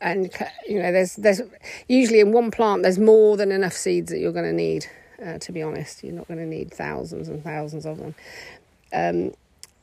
and 0.00 0.30
you 0.68 0.80
know, 0.80 0.92
there's 0.92 1.16
there's 1.16 1.42
usually 1.88 2.20
in 2.20 2.32
one 2.32 2.50
plant 2.50 2.82
there's 2.82 2.98
more 2.98 3.36
than 3.36 3.52
enough 3.52 3.72
seeds 3.72 4.10
that 4.10 4.18
you're 4.18 4.32
going 4.32 4.44
to 4.44 4.52
need. 4.52 4.86
Uh, 5.24 5.38
to 5.38 5.52
be 5.52 5.62
honest, 5.62 6.02
you're 6.02 6.14
not 6.14 6.26
going 6.28 6.40
to 6.40 6.46
need 6.46 6.72
thousands 6.72 7.28
and 7.28 7.44
thousands 7.44 7.84
of 7.84 7.98
them. 7.98 8.14
Um, 8.92 9.32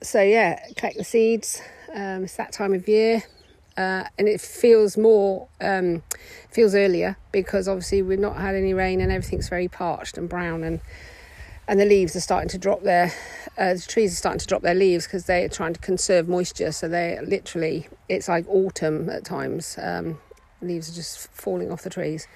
so 0.02 0.22
yeah, 0.22 0.60
collect 0.76 0.98
the 0.98 1.04
seeds. 1.04 1.62
Um, 1.94 2.24
it's 2.24 2.36
that 2.36 2.52
time 2.52 2.74
of 2.74 2.88
year, 2.88 3.24
uh, 3.78 4.04
and 4.18 4.28
it 4.28 4.42
feels 4.42 4.98
more 4.98 5.48
um, 5.62 6.04
feels 6.52 6.76
earlier 6.76 7.18
because 7.32 7.68
obviously 7.68 8.02
we've 8.02 8.20
not 8.20 8.38
had 8.38 8.56
any 8.56 8.74
rain 8.74 9.02
and 9.02 9.12
everything's 9.12 9.50
very 9.50 9.68
parched 9.68 10.18
and 10.18 10.28
brown 10.30 10.64
and 10.64 10.82
and 11.68 11.80
the 11.80 11.86
leaves 11.86 12.16
are 12.16 12.22
starting 12.22 12.50
to 12.50 12.58
drop 12.58 12.84
their 12.84 13.12
uh, 13.58 13.74
the 13.74 13.80
trees 13.80 14.14
are 14.14 14.16
starting 14.16 14.40
to 14.40 14.48
drop 14.48 14.62
their 14.62 14.76
leaves 14.76 15.06
because 15.06 15.26
they're 15.26 15.50
trying 15.50 15.74
to 15.74 15.80
conserve 15.80 16.28
moisture. 16.28 16.72
So 16.72 16.88
they 16.88 17.20
literally 17.26 17.88
it's 18.08 18.28
like 18.28 18.48
autumn 18.48 19.10
at 19.10 19.26
times. 19.26 19.78
Um, 19.82 20.20
leaves 20.62 20.90
are 20.90 20.96
just 20.96 21.28
falling 21.30 21.72
off 21.72 21.84
the 21.84 21.90
trees. 21.90 22.28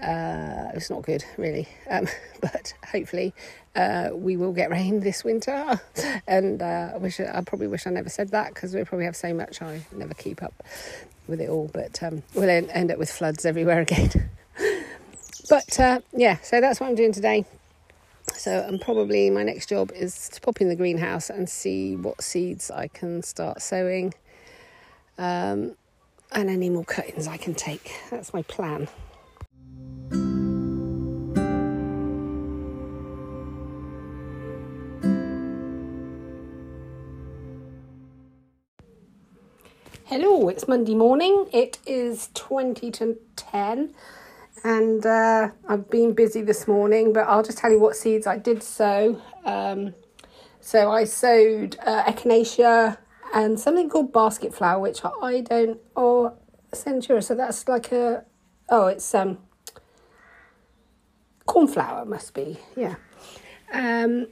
Uh, 0.00 0.70
it's 0.74 0.90
not 0.90 1.02
good, 1.02 1.24
really, 1.36 1.68
um, 1.88 2.08
but 2.40 2.74
hopefully 2.90 3.32
uh, 3.74 4.10
we 4.12 4.36
will 4.36 4.52
get 4.52 4.70
rain 4.70 5.00
this 5.00 5.24
winter. 5.24 5.80
and 6.26 6.62
uh, 6.62 6.92
I 6.94 6.98
wish 6.98 7.20
I 7.20 7.40
probably 7.42 7.68
wish 7.68 7.86
I 7.86 7.90
never 7.90 8.08
said 8.08 8.30
that 8.30 8.54
because 8.54 8.74
we 8.74 8.84
probably 8.84 9.06
have 9.06 9.16
so 9.16 9.32
much 9.32 9.62
I 9.62 9.82
never 9.92 10.14
keep 10.14 10.42
up 10.42 10.54
with 11.26 11.40
it 11.40 11.48
all. 11.48 11.70
But 11.72 12.02
um, 12.02 12.22
we'll 12.34 12.48
end 12.48 12.90
up 12.90 12.98
with 12.98 13.10
floods 13.10 13.44
everywhere 13.44 13.80
again. 13.82 14.10
but 15.48 15.80
uh, 15.80 16.00
yeah, 16.12 16.38
so 16.42 16.60
that's 16.60 16.80
what 16.80 16.88
I'm 16.88 16.94
doing 16.94 17.12
today. 17.12 17.46
So, 18.34 18.64
I'm 18.66 18.78
probably 18.78 19.30
my 19.30 19.42
next 19.42 19.68
job 19.68 19.90
is 19.92 20.28
to 20.30 20.40
pop 20.40 20.60
in 20.60 20.68
the 20.68 20.76
greenhouse 20.76 21.28
and 21.28 21.48
see 21.48 21.96
what 21.96 22.22
seeds 22.22 22.70
I 22.70 22.86
can 22.86 23.22
start 23.22 23.60
sowing, 23.60 24.14
um, 25.18 25.76
and 26.30 26.48
any 26.48 26.70
more 26.70 26.84
cuttings 26.84 27.26
I 27.26 27.36
can 27.36 27.54
take. 27.54 27.92
That's 28.10 28.32
my 28.32 28.42
plan. 28.42 28.88
It's 40.52 40.68
Monday 40.68 40.94
morning. 40.94 41.48
It 41.50 41.78
is 41.86 42.28
20 42.34 42.90
to 42.90 43.16
10, 43.36 43.94
and 44.62 45.06
uh, 45.06 45.48
I've 45.66 45.88
been 45.88 46.12
busy 46.12 46.42
this 46.42 46.68
morning, 46.68 47.14
but 47.14 47.20
I'll 47.20 47.42
just 47.42 47.56
tell 47.56 47.70
you 47.70 47.80
what 47.80 47.96
seeds 47.96 48.26
I 48.26 48.36
did 48.36 48.62
sow. 48.62 49.18
Um, 49.46 49.94
so 50.60 50.92
I 50.92 51.04
sowed 51.04 51.78
uh, 51.86 52.04
echinacea 52.04 52.98
and 53.32 53.58
something 53.58 53.88
called 53.88 54.12
basket 54.12 54.54
flower, 54.54 54.78
which 54.78 55.00
I 55.22 55.40
don't, 55.40 55.80
or 55.96 56.34
Centaurea. 56.72 57.24
So 57.24 57.34
that's 57.34 57.66
like 57.66 57.90
a, 57.90 58.26
oh, 58.68 58.88
it's 58.88 59.14
um, 59.14 59.38
cornflower, 61.46 62.04
must 62.04 62.34
be, 62.34 62.58
yeah. 62.76 62.96
Um, 63.72 64.26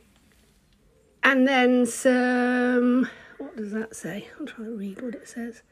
and 1.22 1.48
then 1.48 1.86
some, 1.86 3.08
what 3.38 3.56
does 3.56 3.72
that 3.72 3.96
say? 3.96 4.28
I'm 4.38 4.44
trying 4.46 4.66
to 4.66 4.76
read 4.76 5.00
what 5.00 5.14
it 5.14 5.26
says. 5.26 5.62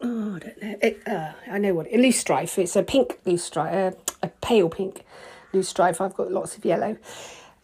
Oh, 0.00 0.36
I 0.36 0.38
don't 0.38 0.62
know. 0.62 0.76
It, 0.82 1.02
uh, 1.06 1.32
I 1.50 1.58
know 1.58 1.74
what 1.74 1.86
it, 1.86 1.98
loosestrife. 1.98 2.58
It's 2.58 2.76
a 2.76 2.82
pink 2.82 3.18
loosestrife, 3.24 3.92
uh, 3.92 3.96
a 4.22 4.28
pale 4.28 4.68
pink 4.68 5.04
loose 5.52 5.72
loosestrife. 5.72 6.00
I've 6.00 6.14
got 6.14 6.30
lots 6.30 6.56
of 6.56 6.64
yellow. 6.64 6.96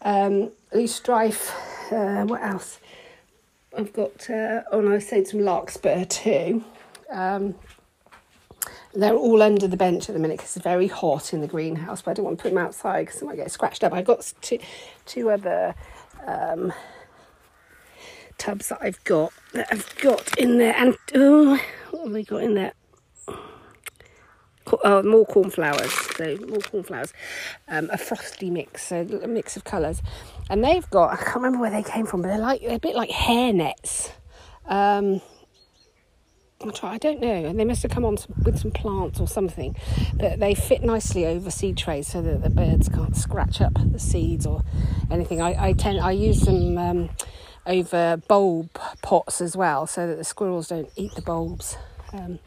Um, 0.01 0.51
loosestrife. 0.73 1.51
Uh, 1.91 2.25
what 2.25 2.41
else? 2.41 2.79
I've 3.77 3.93
got. 3.93 4.29
Uh, 4.29 4.63
oh, 4.71 4.81
no, 4.81 4.95
I 4.95 4.99
said 4.99 5.27
some 5.27 5.41
larkspur 5.41 6.05
too. 6.05 6.63
Um, 7.11 7.55
they're 8.93 9.15
all 9.15 9.41
under 9.41 9.67
the 9.67 9.77
bench 9.77 10.09
at 10.09 10.13
the 10.13 10.19
minute 10.19 10.37
because 10.37 10.55
it's 10.55 10.63
very 10.63 10.87
hot 10.87 11.33
in 11.33 11.41
the 11.41 11.47
greenhouse, 11.47 12.01
but 12.01 12.11
I 12.11 12.13
don't 12.15 12.25
want 12.25 12.37
to 12.39 12.43
put 12.43 12.49
them 12.49 12.63
outside 12.63 13.05
because 13.05 13.19
they 13.19 13.25
might 13.25 13.37
get 13.37 13.51
scratched 13.51 13.83
up. 13.83 13.93
I've 13.93 14.05
got 14.05 14.31
two, 14.41 14.59
two 15.05 15.31
other 15.31 15.73
um, 16.25 16.73
tubs 18.37 18.69
that 18.69 18.79
I've 18.81 19.03
got 19.03 19.33
that 19.53 19.67
I've 19.71 19.95
got 19.97 20.37
in 20.37 20.57
there, 20.59 20.75
and 20.77 20.95
oh, 21.15 21.59
what 21.93 22.05
have 22.05 22.13
we 22.13 22.23
got 22.23 22.43
in 22.43 22.55
there? 22.55 22.73
Oh, 24.83 25.03
more 25.03 25.25
cornflowers, 25.25 25.91
so 25.91 26.37
more 26.47 26.59
cornflowers, 26.59 27.13
um, 27.67 27.89
a 27.91 27.97
frosty 27.97 28.49
mix, 28.49 28.87
so 28.87 29.01
a 29.21 29.27
mix 29.27 29.55
of 29.55 29.63
colours, 29.63 30.01
and 30.49 30.63
they've 30.63 30.89
got 30.89 31.13
I 31.13 31.17
can't 31.17 31.35
remember 31.35 31.59
where 31.59 31.69
they 31.69 31.83
came 31.83 32.05
from, 32.05 32.21
but 32.21 32.29
they're 32.29 32.39
like 32.39 32.61
they're 32.61 32.77
a 32.77 32.79
bit 32.79 32.95
like 32.95 33.11
hair 33.11 33.53
nets. 33.53 34.11
Um, 34.65 35.21
I 36.81 36.97
don't 36.97 37.19
know, 37.19 37.45
and 37.45 37.59
they 37.59 37.65
must 37.65 37.83
have 37.83 37.91
come 37.91 38.05
on 38.05 38.17
with 38.43 38.57
some 38.57 38.71
plants 38.71 39.19
or 39.19 39.27
something, 39.27 39.75
but 40.15 40.39
they 40.39 40.55
fit 40.55 40.81
nicely 40.81 41.25
over 41.25 41.51
seed 41.51 41.77
trays 41.77 42.07
so 42.07 42.21
that 42.21 42.41
the 42.41 42.49
birds 42.49 42.87
can't 42.89 43.15
scratch 43.15 43.59
up 43.61 43.73
the 43.91 43.99
seeds 43.99 44.45
or 44.45 44.63
anything. 45.11 45.41
I, 45.41 45.69
I 45.69 45.73
tend 45.73 45.99
I 45.99 46.11
use 46.11 46.39
them. 46.41 46.77
Um, 46.77 47.09
over 47.65 48.17
bulb 48.27 48.69
pots 49.01 49.41
as 49.41 49.55
well 49.55 49.87
so 49.87 50.07
that 50.07 50.15
the 50.15 50.23
squirrels 50.23 50.67
don't 50.67 50.89
eat 50.95 51.13
the 51.15 51.21
bulbs. 51.21 51.77
Um, 52.11 52.39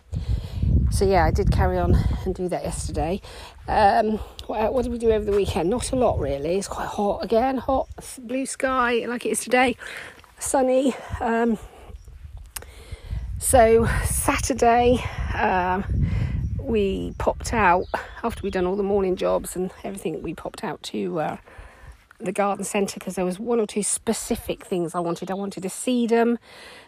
so 0.90 1.04
yeah, 1.04 1.24
I 1.24 1.30
did 1.30 1.50
carry 1.50 1.78
on 1.78 1.94
and 2.24 2.34
do 2.34 2.48
that 2.48 2.62
yesterday. 2.64 3.20
Um, 3.68 4.18
what, 4.46 4.72
what, 4.72 4.82
did 4.82 4.92
we 4.92 4.98
do 4.98 5.10
over 5.10 5.24
the 5.24 5.36
weekend? 5.36 5.70
Not 5.70 5.92
a 5.92 5.96
lot 5.96 6.18
really. 6.18 6.56
It's 6.56 6.68
quite 6.68 6.86
hot 6.86 7.24
again, 7.24 7.58
hot 7.58 7.88
blue 8.18 8.46
sky 8.46 9.04
like 9.06 9.26
it 9.26 9.30
is 9.30 9.40
today, 9.40 9.76
sunny. 10.38 10.94
Um, 11.20 11.58
so 13.38 13.86
Saturday 14.04 15.04
um, 15.34 15.84
we 16.60 17.14
popped 17.18 17.52
out 17.52 17.86
after 18.22 18.42
we'd 18.42 18.52
done 18.52 18.66
all 18.66 18.76
the 18.76 18.82
morning 18.82 19.16
jobs 19.16 19.56
and 19.56 19.70
everything. 19.84 20.22
We 20.22 20.34
popped 20.34 20.64
out 20.64 20.82
to 20.84 21.20
uh, 21.20 21.36
the 22.18 22.32
garden 22.32 22.64
centre 22.64 22.98
because 22.98 23.14
there 23.14 23.24
was 23.24 23.38
one 23.38 23.60
or 23.60 23.66
two 23.66 23.82
specific 23.82 24.64
things 24.64 24.94
I 24.94 25.00
wanted. 25.00 25.30
I 25.30 25.34
wanted 25.34 25.64
a 25.64 25.68
sedum 25.68 26.38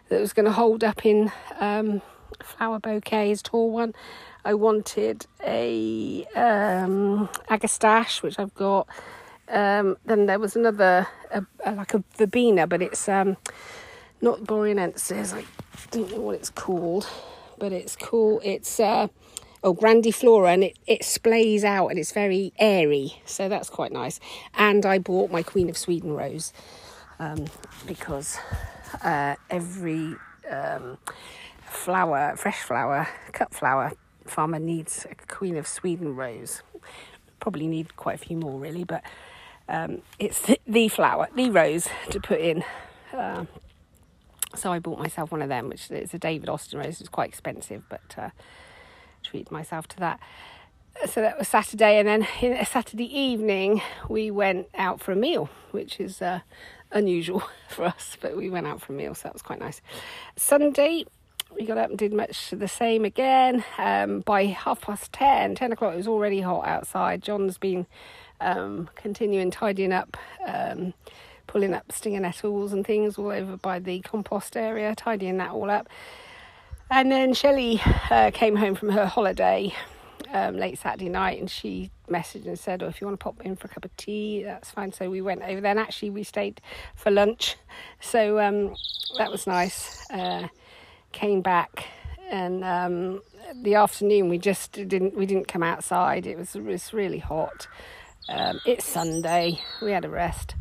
that 0.08 0.20
was 0.20 0.32
going 0.32 0.46
to 0.46 0.52
hold 0.52 0.82
up 0.82 1.04
in 1.04 1.30
um, 1.60 2.02
flower 2.42 2.78
bouquets, 2.78 3.42
tall 3.42 3.70
one. 3.70 3.94
I 4.44 4.54
wanted 4.54 5.26
a 5.44 6.24
um, 6.34 7.28
agastache, 7.48 8.22
which 8.22 8.38
I've 8.38 8.54
got. 8.54 8.88
Um, 9.48 9.96
then 10.04 10.26
there 10.26 10.38
was 10.38 10.56
another, 10.56 11.06
a, 11.30 11.44
a, 11.64 11.72
like 11.72 11.94
a 11.94 12.04
verbena, 12.16 12.66
but 12.66 12.82
it's 12.82 13.08
um, 13.08 13.36
not 14.20 14.40
bonariensis. 14.40 15.34
I 15.34 15.44
don't 15.90 16.10
know 16.10 16.20
what 16.20 16.34
it's 16.36 16.50
called, 16.50 17.08
but 17.58 17.72
it's 17.72 17.96
cool. 17.96 18.40
It's 18.44 18.78
uh, 18.78 19.08
oh 19.62 19.74
grandiflora 19.74 20.54
and 20.54 20.64
it, 20.64 20.78
it 20.86 21.02
splays 21.02 21.64
out 21.64 21.88
and 21.88 21.98
it's 21.98 22.12
very 22.12 22.52
airy 22.58 23.20
so 23.24 23.48
that's 23.48 23.70
quite 23.70 23.92
nice 23.92 24.20
and 24.54 24.84
i 24.86 24.98
bought 24.98 25.30
my 25.30 25.42
queen 25.42 25.68
of 25.68 25.76
sweden 25.76 26.12
rose 26.12 26.52
um, 27.20 27.46
because 27.86 28.38
uh, 29.02 29.34
every 29.50 30.14
um, 30.50 30.98
flower 31.62 32.34
fresh 32.36 32.60
flower 32.62 33.08
cut 33.32 33.52
flower 33.52 33.92
farmer 34.24 34.58
needs 34.58 35.06
a 35.10 35.14
queen 35.26 35.56
of 35.56 35.66
sweden 35.66 36.14
rose 36.14 36.62
probably 37.40 37.66
need 37.66 37.96
quite 37.96 38.14
a 38.14 38.18
few 38.18 38.36
more 38.36 38.58
really 38.58 38.84
but 38.84 39.02
um, 39.68 40.00
it's 40.18 40.40
the, 40.42 40.58
the 40.66 40.88
flower, 40.88 41.28
the 41.34 41.50
rose 41.50 41.88
to 42.10 42.20
put 42.20 42.40
in. 42.40 42.64
Uh, 43.12 43.44
so 44.54 44.72
I 44.72 44.78
bought 44.78 44.98
myself 44.98 45.30
one 45.30 45.42
of 45.42 45.48
them, 45.48 45.68
which 45.68 45.90
is 45.90 46.14
a 46.14 46.18
David 46.18 46.48
Austin 46.48 46.80
rose. 46.80 47.00
It's 47.00 47.08
quite 47.08 47.28
expensive, 47.28 47.82
but 47.88 48.14
uh, 48.16 48.30
treated 49.28 49.50
myself 49.50 49.86
to 49.88 49.96
that. 49.98 50.20
So 51.06 51.20
that 51.20 51.38
was 51.38 51.46
Saturday, 51.46 51.98
and 51.98 52.08
then 52.08 52.26
in, 52.40 52.64
Saturday 52.64 53.16
evening 53.16 53.82
we 54.08 54.30
went 54.30 54.66
out 54.74 55.00
for 55.00 55.12
a 55.12 55.16
meal, 55.16 55.48
which 55.70 56.00
is 56.00 56.20
uh, 56.20 56.40
unusual 56.90 57.42
for 57.68 57.84
us, 57.84 58.16
but 58.20 58.36
we 58.36 58.50
went 58.50 58.66
out 58.66 58.80
for 58.80 58.92
a 58.92 58.96
meal, 58.96 59.14
so 59.14 59.24
that 59.24 59.32
was 59.32 59.42
quite 59.42 59.60
nice. 59.60 59.80
Sunday 60.36 61.04
we 61.56 61.64
got 61.64 61.78
up 61.78 61.90
and 61.90 61.98
did 61.98 62.12
much 62.12 62.50
the 62.50 62.68
same 62.68 63.04
again. 63.04 63.64
Um, 63.78 64.20
by 64.20 64.46
half 64.46 64.82
past 64.82 65.12
10, 65.12 65.54
10 65.54 65.72
o'clock, 65.72 65.94
it 65.94 65.96
was 65.96 66.08
already 66.08 66.40
hot 66.40 66.66
outside. 66.66 67.22
John's 67.22 67.58
been 67.58 67.86
um, 68.40 68.90
continuing 68.96 69.50
tidying 69.50 69.92
up, 69.92 70.16
um, 70.46 70.94
pulling 71.46 71.74
up 71.74 71.90
stinger 71.90 72.20
nettles 72.20 72.72
and 72.72 72.86
things 72.86 73.18
all 73.18 73.30
over 73.30 73.56
by 73.56 73.78
the 73.78 74.00
compost 74.00 74.56
area, 74.56 74.94
tidying 74.94 75.38
that 75.38 75.52
all 75.52 75.70
up. 75.70 75.88
And 76.90 77.12
then 77.12 77.34
Shelley 77.34 77.80
uh, 78.10 78.30
came 78.32 78.56
home 78.56 78.74
from 78.74 78.88
her 78.90 79.06
holiday 79.06 79.74
um, 80.32 80.56
late 80.56 80.78
Saturday 80.78 81.08
night 81.08 81.38
and 81.38 81.50
she 81.50 81.90
messaged 82.08 82.46
and 82.46 82.58
said, 82.58 82.82
Oh, 82.82 82.86
if 82.86 83.00
you 83.00 83.06
want 83.06 83.20
to 83.20 83.22
pop 83.22 83.40
in 83.42 83.56
for 83.56 83.66
a 83.66 83.70
cup 83.70 83.84
of 83.84 83.94
tea, 83.96 84.42
that's 84.42 84.70
fine. 84.70 84.92
So 84.92 85.10
we 85.10 85.20
went 85.20 85.42
over 85.42 85.60
there 85.60 85.70
and 85.70 85.80
actually 85.80 86.10
we 86.10 86.22
stayed 86.22 86.60
for 86.94 87.10
lunch. 87.10 87.56
So 88.00 88.40
um, 88.40 88.74
that 89.18 89.30
was 89.30 89.46
nice. 89.46 90.10
Uh, 90.10 90.48
came 91.12 91.42
back 91.42 91.86
and 92.30 92.64
um, 92.64 93.22
the 93.62 93.74
afternoon 93.74 94.28
we 94.28 94.38
just 94.38 94.72
didn't 94.72 95.14
we 95.14 95.26
didn't 95.26 95.48
come 95.48 95.62
outside. 95.62 96.26
It 96.26 96.38
was 96.38 96.54
it 96.54 96.64
was 96.64 96.92
really 96.92 97.18
hot. 97.18 97.66
Um, 98.28 98.60
it's 98.66 98.86
Sunday. 98.86 99.60
We 99.80 99.92
had 99.92 100.04
a 100.04 100.10
rest. 100.10 100.54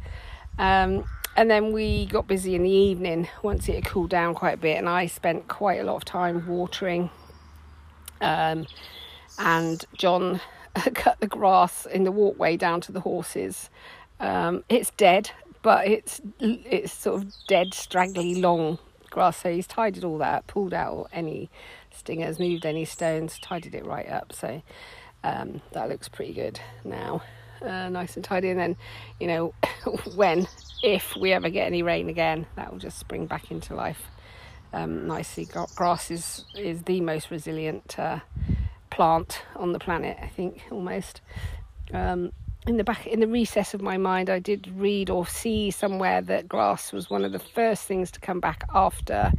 Um, 0.58 1.06
and 1.38 1.52
then 1.52 1.72
we 1.72 2.08
got 2.08 2.28
busy 2.28 2.56
in 2.56 2.64
the 2.64 2.70
evening 2.70 3.30
once 3.44 3.70
it 3.70 3.76
had 3.76 3.86
cooled 3.86 4.10
down 4.10 4.34
quite 4.34 4.56
a 4.56 4.58
bit, 4.58 4.78
and 4.78 4.90
I 4.90 5.06
spent 5.06 5.48
quite 5.48 5.80
a 5.80 5.84
lot 5.84 5.98
of 5.98 6.06
time 6.06 6.48
watering. 6.48 7.12
Um, 8.20 8.66
and 9.38 9.86
John 9.96 10.42
cut 10.96 11.20
the 11.20 11.28
grass 11.28 11.86
in 11.86 12.04
the 12.04 12.12
walkway 12.12 12.58
down 12.58 12.82
to 12.82 12.92
the 12.92 13.02
horses. 13.02 13.70
Um, 14.20 14.64
it's 14.68 14.90
dead, 14.92 15.30
but 15.62 15.88
it's 15.88 16.22
it's 16.40 16.92
sort 16.92 17.22
of 17.22 17.34
dead, 17.48 17.76
straggly, 17.76 18.34
long 18.36 18.80
grass. 19.12 19.38
So 19.38 19.52
he's 19.52 19.68
tidied 19.68 20.04
all 20.04 20.18
that, 20.18 20.48
pulled 20.48 20.74
out 20.74 21.08
any 21.14 21.52
stingers, 21.92 22.40
moved 22.40 22.66
any 22.66 22.84
stones, 22.84 23.38
tidied 23.40 23.76
it 23.76 23.86
right 23.86 24.10
up. 24.10 24.34
So 24.34 24.64
um, 25.24 25.62
that 25.74 25.88
looks 25.88 26.10
pretty 26.10 26.34
good 26.34 26.60
now, 26.84 27.22
uh, 27.62 27.90
nice 27.90 28.16
and 28.16 28.26
tidy. 28.26 28.50
And 28.50 28.60
then, 28.60 28.76
you 29.20 29.28
know, 29.28 29.54
when 30.16 30.48
if 30.84 31.16
we 31.16 31.34
ever 31.34 31.50
get 31.50 31.68
any 31.68 31.84
rain 31.84 32.10
again, 32.10 32.46
that 32.56 32.72
will 32.72 32.80
just 32.80 33.00
spring 33.00 33.26
back 33.26 33.52
into 33.52 33.76
life 33.76 34.02
um, 34.74 35.08
nicely. 35.08 35.48
Grass 35.76 36.12
is 36.12 36.46
is 36.56 36.84
the 36.84 37.02
most 37.02 37.32
resilient 37.32 37.98
uh, 37.98 38.20
plant 38.90 39.42
on 39.56 39.72
the 39.72 39.80
planet, 39.80 40.18
I 40.22 40.28
think, 40.28 40.64
almost. 40.72 41.22
Um, 41.94 42.32
in 42.68 42.76
the 42.76 42.84
back 42.84 43.08
in 43.08 43.22
the 43.22 43.28
recess 43.28 43.74
of 43.74 43.82
my 43.82 43.98
mind 43.98 44.30
I 44.30 44.40
did 44.40 44.68
read 44.76 45.10
or 45.10 45.26
see 45.26 45.72
somewhere 45.72 46.22
that 46.24 46.50
grass 46.50 46.92
was 46.92 47.10
one 47.10 47.24
of 47.24 47.32
the 47.32 47.40
first 47.40 47.84
things 47.84 48.12
to 48.12 48.20
come 48.20 48.42
back 48.42 48.66
after 48.74 49.32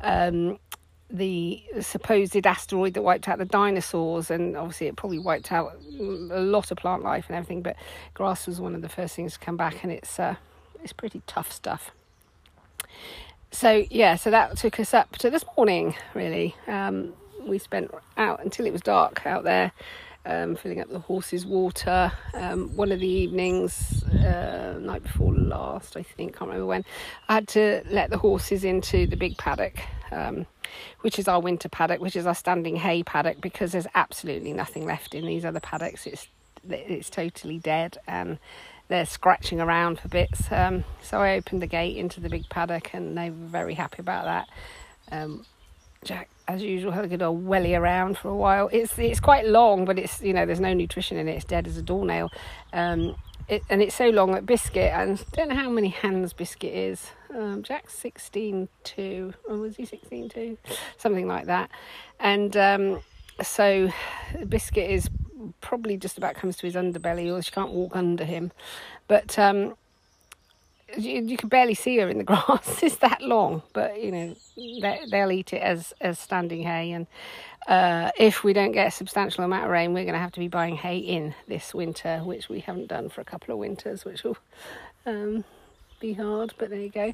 um, 0.00 0.58
the 1.10 1.62
supposed 1.82 2.46
asteroid 2.46 2.94
that 2.94 3.02
wiped 3.02 3.28
out 3.28 3.38
the 3.38 3.44
dinosaurs 3.44 4.30
and 4.30 4.56
obviously 4.56 4.86
it 4.86 4.96
probably 4.96 5.18
wiped 5.18 5.52
out 5.52 5.76
a 6.00 6.40
lot 6.40 6.70
of 6.70 6.78
plant 6.78 7.02
life 7.02 7.26
and 7.28 7.36
everything 7.36 7.60
but 7.60 7.76
grass 8.14 8.46
was 8.46 8.58
one 8.58 8.74
of 8.74 8.80
the 8.80 8.88
first 8.88 9.14
things 9.14 9.34
to 9.34 9.38
come 9.38 9.58
back 9.58 9.82
and 9.82 9.92
it's 9.92 10.18
uh, 10.18 10.34
it's 10.82 10.92
pretty 10.92 11.22
tough 11.26 11.52
stuff 11.52 11.92
so 13.50 13.84
yeah 13.90 14.16
so 14.16 14.30
that 14.30 14.56
took 14.56 14.80
us 14.80 14.94
up 14.94 15.16
to 15.16 15.30
this 15.30 15.44
morning 15.56 15.94
really 16.14 16.54
um, 16.66 17.12
we 17.46 17.58
spent 17.58 17.90
out 18.16 18.42
until 18.42 18.66
it 18.66 18.72
was 18.72 18.80
dark 18.80 19.26
out 19.26 19.44
there 19.44 19.72
um, 20.24 20.54
filling 20.56 20.80
up 20.80 20.88
the 20.88 21.00
horses' 21.00 21.44
water. 21.44 22.12
Um, 22.34 22.76
one 22.76 22.92
of 22.92 23.00
the 23.00 23.08
evenings, 23.08 24.04
uh, 24.04 24.78
night 24.80 25.02
before 25.02 25.34
last, 25.34 25.96
I 25.96 26.02
think, 26.02 26.36
can't 26.36 26.48
remember 26.48 26.66
when, 26.66 26.84
I 27.28 27.34
had 27.34 27.48
to 27.48 27.82
let 27.90 28.10
the 28.10 28.18
horses 28.18 28.64
into 28.64 29.06
the 29.06 29.16
big 29.16 29.36
paddock, 29.36 29.80
um, 30.10 30.46
which 31.00 31.18
is 31.18 31.28
our 31.28 31.40
winter 31.40 31.68
paddock, 31.68 32.00
which 32.00 32.16
is 32.16 32.26
our 32.26 32.34
standing 32.34 32.76
hay 32.76 33.02
paddock, 33.02 33.40
because 33.40 33.72
there's 33.72 33.86
absolutely 33.94 34.52
nothing 34.52 34.86
left 34.86 35.14
in 35.14 35.26
these 35.26 35.44
other 35.44 35.60
paddocks. 35.60 36.06
It's 36.06 36.28
it's 36.70 37.10
totally 37.10 37.58
dead 37.58 37.98
and 38.06 38.38
they're 38.92 39.06
scratching 39.06 39.58
around 39.58 39.98
for 39.98 40.08
bits. 40.08 40.52
Um, 40.52 40.84
so 41.02 41.18
I 41.22 41.36
opened 41.36 41.62
the 41.62 41.66
gate 41.66 41.96
into 41.96 42.20
the 42.20 42.28
big 42.28 42.46
paddock, 42.50 42.92
and 42.92 43.16
they 43.16 43.30
were 43.30 43.46
very 43.46 43.72
happy 43.72 44.00
about 44.00 44.24
that. 44.26 44.48
Um, 45.10 45.46
Jack 46.04 46.28
as 46.46 46.62
usual, 46.62 46.92
had 46.92 47.06
a 47.06 47.08
good 47.08 47.22
old 47.22 47.46
welly 47.46 47.74
around 47.74 48.18
for 48.18 48.28
a 48.28 48.36
while. 48.36 48.68
It's 48.70 48.98
it's 48.98 49.18
quite 49.18 49.46
long, 49.46 49.86
but 49.86 49.98
it's 49.98 50.20
you 50.20 50.34
know 50.34 50.44
there's 50.44 50.60
no 50.60 50.74
nutrition 50.74 51.16
in 51.16 51.26
it. 51.26 51.32
It's 51.32 51.44
dead 51.46 51.66
as 51.66 51.78
a 51.78 51.82
doornail, 51.82 52.28
um, 52.74 53.16
it, 53.48 53.62
and 53.70 53.80
it's 53.80 53.94
so 53.94 54.10
long 54.10 54.32
that 54.32 54.44
Biscuit 54.44 54.92
and 54.92 55.18
I 55.18 55.36
don't 55.36 55.48
know 55.48 55.56
how 55.56 55.70
many 55.70 55.88
hands 55.88 56.34
Biscuit 56.34 56.74
is. 56.74 57.12
Um, 57.34 57.62
Jack's 57.62 57.94
sixteen 57.94 58.68
two, 58.84 59.32
or 59.48 59.56
was 59.56 59.76
he 59.76 59.86
sixteen 59.86 60.28
two, 60.28 60.58
something 60.98 61.26
like 61.26 61.46
that, 61.46 61.70
and 62.20 62.54
um, 62.58 63.00
so 63.42 63.90
Biscuit 64.46 64.90
is 64.90 65.08
probably 65.60 65.96
just 65.96 66.18
about 66.18 66.34
comes 66.34 66.56
to 66.58 66.66
his 66.66 66.74
underbelly, 66.74 67.32
or 67.32 67.42
she 67.42 67.50
can't 67.50 67.72
walk 67.72 67.96
under 67.96 68.24
him, 68.24 68.52
but 69.08 69.38
um, 69.38 69.74
you, 70.96 71.22
you 71.22 71.36
can 71.36 71.48
barely 71.48 71.74
see 71.74 71.98
her 71.98 72.08
in 72.08 72.18
the 72.18 72.24
grass. 72.32 72.82
it's 72.82 72.96
that 72.96 73.22
long, 73.22 73.62
but 73.72 74.02
you 74.02 74.12
know 74.12 74.36
they, 74.56 75.00
they'll 75.10 75.32
eat 75.32 75.52
it 75.52 75.62
as 75.62 75.92
as 76.00 76.18
standing 76.18 76.62
hay. 76.62 76.92
And 76.92 77.06
uh, 77.66 78.10
if 78.18 78.44
we 78.44 78.52
don't 78.52 78.72
get 78.72 78.88
a 78.88 78.90
substantial 78.90 79.44
amount 79.44 79.64
of 79.64 79.70
rain, 79.70 79.92
we're 79.92 80.04
going 80.04 80.14
to 80.14 80.20
have 80.20 80.32
to 80.32 80.40
be 80.40 80.48
buying 80.48 80.76
hay 80.76 80.98
in 80.98 81.34
this 81.48 81.74
winter, 81.74 82.20
which 82.24 82.48
we 82.48 82.60
haven't 82.60 82.88
done 82.88 83.08
for 83.08 83.20
a 83.20 83.24
couple 83.24 83.52
of 83.52 83.58
winters, 83.58 84.04
which 84.04 84.24
will 84.24 84.36
um, 85.06 85.44
be 86.00 86.12
hard. 86.12 86.54
But 86.58 86.70
there 86.70 86.80
you 86.80 86.90
go. 86.90 87.12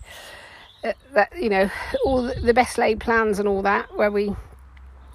Uh, 0.85 0.93
that 1.13 1.33
you 1.37 1.49
know 1.49 1.71
all 2.05 2.23
the 2.23 2.55
best 2.55 2.79
laid 2.79 3.01
plans 3.01 3.39
and 3.39 3.49
all 3.49 3.63
that, 3.63 3.95
where 3.97 4.11
we 4.11 4.35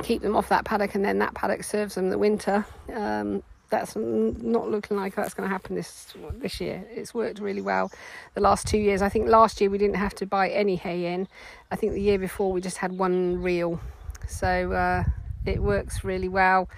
keep 0.03 0.21
them 0.21 0.35
off 0.35 0.49
that 0.49 0.65
paddock 0.65 0.95
and 0.95 1.03
then 1.03 1.19
that 1.19 1.33
paddock 1.33 1.63
serves 1.63 1.95
them 1.95 2.09
the 2.09 2.17
winter. 2.17 2.65
Um, 2.93 3.43
that's 3.69 3.95
not 3.95 4.69
looking 4.69 4.97
like 4.97 5.15
that's 5.15 5.33
going 5.33 5.49
to 5.49 5.51
happen 5.51 5.75
this 5.75 6.13
this 6.33 6.61
year. 6.61 6.85
It's 6.91 7.13
worked 7.13 7.39
really 7.39 7.61
well 7.61 7.91
the 8.35 8.41
last 8.41 8.67
two 8.67 8.77
years. 8.77 9.01
I 9.01 9.09
think 9.09 9.27
last 9.27 9.59
year 9.59 9.69
we 9.69 9.79
didn't 9.79 9.95
have 9.95 10.13
to 10.15 10.27
buy 10.27 10.49
any 10.49 10.75
hay 10.75 11.11
in. 11.11 11.27
I 11.71 11.75
think 11.75 11.93
the 11.93 12.01
year 12.01 12.19
before 12.19 12.51
we 12.51 12.61
just 12.61 12.77
had 12.77 12.91
one 12.91 13.41
reel, 13.41 13.79
so 14.27 14.71
uh, 14.73 15.03
it 15.45 15.59
works 15.59 16.03
really 16.03 16.29
well 16.29 16.69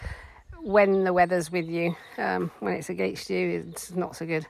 when 0.62 1.04
the 1.04 1.12
weather's 1.12 1.52
with 1.52 1.68
you. 1.68 1.98
Um, 2.18 2.50
when 2.62 2.74
it's 2.74 2.90
against 2.90 3.30
you, 3.30 3.66
it's 3.68 3.92
not 3.92 4.16
so 4.16 4.26
good. 4.26 4.48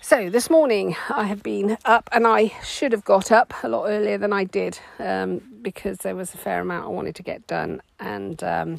So 0.00 0.30
this 0.30 0.48
morning 0.48 0.96
I 1.10 1.24
have 1.24 1.42
been 1.42 1.76
up, 1.84 2.08
and 2.12 2.26
I 2.26 2.52
should 2.64 2.92
have 2.92 3.04
got 3.04 3.30
up 3.30 3.52
a 3.62 3.68
lot 3.68 3.86
earlier 3.88 4.16
than 4.16 4.32
I 4.32 4.44
did 4.44 4.78
um, 4.98 5.42
because 5.60 5.98
there 5.98 6.16
was 6.16 6.32
a 6.32 6.38
fair 6.38 6.60
amount 6.60 6.86
I 6.86 6.88
wanted 6.88 7.14
to 7.16 7.22
get 7.22 7.46
done, 7.46 7.82
and 7.98 8.42
um, 8.42 8.78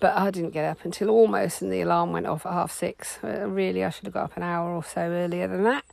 but 0.00 0.16
I 0.16 0.30
didn't 0.30 0.50
get 0.50 0.64
up 0.64 0.84
until 0.84 1.10
almost, 1.10 1.62
and 1.62 1.70
the 1.70 1.82
alarm 1.82 2.12
went 2.12 2.26
off 2.26 2.46
at 2.46 2.52
half 2.52 2.72
six. 2.72 3.18
Uh, 3.22 3.46
really, 3.48 3.84
I 3.84 3.90
should 3.90 4.06
have 4.06 4.14
got 4.14 4.24
up 4.24 4.36
an 4.36 4.42
hour 4.42 4.74
or 4.74 4.82
so 4.82 5.02
earlier 5.02 5.46
than 5.46 5.62
that, 5.64 5.84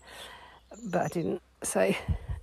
but 0.85 1.01
I 1.03 1.07
didn't. 1.09 1.41
So 1.61 1.93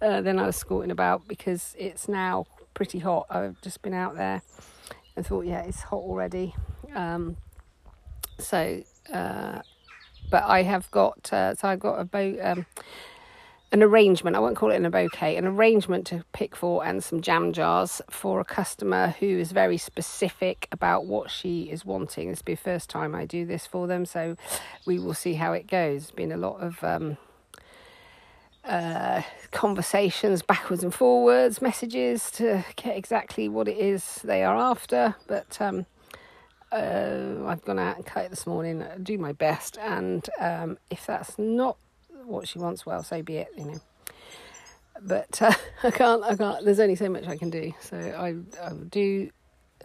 uh, 0.01 0.20
then 0.20 0.39
I 0.39 0.47
was 0.47 0.57
squatting 0.57 0.91
about 0.91 1.26
because 1.26 1.74
it's 1.78 2.07
now 2.07 2.47
pretty 2.74 3.01
hot. 3.01 3.26
I've 3.30 3.61
just 3.62 3.82
been 3.82 3.95
out 3.95 4.14
there 4.14 4.43
and 5.16 5.26
thought, 5.26 5.47
yeah, 5.47 5.62
it's 5.62 5.80
hot 5.80 5.97
already. 5.97 6.55
Um, 6.95 7.39
so, 8.39 8.82
uh, 9.12 9.62
but 10.31 10.45
I 10.45 10.62
have 10.62 10.91
got 10.91 11.33
uh, 11.33 11.55
so 11.55 11.68
I've 11.68 11.81
got 11.81 11.99
a 12.01 12.05
boat. 12.05 12.39
Um, 12.41 12.66
an 13.70 13.83
arrangement, 13.83 14.35
I 14.35 14.39
won't 14.39 14.57
call 14.57 14.70
it 14.70 14.83
an 14.83 14.91
bouquet, 14.91 15.37
an 15.37 15.47
arrangement 15.47 16.07
to 16.07 16.24
pick 16.33 16.57
for 16.57 16.83
and 16.85 17.05
some 17.05 17.20
jam 17.20 17.53
jars 17.53 18.01
for 18.09 18.41
a 18.41 18.45
customer 18.45 19.14
who 19.20 19.26
is 19.26 19.53
very 19.53 19.76
specific 19.76 20.68
about 20.72 21.05
what 21.05 21.31
she 21.31 21.64
is 21.64 21.85
wanting. 21.85 22.31
This 22.31 22.39
will 22.39 22.45
be 22.47 22.55
the 22.55 22.62
first 22.62 22.89
time 22.89 23.14
I 23.14 23.26
do 23.26 23.45
this 23.45 23.66
for 23.66 23.87
them, 23.87 24.07
so 24.07 24.37
we 24.87 24.99
will 24.99 25.12
see 25.12 25.35
how 25.35 25.53
it 25.53 25.66
goes. 25.66 26.05
There's 26.05 26.11
been 26.12 26.33
a 26.33 26.39
lot 26.39 26.61
of 26.61 26.83
um, 26.83 27.18
uh, 28.64 29.20
conversations 29.51 30.41
backwards 30.41 30.83
and 30.83 30.95
forwards, 30.95 31.61
messages 31.61 32.31
to 32.33 32.64
get 32.76 32.97
exactly 32.97 33.51
what 33.51 33.68
it 33.68 33.76
is 33.76 34.20
they 34.24 34.45
are 34.45 34.57
after, 34.57 35.14
but 35.26 35.61
um, 35.61 35.85
uh, 36.73 37.47
I've 37.47 37.64
gone 37.64 37.79
out 37.79 37.97
and 37.97 38.07
cut 38.07 38.27
it 38.27 38.31
this 38.31 38.47
morning, 38.47 38.85
do 39.03 39.19
my 39.19 39.33
best, 39.33 39.79
and 39.79 40.29
um, 40.41 40.79
if 40.91 41.07
that's 41.07 41.39
not 41.39 41.77
what 42.25 42.49
she 42.49 42.59
wants, 42.59 42.85
well, 42.85 43.03
so 43.03 43.23
be 43.23 43.39
it, 43.39 43.49
you 43.57 43.64
know. 43.64 43.81
But 45.01 45.41
uh, 45.41 45.53
I 45.83 45.91
can't, 45.91 46.23
I 46.25 46.37
can't, 46.37 46.64
there's 46.64 46.81
only 46.81 46.97
so 46.97 47.09
much 47.09 47.27
I 47.27 47.37
can 47.37 47.51
do. 47.51 47.73
So 47.81 47.97
I, 47.97 48.37
I 48.64 48.73
do 48.89 49.31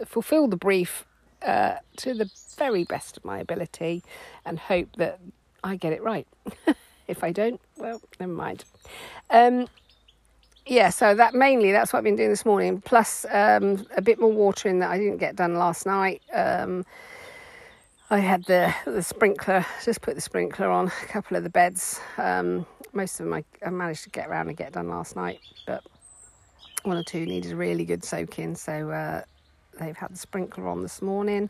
fulfill 0.06 0.48
the 0.48 0.58
brief 0.58 1.06
uh, 1.42 1.76
to 1.98 2.14
the 2.14 2.30
very 2.58 2.84
best 2.84 3.18
of 3.18 3.26
my 3.26 3.40
ability 3.40 4.04
and 4.46 4.60
hope 4.60 4.90
that 4.98 5.20
I 5.64 5.76
get 5.76 5.94
it 5.94 6.04
right. 6.04 6.28
if 7.08 7.24
I 7.24 7.32
don't, 7.32 7.62
well, 7.78 8.02
never 8.20 8.32
mind. 8.32 8.66
Um, 9.30 9.68
yeah, 10.66 10.90
so 10.90 11.14
that 11.16 11.34
mainly 11.34 11.72
that's 11.72 11.92
what 11.92 12.00
I've 12.00 12.06
been 12.06 12.16
doing 12.16 12.30
this 12.30 12.46
morning, 12.46 12.82
plus 12.82 13.26
um, 13.30 13.86
a 13.96 14.02
bit 14.02 14.20
more 14.20 14.32
watering 14.32 14.80
that 14.80 14.92
I 14.92 14.98
didn't 14.98 15.18
get 15.18 15.36
done 15.36 15.56
last 15.56 15.86
night. 15.86 16.22
Um, 16.34 16.86
I 18.10 18.20
had 18.20 18.46
the 18.46 18.74
the 18.86 19.04
sprinkler, 19.04 19.66
just 19.84 20.02
put 20.02 20.16
the 20.16 20.22
sprinkler 20.22 20.70
on 20.70 20.88
a 20.88 21.08
couple 21.08 21.36
of 21.36 21.44
the 21.44 21.50
beds. 21.50 22.00
Um, 22.18 22.66
most 22.94 23.20
of 23.20 23.26
them 23.26 23.34
I, 23.34 23.44
I, 23.66 23.72
managed 23.72 24.04
to 24.04 24.10
get 24.10 24.28
around 24.30 24.48
and 24.48 24.56
get 24.56 24.74
done 24.74 24.88
last 24.88 25.16
night, 25.16 25.40
but 25.66 25.84
one 26.84 26.96
or 26.96 27.04
two 27.04 27.26
needed 27.26 27.52
a 27.52 27.56
really 27.56 27.86
good 27.86 28.04
soaking. 28.04 28.56
so 28.56 28.92
uh, 28.92 29.24
they've 29.80 29.98
had 29.98 30.12
the 30.12 30.18
sprinkler 30.18 30.68
on 30.68 30.82
this 30.82 31.02
morning. 31.02 31.50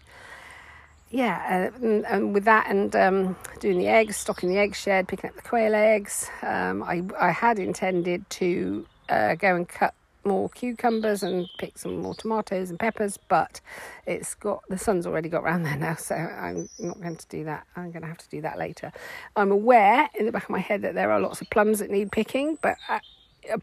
Yeah, 1.11 1.69
uh, 1.71 1.85
and, 1.85 2.05
and, 2.07 2.33
with 2.33 2.45
that 2.45 2.67
and 2.67 2.95
um, 2.95 3.35
doing 3.59 3.77
the 3.77 3.87
eggs, 3.87 4.17
stocking 4.17 4.49
the 4.49 4.57
egg 4.57 4.73
shed, 4.73 5.07
picking 5.07 5.29
up 5.29 5.35
the 5.35 5.43
quail 5.43 5.75
eggs, 5.75 6.27
um, 6.41 6.81
I, 6.81 7.03
I 7.19 7.29
had 7.29 7.59
intended 7.59 8.27
to 8.31 8.87
uh, 9.09 9.35
go 9.35 9.55
and 9.55 9.67
cut 9.67 9.93
more 10.25 10.49
cucumbers 10.49 11.23
and 11.23 11.47
pick 11.57 11.77
some 11.77 11.97
more 11.97 12.15
tomatoes 12.15 12.69
and 12.69 12.79
peppers, 12.79 13.17
but 13.27 13.59
it's 14.05 14.33
got 14.35 14.63
the 14.69 14.77
sun's 14.77 15.05
already 15.05 15.29
got 15.29 15.43
round 15.43 15.65
there 15.65 15.75
now, 15.77 15.95
so 15.97 16.15
I'm 16.15 16.69
not 16.79 17.01
going 17.01 17.17
to 17.17 17.27
do 17.27 17.43
that. 17.45 17.65
I'm 17.75 17.91
going 17.91 18.01
to 18.01 18.07
have 18.07 18.17
to 18.19 18.29
do 18.29 18.41
that 18.41 18.57
later. 18.57 18.91
I'm 19.35 19.51
aware 19.51 20.09
in 20.17 20.25
the 20.25 20.31
back 20.31 20.43
of 20.43 20.49
my 20.49 20.59
head 20.59 20.81
that 20.83 20.95
there 20.95 21.11
are 21.11 21.19
lots 21.19 21.41
of 21.41 21.49
plums 21.49 21.79
that 21.79 21.89
need 21.89 22.11
picking, 22.11 22.57
but 22.61 22.77
uh, 22.89 22.99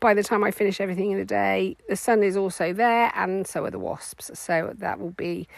by 0.00 0.14
the 0.14 0.22
time 0.22 0.44
I 0.44 0.50
finish 0.50 0.80
everything 0.80 1.10
in 1.12 1.18
the 1.18 1.24
day, 1.24 1.76
the 1.88 1.96
sun 1.96 2.22
is 2.22 2.36
also 2.36 2.72
there, 2.72 3.10
and 3.14 3.46
so 3.46 3.64
are 3.64 3.70
the 3.70 3.78
wasps. 3.78 4.30
So 4.38 4.74
that 4.78 5.00
will 5.00 5.12
be. 5.12 5.48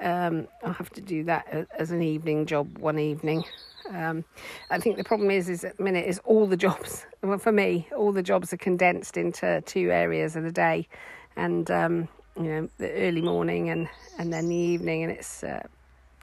Um, 0.00 0.48
I'll 0.62 0.72
have 0.72 0.90
to 0.90 1.00
do 1.00 1.24
that 1.24 1.68
as 1.76 1.90
an 1.90 2.02
evening 2.02 2.46
job 2.46 2.78
one 2.78 2.98
evening. 2.98 3.44
Um, 3.90 4.24
I 4.70 4.78
think 4.78 4.96
the 4.96 5.04
problem 5.04 5.30
is, 5.30 5.48
is 5.48 5.64
at 5.64 5.76
the 5.76 5.82
minute 5.82 6.06
is 6.06 6.20
all 6.24 6.46
the 6.46 6.56
jobs. 6.56 7.04
Well, 7.20 7.38
for 7.38 7.50
me, 7.50 7.88
all 7.96 8.12
the 8.12 8.22
jobs 8.22 8.52
are 8.52 8.58
condensed 8.58 9.16
into 9.16 9.60
two 9.62 9.90
areas 9.90 10.36
of 10.36 10.44
the 10.44 10.52
day, 10.52 10.86
and 11.34 11.68
um, 11.68 12.08
you 12.36 12.44
know 12.44 12.68
the 12.78 12.92
early 12.92 13.22
morning 13.22 13.70
and 13.70 13.88
and 14.18 14.32
then 14.32 14.48
the 14.48 14.54
evening, 14.54 15.02
and 15.02 15.10
it's 15.10 15.42
uh, 15.42 15.66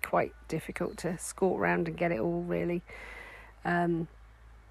quite 0.01 0.31
difficult 0.47 0.95
to 0.99 1.17
score 1.17 1.59
around 1.59 1.89
and 1.89 1.97
get 1.97 2.13
it 2.13 2.21
all 2.21 2.43
really. 2.43 2.81
Um, 3.65 4.07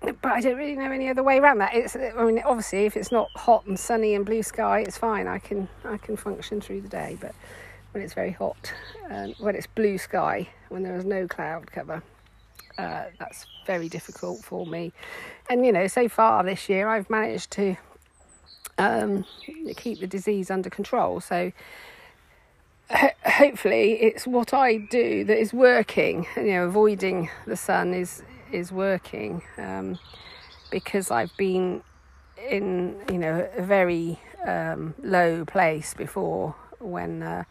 but 0.01 0.33
I 0.33 0.41
don't 0.41 0.57
really 0.57 0.77
know 0.77 0.91
any 0.91 1.09
other 1.09 1.23
way 1.23 1.39
around 1.39 1.59
that. 1.59 1.75
It's, 1.75 1.95
I 1.95 2.25
mean, 2.25 2.41
obviously, 2.45 2.87
if 2.87 2.97
it's 2.97 3.13
not 3.13 3.29
hot 3.37 3.67
and 3.67 3.79
sunny 3.79 4.15
and 4.15 4.25
blue 4.25 4.43
sky, 4.43 4.81
it's 4.81 4.97
fine. 4.97 5.27
I 5.27 5.39
can 5.39 5.69
I 5.85 5.99
can 5.99 6.17
function 6.17 6.61
through 6.61 6.83
the 6.83 6.89
day. 6.89 7.19
But 7.21 7.35
when 7.95 8.03
it's 8.03 8.12
very 8.12 8.32
hot, 8.32 8.74
and 9.09 9.34
when 9.38 9.55
it's 9.55 9.68
blue 9.68 9.99
sky, 9.99 10.49
when 10.68 10.82
there 10.82 10.97
is 10.97 11.05
no 11.05 11.28
cloud 11.28 11.70
cover, 11.70 12.03
uh, 12.76 13.05
that's 13.20 13.47
very 13.66 13.88
difficult 13.88 14.45
for 14.45 14.66
me. 14.66 14.92
And 15.49 15.64
you 15.64 15.72
know, 15.72 15.86
so 15.86 16.09
far 16.09 16.42
this 16.42 16.68
year, 16.68 16.88
I've 16.88 17.09
managed 17.09 17.53
to 17.53 17.76
um, 18.78 19.24
keep 19.76 20.01
the 20.01 20.09
disease 20.09 20.51
under 20.51 20.68
control. 20.68 21.20
So 21.20 21.53
hopefully, 22.90 23.92
it's 24.03 24.26
what 24.26 24.53
I 24.53 24.78
do 24.78 25.24
that 25.24 25.38
is 25.38 25.53
working. 25.53 26.26
You 26.36 26.53
know, 26.53 26.64
avoiding 26.66 27.30
the 27.47 27.57
sun 27.57 27.95
is 27.95 28.24
is 28.51 28.72
working 28.72 29.42
um, 29.57 29.99
because 30.70 31.12
I've 31.12 31.34
been 31.36 31.82
in 32.51 32.97
you 33.09 33.18
know 33.18 33.49
a 33.57 33.62
very 33.62 34.18
um, 34.45 34.95
low 35.01 35.45
place 35.45 35.95
before 35.95 36.57
when 36.80 37.22
uh, 37.22 37.45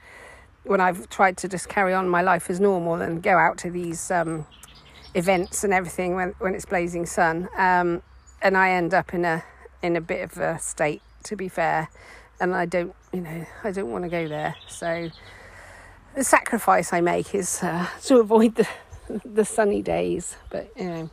when 0.64 0.80
I've 0.80 1.09
tried 1.09 1.38
to 1.38 1.47
just 1.47 1.68
carry 1.70 1.93
on 1.93 2.07
my 2.07 2.22
life 2.22 2.49
as 2.49 2.59
normal 2.59 3.01
and 3.01 3.22
go 3.22 3.38
out 3.38 3.57
to 3.59 3.70
these 3.70 4.09
um, 4.11 4.45
events 5.14 5.64
and 5.64 5.74
everything 5.74 6.16
when 6.16 6.36
when 6.39 6.55
it's 6.55 6.66
blazing 6.66 7.05
sun, 7.05 7.49
um, 7.57 8.01
and 8.41 8.57
I 8.57 8.72
end 8.72 8.93
up 8.93 9.14
in 9.14 9.26
a 9.26 9.43
in 9.82 9.95
a 9.95 10.01
bit 10.01 10.24
of 10.24 10.38
a 10.38 10.59
state 10.59 11.01
to 11.24 11.36
be 11.36 11.49
fair, 11.49 11.89
and 12.39 12.55
I 12.55 12.66
don't 12.66 12.95
you 13.11 13.22
know 13.22 13.45
I 13.64 13.72
don't 13.72 13.91
want 13.91 14.03
to 14.05 14.09
go 14.09 14.28
there 14.28 14.55
so. 14.68 15.09
The 16.16 16.24
sacrifice 16.24 16.93
I 16.93 17.01
make 17.01 17.34
is 17.34 17.64
uh, 17.64 17.88
to 18.03 18.20
avoid 18.20 18.55
the 18.55 18.68
the 19.26 19.45
sunny 19.45 19.82
days, 19.82 20.38
but 20.49 20.72
you 20.78 20.86
know, 20.86 21.09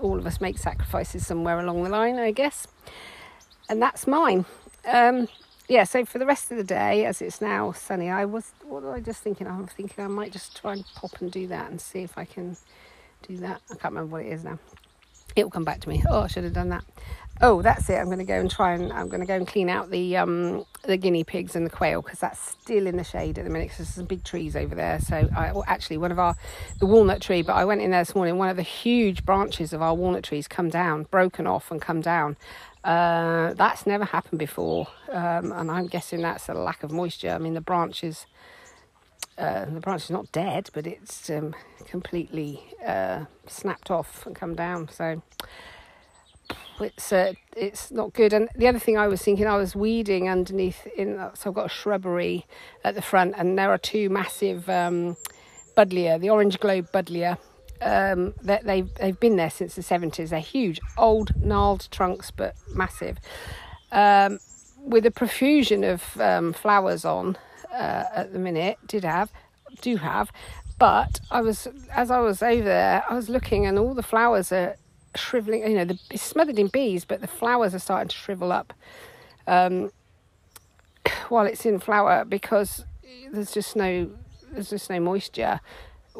all 0.00 0.18
of 0.18 0.26
us 0.26 0.40
make 0.40 0.58
sacrifices 0.58 1.26
somewhere 1.26 1.58
along 1.60 1.82
the 1.84 1.88
line, 1.88 2.18
I 2.18 2.32
guess, 2.32 2.66
and 3.68 3.80
that's 3.80 4.06
mine. 4.06 4.44
Um, 4.84 5.28
yeah, 5.68 5.84
so 5.84 6.04
for 6.04 6.18
the 6.18 6.26
rest 6.26 6.50
of 6.50 6.56
the 6.56 6.64
day, 6.64 7.04
as 7.04 7.20
it's 7.20 7.40
now 7.40 7.72
sunny, 7.72 8.08
I 8.08 8.24
was 8.24 8.52
what 8.64 8.82
was 8.82 8.94
I 8.94 9.00
just 9.00 9.22
thinking? 9.22 9.46
I'm 9.46 9.66
thinking 9.66 10.04
I 10.04 10.08
might 10.08 10.32
just 10.32 10.56
try 10.56 10.74
and 10.74 10.84
pop 10.94 11.20
and 11.20 11.30
do 11.30 11.46
that 11.48 11.70
and 11.70 11.80
see 11.80 12.00
if 12.00 12.16
I 12.16 12.24
can 12.24 12.56
do 13.26 13.36
that. 13.38 13.60
I 13.70 13.74
can't 13.74 13.94
remember 13.94 14.12
what 14.12 14.26
it 14.26 14.32
is 14.32 14.44
now. 14.44 14.58
It 15.34 15.44
will 15.44 15.50
come 15.50 15.64
back 15.64 15.80
to 15.80 15.88
me. 15.88 16.02
Oh, 16.08 16.22
I 16.22 16.26
should 16.28 16.44
have 16.44 16.54
done 16.54 16.70
that. 16.70 16.84
Oh, 17.42 17.60
that's 17.60 17.90
it. 17.90 17.96
I'm 17.96 18.06
going 18.06 18.18
to 18.18 18.24
go 18.24 18.40
and 18.40 18.50
try 18.50 18.72
and 18.72 18.90
I'm 18.90 19.08
going 19.08 19.20
to 19.20 19.26
go 19.26 19.34
and 19.34 19.46
clean 19.46 19.68
out 19.68 19.90
the 19.90 20.16
um, 20.16 20.64
the 20.84 20.96
guinea 20.96 21.24
pigs 21.24 21.54
and 21.54 21.66
the 21.66 21.70
quail 21.70 22.00
because 22.00 22.18
that's 22.18 22.40
still 22.40 22.86
in 22.86 22.96
the 22.96 23.04
shade 23.04 23.38
at 23.38 23.44
the 23.44 23.50
minute. 23.50 23.72
there's 23.76 23.90
some 23.90 24.06
big 24.06 24.24
trees 24.24 24.56
over 24.56 24.74
there. 24.74 24.98
So 25.00 25.28
I 25.36 25.52
well, 25.52 25.64
actually 25.66 25.98
one 25.98 26.12
of 26.12 26.18
our 26.18 26.36
the 26.78 26.86
walnut 26.86 27.20
tree, 27.20 27.42
but 27.42 27.52
I 27.54 27.66
went 27.66 27.82
in 27.82 27.90
there 27.90 28.00
this 28.00 28.14
morning. 28.14 28.38
One 28.38 28.48
of 28.48 28.56
the 28.56 28.62
huge 28.62 29.26
branches 29.26 29.74
of 29.74 29.82
our 29.82 29.94
walnut 29.94 30.24
trees 30.24 30.48
come 30.48 30.70
down, 30.70 31.02
broken 31.10 31.46
off 31.46 31.70
and 31.70 31.82
come 31.82 32.00
down. 32.00 32.38
Uh, 32.86 33.52
that's 33.54 33.84
never 33.84 34.04
happened 34.04 34.38
before, 34.38 34.86
um, 35.10 35.50
and 35.50 35.72
I'm 35.72 35.88
guessing 35.88 36.22
that's 36.22 36.48
a 36.48 36.54
lack 36.54 36.84
of 36.84 36.92
moisture. 36.92 37.30
I 37.30 37.38
mean 37.38 37.54
the 37.54 37.60
branches. 37.60 38.26
Uh, 39.36 39.64
the 39.64 39.80
branch 39.80 40.04
is 40.04 40.10
not 40.10 40.30
dead, 40.30 40.70
but 40.72 40.86
it's 40.86 41.28
um, 41.28 41.52
completely 41.84 42.62
uh, 42.86 43.24
snapped 43.48 43.90
off 43.90 44.24
and 44.24 44.36
come 44.36 44.54
down. 44.54 44.88
So 44.88 45.20
it's 46.80 47.12
uh, 47.12 47.32
it's 47.56 47.90
not 47.90 48.12
good. 48.12 48.32
And 48.32 48.48
the 48.54 48.68
other 48.68 48.78
thing 48.78 48.96
I 48.96 49.08
was 49.08 49.20
thinking, 49.20 49.48
I 49.48 49.56
was 49.56 49.74
weeding 49.74 50.28
underneath 50.28 50.86
in 50.96 51.18
so 51.34 51.50
I've 51.50 51.56
got 51.56 51.66
a 51.66 51.68
shrubbery 51.68 52.46
at 52.84 52.94
the 52.94 53.02
front, 53.02 53.34
and 53.36 53.58
there 53.58 53.70
are 53.70 53.78
two 53.78 54.08
massive 54.10 54.70
um, 54.70 55.16
buddleia, 55.76 56.20
the 56.20 56.30
orange 56.30 56.60
globe 56.60 56.92
buddleia. 56.92 57.38
Um, 57.82 58.34
that 58.42 58.64
they've 58.64 58.92
they've 58.94 59.18
been 59.18 59.36
there 59.36 59.50
since 59.50 59.74
the 59.74 59.82
seventies. 59.82 60.30
They're 60.30 60.40
huge, 60.40 60.80
old 60.96 61.32
gnarled 61.36 61.88
trunks, 61.90 62.30
but 62.30 62.54
massive, 62.74 63.18
um, 63.92 64.38
with 64.80 65.04
a 65.06 65.10
profusion 65.10 65.84
of 65.84 66.18
um, 66.20 66.52
flowers 66.52 67.04
on 67.04 67.36
uh, 67.72 68.04
at 68.14 68.32
the 68.32 68.38
minute. 68.38 68.78
Did 68.86 69.04
have, 69.04 69.30
do 69.80 69.96
have, 69.96 70.32
but 70.78 71.20
I 71.30 71.40
was 71.40 71.68
as 71.94 72.10
I 72.10 72.20
was 72.20 72.42
over 72.42 72.64
there, 72.64 73.04
I 73.08 73.14
was 73.14 73.28
looking, 73.28 73.66
and 73.66 73.78
all 73.78 73.94
the 73.94 74.02
flowers 74.02 74.52
are 74.52 74.76
shriveling. 75.14 75.62
You 75.62 75.76
know, 75.76 75.84
the, 75.84 75.98
it's 76.10 76.22
smothered 76.22 76.58
in 76.58 76.68
bees, 76.68 77.04
but 77.04 77.20
the 77.20 77.26
flowers 77.26 77.74
are 77.74 77.78
starting 77.78 78.08
to 78.08 78.16
shrivel 78.16 78.52
up 78.52 78.72
um, 79.46 79.90
while 81.28 81.46
it's 81.46 81.64
in 81.66 81.78
flower 81.78 82.24
because 82.24 82.84
there's 83.32 83.52
just 83.52 83.76
no 83.76 84.10
there's 84.50 84.70
just 84.70 84.90
no 84.90 85.00
moisture, 85.00 85.60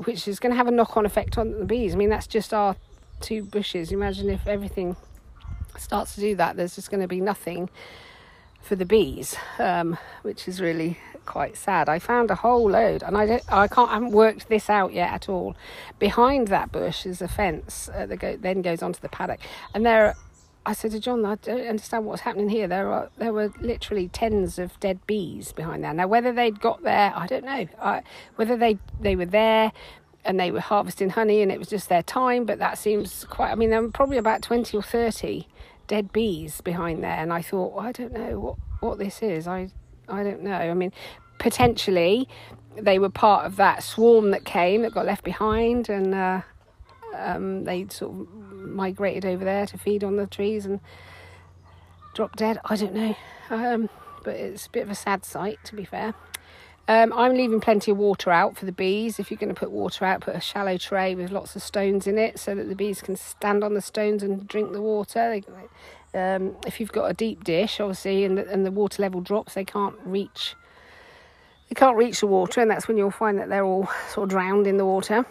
which 0.05 0.29
is 0.29 0.39
going 0.39 0.53
to 0.53 0.57
have 0.57 0.67
a 0.67 0.71
knock-on 0.71 1.07
effect 1.07 1.39
on 1.39 1.59
the 1.59 1.65
bees. 1.65 1.95
I 1.95 1.97
mean, 1.97 2.11
that's 2.11 2.27
just 2.27 2.53
our 2.53 2.77
two 3.21 3.43
bushes. 3.43 3.93
Imagine 3.93 4.29
if 4.31 4.47
everything 4.47 4.97
starts 5.79 6.15
to 6.15 6.21
do 6.21 6.37
that. 6.37 6.57
There's 6.57 6.75
just 6.75 6.91
going 6.91 7.01
to 7.01 7.09
be 7.09 7.21
nothing 7.21 7.71
for 8.61 8.77
the 8.77 8.85
bees, 8.85 9.37
um, 9.59 9.97
which 10.23 10.49
is 10.49 10.61
really 10.61 10.99
quite 11.25 11.57
sad. 11.57 11.89
I 11.89 11.99
found 11.99 12.31
a 12.31 12.35
whole 12.35 12.71
load, 12.71 13.03
and 13.03 13.17
I 13.17 13.27
don't, 13.27 13.53
I 13.53 13.69
can't, 13.69 13.91
I 13.91 13.95
haven't 13.95 14.13
worked 14.13 14.49
this 14.49 14.69
out 14.69 14.93
yet 14.93 15.13
at 15.13 15.29
all. 15.29 15.57
Behind 15.99 16.49
that 16.49 16.73
bush 16.73 17.07
is 17.07 17.23
a 17.23 17.29
fence 17.29 17.89
uh, 17.95 18.07
that 18.07 18.17
go, 18.17 18.37
then 18.37 18.63
goes 18.63 18.83
onto 18.83 19.01
the 19.01 19.09
paddock, 19.09 19.41
and 19.75 19.85
there. 19.85 20.15
I 20.67 20.73
said 20.73 20.91
to 20.91 21.01
John, 21.01 21.25
I 21.25 21.37
don't 21.37 21.67
understand 21.67 22.07
what's 22.07 22.23
happening 22.23 22.49
here. 22.49 22.67
There 22.67 22.91
are 22.91 23.09
there 23.19 23.33
were 23.33 23.53
literally 23.61 24.09
tens 24.09 24.59
of 24.59 24.79
dead 24.81 24.99
bees 25.07 25.53
behind 25.53 25.85
there. 25.85 25.95
Now 25.95 26.09
whether 26.09 26.33
they'd 26.33 26.61
got 26.61 26.83
there, 26.83 27.13
I 27.15 27.29
don't 27.29 27.45
know. 27.45 27.69
I, 27.81 28.03
whether 28.35 28.57
they 28.57 28.79
they 29.01 29.15
were 29.15 29.27
there 29.27 29.71
and 30.25 30.41
they 30.41 30.51
were 30.51 30.61
harvesting 30.61 31.11
honey 31.11 31.41
and 31.41 31.53
it 31.53 31.61
was 31.61 31.69
just 31.69 31.89
their 31.89 32.03
time, 32.03 32.45
but 32.47 32.59
that 32.59 32.79
seems 32.79 33.25
quite. 33.25 33.53
I 33.53 33.55
mean, 33.55 33.71
there 33.71 33.81
were 33.81 33.91
probably 33.91 34.17
about 34.17 34.43
twenty 34.43 34.77
or 34.77 34.83
thirty 34.83 35.47
dead 35.87 36.13
bees 36.13 36.61
behind 36.61 37.05
there, 37.05 37.17
and 37.17 37.33
I 37.33 37.43
thought, 37.43 37.73
well, 37.75 37.87
I 37.87 37.93
don't 37.93 38.13
know 38.13 38.41
what 38.41 38.57
what 38.81 38.99
this 38.99 39.23
is. 39.23 39.47
I 39.47 39.71
I 40.09 40.25
don't 40.25 40.43
know. 40.43 40.57
I 40.57 40.75
mean, 40.75 40.93
potentially 41.39 42.29
they 42.77 42.99
were 42.99 43.09
part 43.09 43.47
of 43.47 43.55
that 43.57 43.85
swarm 43.85 44.33
that 44.33 44.45
came 44.45 44.83
that 44.83 44.93
got 44.93 45.07
left 45.07 45.23
behind, 45.23 45.89
and 45.89 46.13
uh, 46.13 46.41
um, 47.15 47.65
they 47.65 47.87
sort 47.89 48.13
of 48.13 48.33
migrated 48.33 49.25
over 49.25 49.45
there 49.45 49.67
to 49.67 49.79
feed 49.79 50.03
on 50.03 50.17
the 50.17 50.27
trees 50.27 50.67
and 50.67 50.81
drop 52.15 52.37
dead. 52.37 52.59
I 52.65 52.77
don't 52.77 52.95
know, 52.95 53.17
um, 53.51 53.89
but 54.25 54.37
it's 54.37 54.67
a 54.67 54.71
bit 54.71 54.83
of 54.83 54.91
a 54.91 54.95
sad 54.95 55.25
sight 55.25 55.59
to 55.65 55.75
be 55.75 55.85
fair. 55.85 56.15
Um, 56.89 57.13
I'm 57.15 57.35
leaving 57.35 57.61
plenty 57.61 57.91
of 57.91 57.97
water 57.97 58.31
out 58.31 58.57
for 58.57 58.65
the 58.65 58.73
bees. 58.73 59.19
If 59.19 59.31
you're 59.31 59.39
going 59.39 59.53
to 59.53 59.59
put 59.59 59.73
water 59.73 60.05
out, 60.05 60.21
put 60.21 60.37
a 60.37 60.41
shallow 60.41 60.79
tray 60.79 61.17
with 61.17 61.33
lots 61.33 61.57
of 61.57 61.63
stones 61.63 62.07
in 62.07 62.17
it 62.17 62.39
so 62.39 62.55
that 62.55 62.69
the 62.69 62.77
bees 62.77 63.03
can 63.03 63.17
stand 63.17 63.65
on 63.65 63.75
the 63.75 63.81
stones 63.81 64.23
and 64.23 64.47
drink 64.47 64.73
the 64.73 64.81
water. 64.81 65.41
Um, 66.15 66.55
if 66.65 66.79
you've 66.79 66.93
got 66.93 67.11
a 67.11 67.13
deep 67.13 67.43
dish, 67.43 67.81
obviously, 67.81 68.25
and 68.25 68.39
the, 68.39 68.49
and 68.49 68.65
the 68.65 68.71
water 68.71 69.03
level 69.03 69.21
drops, 69.21 69.55
they 69.55 69.65
can't 69.65 69.97
reach 70.05 70.55
they 71.69 71.75
can't 71.75 71.97
reach 71.97 72.21
the 72.21 72.29
water, 72.29 72.61
and 72.61 72.71
that's 72.71 72.87
when 72.87 72.97
you'll 72.97 73.11
find 73.11 73.39
that 73.39 73.49
they're 73.49 73.65
all 73.65 73.89
sort 74.09 74.25
of 74.25 74.31
drowned 74.31 74.69
in 74.69 74.77
the 74.77 74.87
water. 74.87 75.27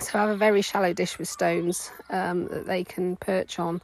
So 0.00 0.18
I 0.18 0.22
have 0.22 0.30
a 0.30 0.36
very 0.36 0.62
shallow 0.62 0.94
dish 0.94 1.18
with 1.18 1.28
stones 1.28 1.90
um, 2.08 2.48
that 2.48 2.66
they 2.66 2.84
can 2.84 3.16
perch 3.16 3.58
on 3.58 3.82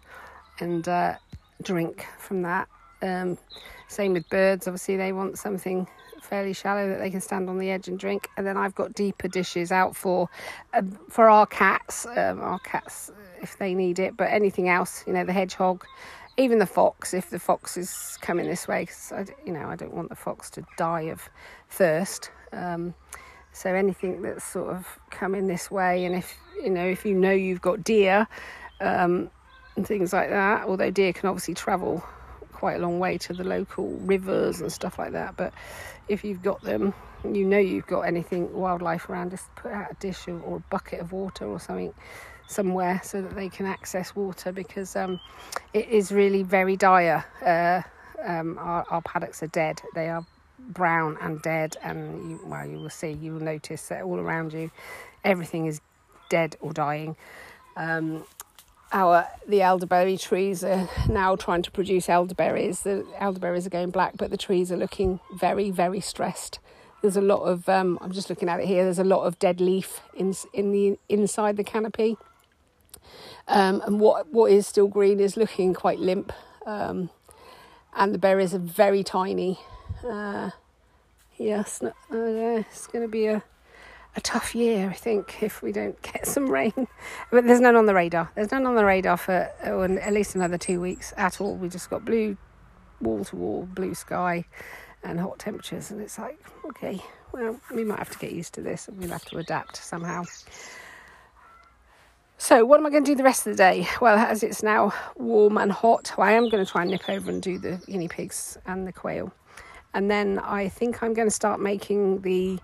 and 0.60 0.88
uh, 0.88 1.16
drink 1.62 2.06
from 2.18 2.40
that. 2.42 2.68
Um, 3.02 3.36
same 3.88 4.14
with 4.14 4.26
birds, 4.30 4.66
obviously, 4.66 4.96
they 4.96 5.12
want 5.12 5.38
something 5.38 5.86
fairly 6.22 6.54
shallow 6.54 6.88
that 6.88 6.98
they 6.98 7.10
can 7.10 7.20
stand 7.20 7.50
on 7.50 7.58
the 7.58 7.70
edge 7.70 7.86
and 7.86 7.98
drink. 7.98 8.28
And 8.36 8.46
then 8.46 8.56
I've 8.56 8.74
got 8.74 8.94
deeper 8.94 9.28
dishes 9.28 9.70
out 9.70 9.94
for 9.94 10.28
um, 10.72 10.98
for 11.10 11.28
our 11.28 11.46
cats, 11.46 12.06
um, 12.06 12.40
our 12.40 12.58
cats 12.60 13.10
if 13.42 13.58
they 13.58 13.74
need 13.74 13.98
it. 13.98 14.16
But 14.16 14.32
anything 14.32 14.70
else, 14.70 15.04
you 15.06 15.12
know, 15.12 15.24
the 15.24 15.34
hedgehog, 15.34 15.84
even 16.38 16.58
the 16.58 16.66
fox, 16.66 17.12
if 17.12 17.28
the 17.28 17.38
fox 17.38 17.76
is 17.76 18.18
coming 18.22 18.46
this 18.46 18.66
way, 18.66 18.86
because 18.86 19.30
you 19.44 19.52
know 19.52 19.68
I 19.68 19.76
don't 19.76 19.94
want 19.94 20.08
the 20.08 20.16
fox 20.16 20.48
to 20.50 20.64
die 20.78 21.02
of 21.02 21.28
thirst. 21.68 22.30
Um, 22.52 22.94
so 23.56 23.74
anything 23.74 24.20
that's 24.22 24.44
sort 24.44 24.68
of 24.68 24.86
coming 25.10 25.46
this 25.46 25.70
way, 25.70 26.04
and 26.04 26.14
if 26.14 26.36
you 26.62 26.70
know 26.70 26.84
if 26.84 27.06
you 27.06 27.14
know 27.14 27.32
you've 27.32 27.62
got 27.62 27.82
deer 27.82 28.28
um, 28.80 29.30
and 29.76 29.86
things 29.86 30.12
like 30.12 30.28
that, 30.28 30.66
although 30.66 30.90
deer 30.90 31.12
can 31.12 31.28
obviously 31.28 31.54
travel 31.54 32.04
quite 32.52 32.76
a 32.76 32.78
long 32.78 32.98
way 32.98 33.16
to 33.18 33.32
the 33.32 33.44
local 33.44 33.88
rivers 34.00 34.60
and 34.60 34.70
stuff 34.70 34.98
like 34.98 35.12
that, 35.12 35.36
but 35.36 35.54
if 36.08 36.22
you've 36.22 36.42
got 36.42 36.60
them, 36.62 36.92
you 37.24 37.44
know 37.44 37.58
you've 37.58 37.86
got 37.86 38.02
anything 38.02 38.52
wildlife 38.52 39.08
around, 39.08 39.30
just 39.30 39.52
put 39.56 39.72
out 39.72 39.90
a 39.90 39.94
dish 39.94 40.28
of, 40.28 40.42
or 40.44 40.58
a 40.58 40.60
bucket 40.70 41.00
of 41.00 41.12
water 41.12 41.46
or 41.46 41.58
something 41.58 41.94
somewhere 42.48 43.00
so 43.02 43.22
that 43.22 43.34
they 43.34 43.48
can 43.48 43.66
access 43.66 44.14
water 44.14 44.52
because 44.52 44.94
um, 44.96 45.18
it 45.72 45.88
is 45.88 46.12
really 46.12 46.42
very 46.42 46.76
dire. 46.76 47.24
Uh, 47.44 47.82
um, 48.24 48.58
our, 48.58 48.84
our, 48.90 49.02
paddocks 49.02 49.42
are 49.42 49.48
dead. 49.48 49.80
They 49.94 50.08
are 50.08 50.24
brown 50.68 51.16
and 51.20 51.40
dead, 51.42 51.76
and 51.82 52.30
you, 52.30 52.40
well, 52.44 52.66
you 52.66 52.78
will 52.78 52.90
see. 52.90 53.12
You 53.12 53.34
will 53.34 53.40
notice 53.40 53.88
that 53.88 54.02
all 54.02 54.18
around 54.18 54.52
you, 54.52 54.70
everything 55.24 55.66
is 55.66 55.80
dead 56.28 56.56
or 56.60 56.72
dying. 56.72 57.16
Um, 57.76 58.24
our 58.92 59.26
the 59.48 59.62
elderberry 59.62 60.16
trees 60.16 60.62
are 60.62 60.88
now 61.08 61.36
trying 61.36 61.62
to 61.62 61.70
produce 61.70 62.08
elderberries. 62.08 62.80
The 62.80 63.06
elderberries 63.18 63.66
are 63.66 63.70
going 63.70 63.90
black, 63.90 64.14
but 64.16 64.30
the 64.30 64.36
trees 64.36 64.70
are 64.70 64.76
looking 64.76 65.20
very, 65.34 65.70
very 65.70 66.00
stressed. 66.00 66.58
There's 67.02 67.16
a 67.16 67.20
lot 67.20 67.42
of 67.42 67.68
um, 67.68 67.98
I'm 68.00 68.12
just 68.12 68.30
looking 68.30 68.48
at 68.48 68.60
it 68.60 68.66
here. 68.66 68.84
There's 68.84 68.98
a 68.98 69.04
lot 69.04 69.24
of 69.24 69.38
dead 69.38 69.60
leaf 69.60 70.00
in 70.14 70.34
in 70.52 70.72
the 70.72 70.98
inside 71.08 71.56
the 71.56 71.64
canopy, 71.64 72.16
um, 73.48 73.82
and 73.86 74.00
what 74.00 74.32
what 74.32 74.50
is 74.50 74.66
still 74.66 74.88
green 74.88 75.20
is 75.20 75.36
looking 75.36 75.74
quite 75.74 75.98
limp, 75.98 76.32
um, 76.64 77.10
and 77.94 78.14
the 78.14 78.18
berries 78.18 78.54
are 78.54 78.58
very 78.58 79.02
tiny. 79.02 79.58
Uh, 80.04 80.50
yes, 81.36 81.82
uh, 81.82 81.90
it's 82.10 82.86
going 82.86 83.04
to 83.04 83.08
be 83.08 83.26
a 83.26 83.42
a 84.16 84.20
tough 84.20 84.54
year, 84.54 84.88
I 84.88 84.94
think, 84.94 85.42
if 85.42 85.62
we 85.62 85.72
don't 85.72 86.00
get 86.00 86.26
some 86.26 86.48
rain. 86.48 86.88
But 87.30 87.46
there's 87.46 87.60
none 87.60 87.76
on 87.76 87.86
the 87.86 87.94
radar. 87.94 88.30
There's 88.34 88.50
none 88.50 88.66
on 88.66 88.74
the 88.74 88.84
radar 88.84 89.16
for 89.16 89.50
oh, 89.64 89.82
at 89.82 90.12
least 90.12 90.34
another 90.34 90.58
two 90.58 90.80
weeks 90.80 91.12
at 91.16 91.40
all. 91.40 91.54
We 91.54 91.68
just 91.68 91.90
got 91.90 92.04
blue, 92.04 92.36
wall 93.00 93.24
to 93.26 93.36
wall, 93.36 93.68
blue 93.70 93.94
sky, 93.94 94.44
and 95.04 95.20
hot 95.20 95.38
temperatures. 95.38 95.90
And 95.90 96.00
it's 96.00 96.18
like, 96.18 96.38
okay, 96.64 97.00
well, 97.32 97.60
we 97.74 97.84
might 97.84 97.98
have 97.98 98.10
to 98.10 98.18
get 98.18 98.32
used 98.32 98.54
to 98.54 98.62
this 98.62 98.88
and 98.88 98.98
we'll 98.98 99.10
have 99.10 99.24
to 99.26 99.38
adapt 99.38 99.76
somehow. 99.76 100.24
So, 102.38 102.66
what 102.66 102.78
am 102.78 102.86
I 102.86 102.90
going 102.90 103.04
to 103.04 103.10
do 103.10 103.16
the 103.16 103.24
rest 103.24 103.46
of 103.46 103.52
the 103.54 103.56
day? 103.56 103.88
Well, 104.00 104.16
as 104.18 104.42
it's 104.42 104.62
now 104.62 104.92
warm 105.16 105.56
and 105.56 105.72
hot, 105.72 106.18
I 106.18 106.32
am 106.32 106.50
going 106.50 106.64
to 106.64 106.70
try 106.70 106.82
and 106.82 106.90
nip 106.90 107.08
over 107.08 107.30
and 107.30 107.40
do 107.40 107.58
the 107.58 107.82
guinea 107.86 108.08
pigs 108.08 108.58
and 108.66 108.86
the 108.86 108.92
quail. 108.92 109.32
And 109.96 110.10
then 110.10 110.38
I 110.40 110.68
think 110.68 111.02
I'm 111.02 111.14
going 111.14 111.26
to 111.26 111.34
start 111.34 111.58
making 111.58 112.20
the 112.20 112.58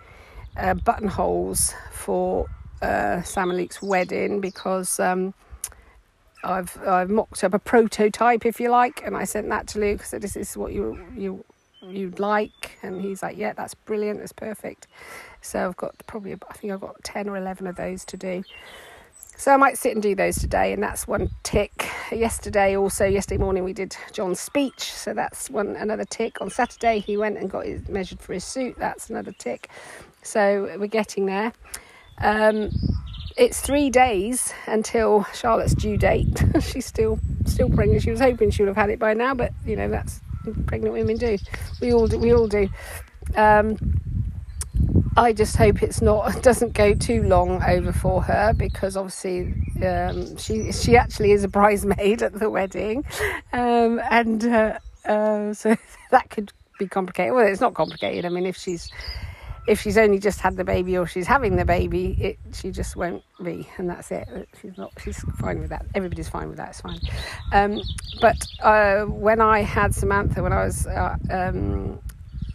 uh, 0.55 0.75
buttonholes 0.75 1.73
for 1.91 2.47
uh, 2.83 3.23
Sam 3.23 3.49
and 3.49 3.59
Luke's 3.59 3.81
wedding 3.81 4.43
because 4.43 5.01
um, 5.01 5.33
I've 6.45 6.79
I've 6.87 7.09
mocked 7.09 7.43
up 7.43 7.55
a 7.55 7.59
prototype, 7.59 8.45
if 8.45 8.61
you 8.61 8.69
like, 8.69 9.03
and 9.03 9.17
I 9.17 9.25
sent 9.25 9.49
that 9.49 9.67
to 9.69 9.79
Luke. 9.79 10.03
I 10.03 10.05
Said, 10.05 10.21
"This 10.21 10.37
is 10.37 10.59
what 10.59 10.75
you 10.75 10.99
you 11.17 11.43
you'd 11.81 12.19
like," 12.19 12.77
and 12.83 13.01
he's 13.01 13.23
like, 13.23 13.39
"Yeah, 13.39 13.55
that's 13.55 13.73
brilliant. 13.73 14.19
That's 14.19 14.33
perfect." 14.33 14.87
So 15.41 15.67
I've 15.69 15.77
got 15.79 15.95
probably 16.07 16.35
I 16.35 16.53
think 16.53 16.75
I've 16.75 16.83
got 16.83 17.03
ten 17.03 17.31
or 17.31 17.39
eleven 17.39 17.67
of 17.67 17.77
those 17.77 18.05
to 18.05 18.19
do. 18.19 18.45
So 19.37 19.53
I 19.53 19.57
might 19.57 19.77
sit 19.77 19.93
and 19.93 20.03
do 20.03 20.15
those 20.15 20.37
today, 20.37 20.73
and 20.73 20.83
that's 20.83 21.09
one 21.09 21.31
tick. 21.43 21.89
Yesterday, 22.13 22.77
also 22.77 23.05
yesterday 23.07 23.39
morning, 23.39 23.65
we 23.65 23.73
did 23.73 23.97
John's 24.13 24.39
speech, 24.39 24.93
so 24.93 25.15
that's 25.15 25.51
one 25.51 25.75
another 25.75 26.05
tick. 26.05 26.41
On 26.41 26.49
Saturday, 26.49 27.01
he 27.01 27.17
went 27.17 27.39
and 27.39 27.51
got 27.51 27.67
his 27.67 27.89
measured 27.89 28.21
for 28.21 28.35
his 28.35 28.45
suit. 28.45 28.77
That's 28.79 29.11
another 29.11 29.33
tick. 29.33 29.69
So 30.23 30.77
we're 30.79 30.87
getting 30.87 31.27
there. 31.27 31.53
Um, 32.19 32.71
it's 33.37 33.61
three 33.61 33.91
days 33.91 34.53
until 34.67 35.25
Charlotte's 35.35 35.75
due 35.75 35.97
date. 35.97 36.43
She's 36.61 36.87
still 36.87 37.19
still 37.47 37.69
pregnant. 37.69 38.03
She 38.03 38.11
was 38.11 38.21
hoping 38.21 38.51
she 38.51 38.63
would 38.63 38.69
have 38.69 38.77
had 38.77 38.91
it 38.91 38.99
by 38.99 39.15
now, 39.15 39.35
but 39.35 39.53
you 39.67 39.75
know 39.75 39.89
that's 39.89 40.21
pregnant 40.67 40.95
women 40.95 41.17
do. 41.17 41.39
We 41.81 41.93
all 41.93 42.07
do. 42.07 42.19
We 42.19 42.33
all 42.33 42.47
do. 42.47 42.69
Um, 43.35 43.77
I 45.17 45.33
just 45.33 45.57
hope 45.57 45.83
it's 45.83 46.01
not 46.01 46.43
doesn't 46.43 46.73
go 46.73 46.95
too 46.95 47.23
long 47.23 47.63
over 47.63 47.93
for 47.93 48.23
her 48.23 48.55
because 48.55 48.97
obviously 48.97 49.55
um, 49.85 50.37
she 50.37 50.73
she 50.73 50.97
actually 50.97 51.33
is 51.33 51.45
a 51.45 51.49
bridesmaid 51.49 52.23
at 52.23 52.39
the 52.39 52.49
wedding, 52.49 53.05
um, 53.53 54.01
and 54.11 54.45
uh, 54.45 54.79
uh, 55.05 55.53
so 55.53 55.77
that 56.11 56.31
could 56.31 56.53
be 56.79 56.87
complicated. 56.87 57.35
Well, 57.35 57.47
it's 57.47 57.61
not 57.61 57.75
complicated. 57.75 58.25
I 58.25 58.31
mean, 58.31 58.47
if 58.47 58.57
she's 58.57 58.91
if 59.69 59.81
she's 59.81 59.97
only 59.97 60.19
just 60.19 60.41
had 60.41 60.57
the 60.57 60.65
baby 60.65 60.97
or 60.97 61.07
she's 61.07 61.27
having 61.27 61.57
the 61.57 61.65
baby, 61.65 62.17
it 62.19 62.39
she 62.55 62.71
just 62.71 62.97
won't 62.97 63.23
be, 63.43 63.69
and 63.77 63.89
that's 63.89 64.11
it. 64.11 64.49
She's 64.61 64.77
not. 64.77 64.93
She's 65.03 65.21
fine 65.39 65.61
with 65.61 65.71
that. 65.71 65.87
Everybody's 65.95 66.29
fine 66.29 66.49
with 66.49 66.57
that. 66.57 66.71
It's 66.71 66.81
fine. 66.81 67.01
Um, 67.53 67.81
but 68.21 68.45
uh, 68.63 69.05
when 69.05 69.41
I 69.41 69.61
had 69.61 69.95
Samantha, 69.95 70.43
when 70.43 70.53
I 70.53 70.65
was, 70.65 70.87
uh, 70.87 71.17
um, 71.31 72.01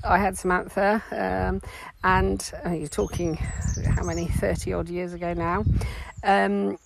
I 0.08 0.18
had 0.18 0.38
Samantha, 0.38 1.04
um, 1.12 1.62
and 2.04 2.52
uh, 2.66 2.72
you're 2.72 2.88
talking 2.88 3.36
how 3.36 4.04
many 4.04 4.28
thirty 4.28 4.74
odd 4.74 4.90
years 4.90 5.14
ago 5.14 5.34
now. 5.34 5.66
Um, 6.24 6.78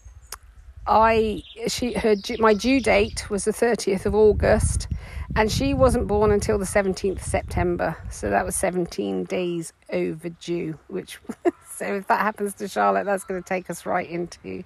I 0.88 1.44
she 1.68 1.94
her 1.94 2.16
my 2.40 2.54
due 2.54 2.82
date 2.82 3.30
was 3.30 3.46
the 3.46 3.52
30th 3.52 4.06
of 4.06 4.16
August 4.16 4.88
and 5.36 5.52
she 5.52 5.74
wasn't 5.74 6.08
born 6.08 6.32
until 6.32 6.58
the 6.58 6.66
17th 6.66 7.18
of 7.18 7.24
September 7.24 7.96
so 8.10 8.30
that 8.32 8.44
was 8.44 8.56
17 8.56 9.26
days 9.26 9.74
overdue 9.94 10.78
which 10.88 11.20
so 11.70 11.86
if 11.86 12.08
that 12.08 12.20
happens 12.20 12.56
to 12.56 12.68
Charlotte 12.68 13.06
that's 13.06 13.24
going 13.24 13.42
to 13.42 13.48
take 13.48 13.70
us 13.70 13.86
right 13.86 14.10
into 14.10 14.64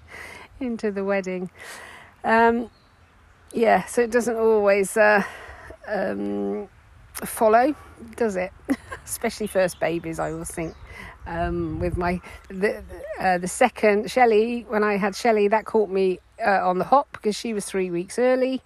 into 0.61 0.89
the 0.89 1.03
wedding 1.03 1.51
um, 2.23 2.69
yeah 3.51 3.83
so 3.83 4.01
it 4.01 4.11
doesn't 4.11 4.37
always 4.37 4.95
uh, 4.95 5.21
um, 5.85 6.69
follow 7.23 7.73
does 8.17 8.35
it 8.35 8.51
especially 9.05 9.47
first 9.47 9.79
babies 9.79 10.19
I 10.19 10.31
always 10.31 10.51
think 10.51 10.75
um, 11.27 11.79
with 11.79 11.97
my 11.97 12.21
the 12.49 12.83
uh, 13.19 13.37
the 13.37 13.47
second 13.47 14.11
Shelley 14.11 14.65
when 14.67 14.83
I 14.83 14.97
had 14.97 15.15
Shelley 15.15 15.47
that 15.49 15.65
caught 15.65 15.89
me 15.89 16.19
uh, 16.45 16.67
on 16.67 16.77
the 16.77 16.85
hop 16.85 17.11
because 17.13 17.35
she 17.35 17.53
was 17.53 17.65
three 17.65 17.89
weeks 17.89 18.19
early, 18.19 18.61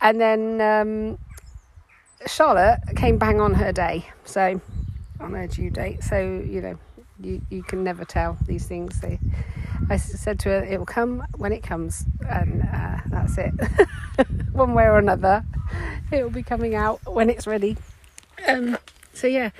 and 0.00 0.20
then 0.20 0.60
um, 0.60 1.18
Charlotte 2.26 2.80
came 2.96 3.18
bang 3.18 3.40
on 3.40 3.54
her 3.54 3.72
day, 3.72 4.08
so 4.24 4.60
on 5.20 5.34
her 5.34 5.46
due 5.46 5.70
date. 5.70 6.02
So 6.02 6.18
you 6.18 6.60
know 6.60 6.78
you 7.20 7.40
you 7.50 7.62
can 7.62 7.84
never 7.84 8.04
tell 8.04 8.36
these 8.46 8.66
things. 8.66 9.00
They, 9.00 9.18
I 9.90 9.96
said 9.96 10.38
to 10.40 10.48
her, 10.48 10.64
it 10.64 10.78
will 10.78 10.86
come 10.86 11.24
when 11.36 11.52
it 11.52 11.62
comes, 11.62 12.06
and 12.28 12.62
uh, 12.62 12.98
that's 13.08 13.38
it. 13.38 13.52
One 14.52 14.74
way 14.74 14.84
or 14.84 14.98
another, 14.98 15.44
it 16.10 16.22
will 16.22 16.30
be 16.30 16.42
coming 16.42 16.74
out 16.74 17.00
when 17.06 17.28
it's 17.30 17.46
ready. 17.46 17.76
Um, 18.48 18.78
so 19.12 19.26
yeah, 19.26 19.50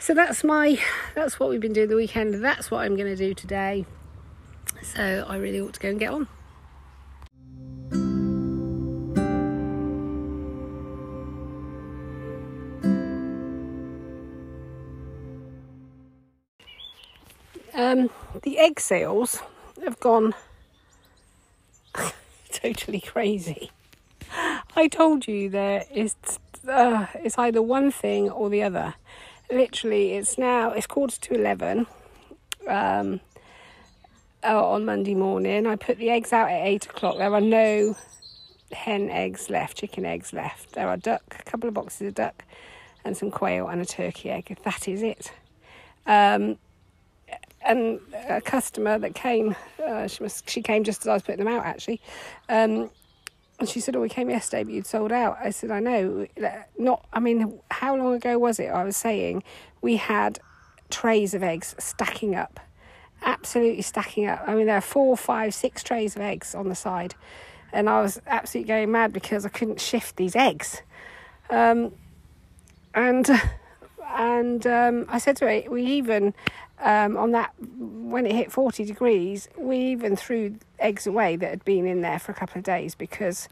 so 0.00 0.14
that's 0.14 0.44
my 0.44 0.78
that's 1.14 1.40
what 1.40 1.48
we've 1.48 1.60
been 1.60 1.72
doing 1.72 1.88
the 1.88 1.96
weekend 1.96 2.42
that's 2.44 2.70
what 2.70 2.84
i'm 2.84 2.94
going 2.96 3.08
to 3.08 3.16
do 3.16 3.34
today 3.34 3.84
so 4.82 5.26
i 5.28 5.36
really 5.36 5.60
ought 5.60 5.74
to 5.74 5.80
go 5.80 5.88
and 5.88 5.98
get 5.98 6.12
on 6.12 6.28
um, 17.74 18.10
the 18.42 18.58
egg 18.58 18.80
sales 18.80 19.42
have 19.84 19.98
gone 20.00 20.34
totally 22.52 23.00
crazy. 23.00 23.70
I 24.76 24.88
told 24.88 25.26
you 25.26 25.48
that 25.50 25.86
it's 25.92 26.38
uh, 26.68 27.06
it's 27.14 27.38
either 27.38 27.62
one 27.62 27.90
thing 27.90 28.30
or 28.30 28.50
the 28.50 28.62
other. 28.62 28.94
Literally 29.50 30.12
it's 30.12 30.36
now 30.36 30.70
it's 30.70 30.86
quarter 30.86 31.18
to 31.20 31.34
11 31.34 31.86
um, 32.68 33.20
uh, 34.44 34.70
on 34.70 34.84
monday 34.84 35.14
morning. 35.14 35.66
I 35.66 35.76
put 35.76 35.98
the 35.98 36.10
eggs 36.10 36.32
out 36.32 36.50
at 36.50 36.66
8 36.66 36.86
o'clock. 36.86 37.16
There 37.16 37.32
are 37.32 37.40
no 37.40 37.96
hen 38.72 39.08
eggs 39.08 39.48
left 39.48 39.78
chicken 39.78 40.04
eggs 40.04 40.32
left. 40.32 40.72
There 40.72 40.88
are 40.88 40.96
duck 40.96 41.36
a 41.40 41.50
couple 41.50 41.68
of 41.68 41.74
boxes 41.74 42.08
of 42.08 42.14
duck 42.14 42.44
and 43.04 43.16
some 43.16 43.30
quail 43.30 43.68
and 43.68 43.80
a 43.80 43.86
turkey 43.86 44.30
egg 44.30 44.58
that 44.64 44.86
is 44.86 45.02
it. 45.02 45.32
Um, 46.06 46.58
and 47.68 48.00
a 48.28 48.40
customer 48.40 48.98
that 48.98 49.14
came, 49.14 49.54
uh, 49.86 50.08
she 50.08 50.24
she 50.46 50.62
came 50.62 50.84
just 50.84 51.02
as 51.02 51.08
I 51.08 51.14
was 51.14 51.22
putting 51.22 51.44
them 51.44 51.54
out 51.54 51.64
actually. 51.64 52.00
Um, 52.48 52.90
and 53.58 53.68
she 53.68 53.80
said, 53.80 53.94
"Oh, 53.96 54.00
we 54.00 54.08
came 54.08 54.30
yesterday, 54.30 54.64
but 54.64 54.72
you'd 54.72 54.86
sold 54.86 55.12
out." 55.12 55.38
I 55.42 55.50
said, 55.50 55.70
"I 55.70 55.80
know. 55.80 56.26
Not. 56.78 57.06
I 57.12 57.20
mean, 57.20 57.60
how 57.70 57.96
long 57.96 58.14
ago 58.14 58.38
was 58.38 58.58
it?" 58.58 58.68
I 58.68 58.84
was 58.84 58.96
saying 58.96 59.42
we 59.80 59.96
had 59.96 60.40
trays 60.90 61.34
of 61.34 61.42
eggs 61.42 61.74
stacking 61.78 62.34
up, 62.34 62.58
absolutely 63.22 63.82
stacking 63.82 64.26
up. 64.26 64.42
I 64.46 64.54
mean, 64.54 64.66
there 64.66 64.76
are 64.76 64.80
four, 64.80 65.16
five, 65.16 65.54
six 65.54 65.82
trays 65.82 66.16
of 66.16 66.22
eggs 66.22 66.54
on 66.54 66.68
the 66.68 66.74
side, 66.74 67.14
and 67.72 67.90
I 67.90 68.00
was 68.00 68.20
absolutely 68.26 68.68
going 68.68 68.90
mad 68.92 69.12
because 69.12 69.44
I 69.44 69.50
couldn't 69.50 69.80
shift 69.80 70.16
these 70.16 70.34
eggs. 70.34 70.82
Um, 71.50 71.92
and 72.94 73.28
and 74.16 74.66
um, 74.66 75.04
I 75.08 75.18
said 75.18 75.36
to 75.38 75.46
her, 75.46 75.70
we 75.70 75.84
even 75.84 76.34
um, 76.80 77.16
on 77.16 77.32
that 77.32 77.52
when 77.58 78.26
it 78.26 78.32
hit 78.32 78.52
40 78.52 78.84
degrees, 78.84 79.48
we 79.56 79.78
even 79.78 80.16
threw 80.16 80.56
eggs 80.78 81.06
away 81.06 81.36
that 81.36 81.50
had 81.50 81.64
been 81.64 81.86
in 81.86 82.00
there 82.00 82.18
for 82.18 82.32
a 82.32 82.34
couple 82.34 82.58
of 82.58 82.64
days 82.64 82.94
because 82.94 83.48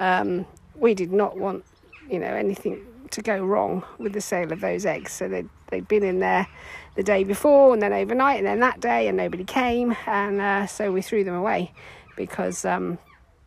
um, 0.00 0.46
we 0.74 0.94
did 0.94 1.12
not 1.12 1.36
want, 1.36 1.64
you 2.10 2.18
know, 2.18 2.26
anything 2.26 2.84
to 3.10 3.22
go 3.22 3.42
wrong 3.44 3.82
with 3.98 4.12
the 4.12 4.20
sale 4.20 4.52
of 4.52 4.60
those 4.60 4.84
eggs. 4.84 5.12
So 5.12 5.28
they'd, 5.28 5.48
they'd 5.70 5.88
been 5.88 6.04
in 6.04 6.20
there 6.20 6.46
the 6.94 7.02
day 7.02 7.24
before 7.24 7.72
and 7.72 7.82
then 7.82 7.92
overnight 7.92 8.38
and 8.38 8.46
then 8.46 8.60
that 8.60 8.80
day 8.80 9.08
and 9.08 9.16
nobody 9.16 9.44
came. 9.44 9.96
And 10.06 10.40
uh, 10.40 10.66
so 10.66 10.92
we 10.92 11.02
threw 11.02 11.24
them 11.24 11.34
away 11.34 11.72
because 12.16 12.64
um, 12.64 12.98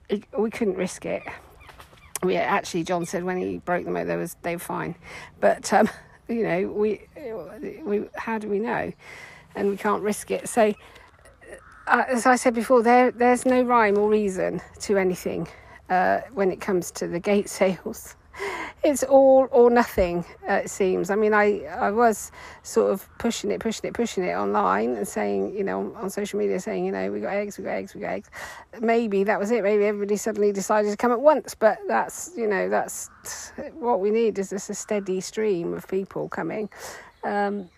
it, 0.10 0.24
we 0.38 0.50
couldn't 0.50 0.76
risk 0.76 1.06
it. 1.06 1.24
We 2.24 2.38
actually, 2.38 2.84
John 2.84 3.06
said 3.06 3.24
when 3.24 3.38
he 3.38 3.58
broke 3.60 3.86
them, 3.86 3.98
out 3.98 4.08
they 4.08 4.16
was 4.16 4.36
they 4.44 4.56
were 4.56 4.60
fine, 4.60 4.94
but 5.40 5.74
um, 5.74 5.90
you 6.32 6.44
know, 6.44 6.68
we, 6.68 7.02
we 7.84 8.06
how 8.16 8.38
do 8.38 8.48
we 8.48 8.60
know? 8.60 8.92
And 9.56 9.70
we 9.70 9.78
can't 9.78 10.02
risk 10.02 10.32
it. 10.32 10.48
So, 10.48 10.74
uh, 11.88 12.04
as 12.08 12.26
I 12.26 12.36
said 12.36 12.54
before, 12.54 12.82
there 12.84 13.12
there's 13.12 13.46
no 13.46 13.62
rhyme 13.64 13.98
or 13.98 14.10
reason 14.10 14.62
to 14.82 14.98
anything 14.98 15.48
uh, 15.90 16.22
when 16.34 16.52
it 16.52 16.62
comes 16.62 16.92
to 16.92 17.08
the 17.08 17.20
gate 17.20 17.50
sales 17.60 18.16
it's 18.84 19.04
all 19.04 19.48
or 19.52 19.70
nothing 19.70 20.26
uh, 20.50 20.54
it 20.54 20.70
seems. 20.70 21.10
I 21.10 21.16
mean 21.16 21.34
i 21.34 21.62
i 21.66 21.92
was 21.92 22.32
sort 22.64 22.92
of 22.92 23.08
pushing 23.18 23.52
it 23.52 23.60
pushing 23.60 23.88
it 23.88 23.94
pushing 23.94 24.24
it 24.24 24.34
online 24.34 24.96
and 24.96 25.08
saying 25.08 25.56
you 25.56 25.64
know 25.64 25.94
on 25.96 26.10
social 26.10 26.40
media 26.40 26.60
saying 26.60 26.86
you 26.86 26.92
know 26.92 27.12
we 27.12 27.20
got 27.20 27.34
eggs 27.34 27.58
we 27.58 27.64
got 27.64 27.72
eggs 27.72 27.94
we 27.94 28.02
got 28.02 28.12
eggs. 28.12 28.30
Maybe 28.80 29.24
that 29.24 29.40
was 29.40 29.52
it. 29.52 29.64
Maybe 29.64 29.86
everybody 29.86 30.18
suddenly 30.18 30.52
decided 30.52 30.92
to 30.92 30.98
come 30.98 31.12
at 31.12 31.22
once. 31.22 31.56
But 31.56 31.80
that's 31.88 32.32
you 32.36 32.48
know 32.48 32.70
that's 32.70 33.10
what 33.74 34.00
we 34.00 34.10
need 34.12 34.40
is 34.40 34.50
just 34.50 34.70
a 34.70 34.76
steady 34.76 35.22
stream 35.22 35.74
of 35.74 35.88
people 35.88 36.30
coming. 36.30 36.70
Um, 37.24 37.70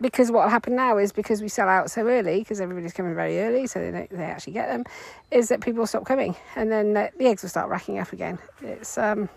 because 0.00 0.30
what 0.30 0.44
will 0.44 0.50
happen 0.50 0.76
now 0.76 0.98
is 0.98 1.12
because 1.12 1.40
we 1.40 1.48
sell 1.48 1.68
out 1.68 1.90
so 1.90 2.06
early 2.06 2.40
because 2.40 2.60
everybody's 2.60 2.92
coming 2.92 3.14
very 3.14 3.40
early 3.40 3.66
so 3.66 3.80
they, 3.80 4.06
they 4.10 4.24
actually 4.24 4.52
get 4.52 4.68
them 4.68 4.84
is 5.30 5.48
that 5.48 5.60
people 5.60 5.86
stop 5.86 6.04
coming. 6.04 6.36
And 6.54 6.70
then 6.70 6.92
the 6.92 7.10
eggs 7.20 7.42
will 7.42 7.48
start 7.48 7.70
racking 7.70 7.98
up 7.98 8.12
again. 8.12 8.38
It's 8.62 8.98
um 8.98 9.28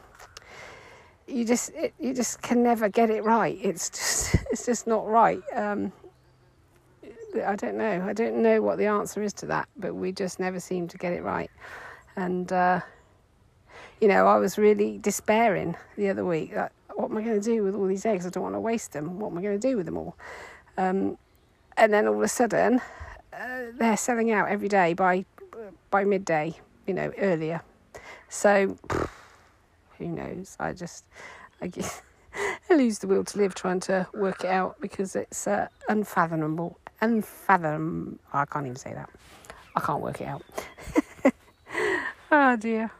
you 1.30 1.45
just 1.45 1.71
it, 1.73 1.93
you 1.99 2.13
just 2.13 2.41
can 2.41 2.63
never 2.63 2.89
get 2.89 3.09
it 3.09 3.23
right. 3.23 3.57
It's 3.61 3.89
just 3.89 4.36
it's 4.51 4.65
just 4.65 4.88
not 4.88 5.07
right. 5.07 5.41
Um, 5.53 5.91
I 7.45 7.55
don't 7.55 7.77
know. 7.77 8.03
I 8.07 8.13
don't 8.13 8.41
know 8.41 8.61
what 8.61 8.77
the 8.77 8.88
answer 8.88 9.21
is 9.21 9.34
to 9.34 9.45
that, 9.47 9.67
but 9.77 9.93
we 9.93 10.11
just 10.11 10.39
never 10.39 10.59
seem 10.59 10.88
to 10.88 10.97
get 10.97 11.13
it 11.13 11.23
right. 11.23 11.51
And 12.15 12.51
uh, 12.51 12.82
you 14.01 14.07
know, 14.07 14.27
I 14.27 14.38
was 14.38 14.57
really 14.57 14.97
despairing 14.97 15.75
the 15.97 16.09
other 16.09 16.25
week. 16.25 16.55
Like, 16.55 16.71
what 16.95 17.11
am 17.11 17.17
I 17.17 17.21
going 17.21 17.39
to 17.39 17.45
do 17.45 17.63
with 17.63 17.75
all 17.75 17.88
these 17.88 18.05
eggs? 18.05 18.25
I 18.25 18.30
don't 18.30 18.43
want 18.43 18.55
to 18.55 18.59
waste 18.59 18.93
them. 18.93 19.19
What 19.19 19.32
am 19.32 19.38
I 19.38 19.41
going 19.41 19.59
to 19.59 19.67
do 19.67 19.77
with 19.77 19.86
them 19.86 19.97
all? 19.97 20.15
Um, 20.77 21.17
and 21.77 21.93
then 21.93 22.07
all 22.07 22.15
of 22.15 22.21
a 22.21 22.27
sudden, 22.27 22.82
uh, 23.32 23.61
they're 23.73 23.97
selling 23.97 24.32
out 24.32 24.49
every 24.49 24.67
day 24.67 24.93
by 24.93 25.25
by 25.91 26.03
midday. 26.03 26.55
You 26.88 26.93
know, 26.95 27.11
earlier. 27.17 27.61
So. 28.30 28.77
Who 29.99 30.07
knows? 30.07 30.55
I 30.59 30.73
just, 30.73 31.05
I 31.61 31.67
guess, 31.67 32.01
I 32.69 32.73
lose 32.73 32.99
the 32.99 33.07
will 33.07 33.25
to 33.25 33.37
live 33.37 33.53
trying 33.53 33.81
to 33.81 34.07
work 34.13 34.43
it 34.43 34.49
out 34.49 34.79
because 34.79 35.15
it's 35.15 35.45
uh, 35.45 35.67
unfathomable. 35.89 36.79
Unfathom. 37.01 38.17
I 38.33 38.45
can't 38.45 38.65
even 38.65 38.77
say 38.77 38.93
that. 38.93 39.09
I 39.75 39.81
can't 39.81 40.01
work 40.01 40.21
it 40.21 40.27
out. 40.27 40.43
oh 42.31 42.55
dear. 42.55 42.91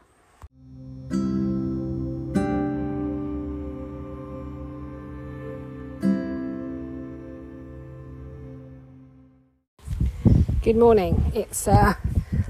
Good 10.62 10.76
morning. 10.76 11.32
It's 11.34 11.66
uh, 11.66 11.94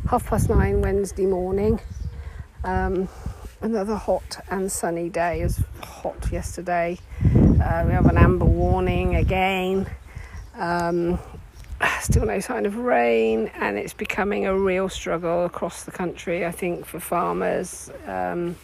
half 0.09 0.27
past 0.27 0.51
nine 0.51 0.83
Wednesday 0.83 1.27
morning. 1.27 1.81
Um, 2.65 3.09
another 3.61 3.95
hot 3.95 4.45
and 4.49 4.71
sunny 4.71 5.09
day. 5.09 5.41
It 5.41 5.45
was 5.45 5.63
hot 5.83 6.31
yesterday. 6.33 6.99
Uh, 7.25 7.85
we 7.87 7.93
have 7.93 8.07
an 8.07 8.17
amber 8.17 8.45
warning 8.45 9.17
again. 9.17 9.87
Um, 10.57 11.19
still 12.01 12.27
no 12.27 12.41
sign 12.41 12.67
of 12.67 12.77
rain, 12.77 13.51
and 13.55 13.79
it's 13.79 13.93
becoming 13.93 14.47
a 14.47 14.57
real 14.57 14.89
struggle 14.89 15.45
across 15.45 15.85
the 15.85 15.91
country. 15.91 16.47
I 16.47 16.51
think 16.53 16.87
for 16.87 17.01
farmers 17.01 17.91
um, 18.07 18.57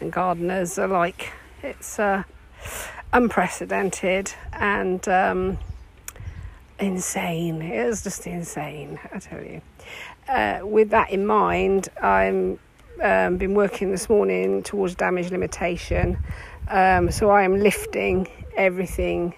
and 0.00 0.12
gardeners 0.12 0.78
alike, 0.78 1.32
it's 1.62 1.98
uh, 1.98 2.22
unprecedented 3.12 4.32
and 4.52 5.06
um, 5.08 5.58
insane. 6.78 7.62
It 7.62 7.86
was 7.86 8.02
just 8.02 8.26
insane, 8.26 9.00
I 9.12 9.18
tell 9.18 9.42
you. 9.42 9.60
Uh, 10.28 10.60
with 10.62 10.90
that 10.90 11.10
in 11.10 11.26
mind, 11.26 11.88
I'm 12.00 12.58
um, 13.02 13.36
been 13.36 13.54
working 13.54 13.90
this 13.90 14.08
morning 14.08 14.62
towards 14.62 14.94
damage 14.94 15.30
limitation. 15.30 16.18
Um, 16.68 17.10
so 17.10 17.30
I 17.30 17.42
am 17.42 17.58
lifting 17.58 18.28
everything 18.56 19.34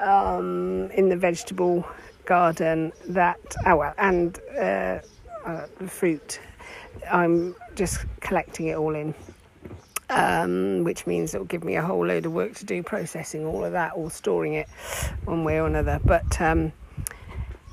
um, 0.00 0.90
in 0.92 1.08
the 1.08 1.16
vegetable 1.16 1.86
garden 2.24 2.92
that, 3.08 3.40
oh 3.66 3.76
well, 3.76 3.94
and 3.98 4.38
uh, 4.58 4.98
uh, 5.44 5.66
fruit. 5.86 6.40
I'm 7.10 7.54
just 7.74 8.04
collecting 8.20 8.66
it 8.66 8.76
all 8.76 8.94
in. 8.94 9.14
Um, 10.10 10.84
which 10.84 11.06
means 11.06 11.34
it 11.34 11.38
will 11.38 11.46
give 11.46 11.64
me 11.64 11.76
a 11.76 11.80
whole 11.80 12.04
load 12.06 12.26
of 12.26 12.34
work 12.34 12.54
to 12.56 12.66
do 12.66 12.82
processing 12.82 13.46
all 13.46 13.64
of 13.64 13.72
that 13.72 13.92
or 13.96 14.10
storing 14.10 14.52
it 14.52 14.68
one 15.24 15.42
way 15.42 15.58
or 15.58 15.66
another. 15.66 16.00
But 16.04 16.38
um, 16.38 16.72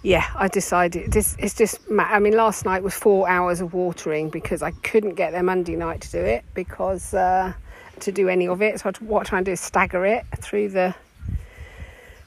yeah, 0.01 0.25
I 0.35 0.47
decided 0.47 1.11
this. 1.11 1.35
It's 1.39 1.53
just. 1.53 1.79
I 1.97 2.19
mean, 2.19 2.33
last 2.33 2.65
night 2.65 2.83
was 2.83 2.93
four 2.93 3.29
hours 3.29 3.59
of 3.59 3.73
watering 3.73 4.29
because 4.29 4.61
I 4.61 4.71
couldn't 4.71 5.15
get 5.15 5.31
there 5.31 5.43
Monday 5.43 5.75
night 5.75 6.01
to 6.01 6.11
do 6.11 6.19
it 6.19 6.45
because 6.53 7.13
uh, 7.13 7.53
to 7.99 8.11
do 8.11 8.29
any 8.29 8.47
of 8.47 8.61
it. 8.61 8.79
So 8.79 8.91
what 9.01 9.19
I'm 9.19 9.25
trying 9.25 9.43
to 9.45 9.49
do 9.49 9.53
is 9.53 9.59
stagger 9.59 10.05
it 10.05 10.25
through 10.37 10.69
the 10.69 10.95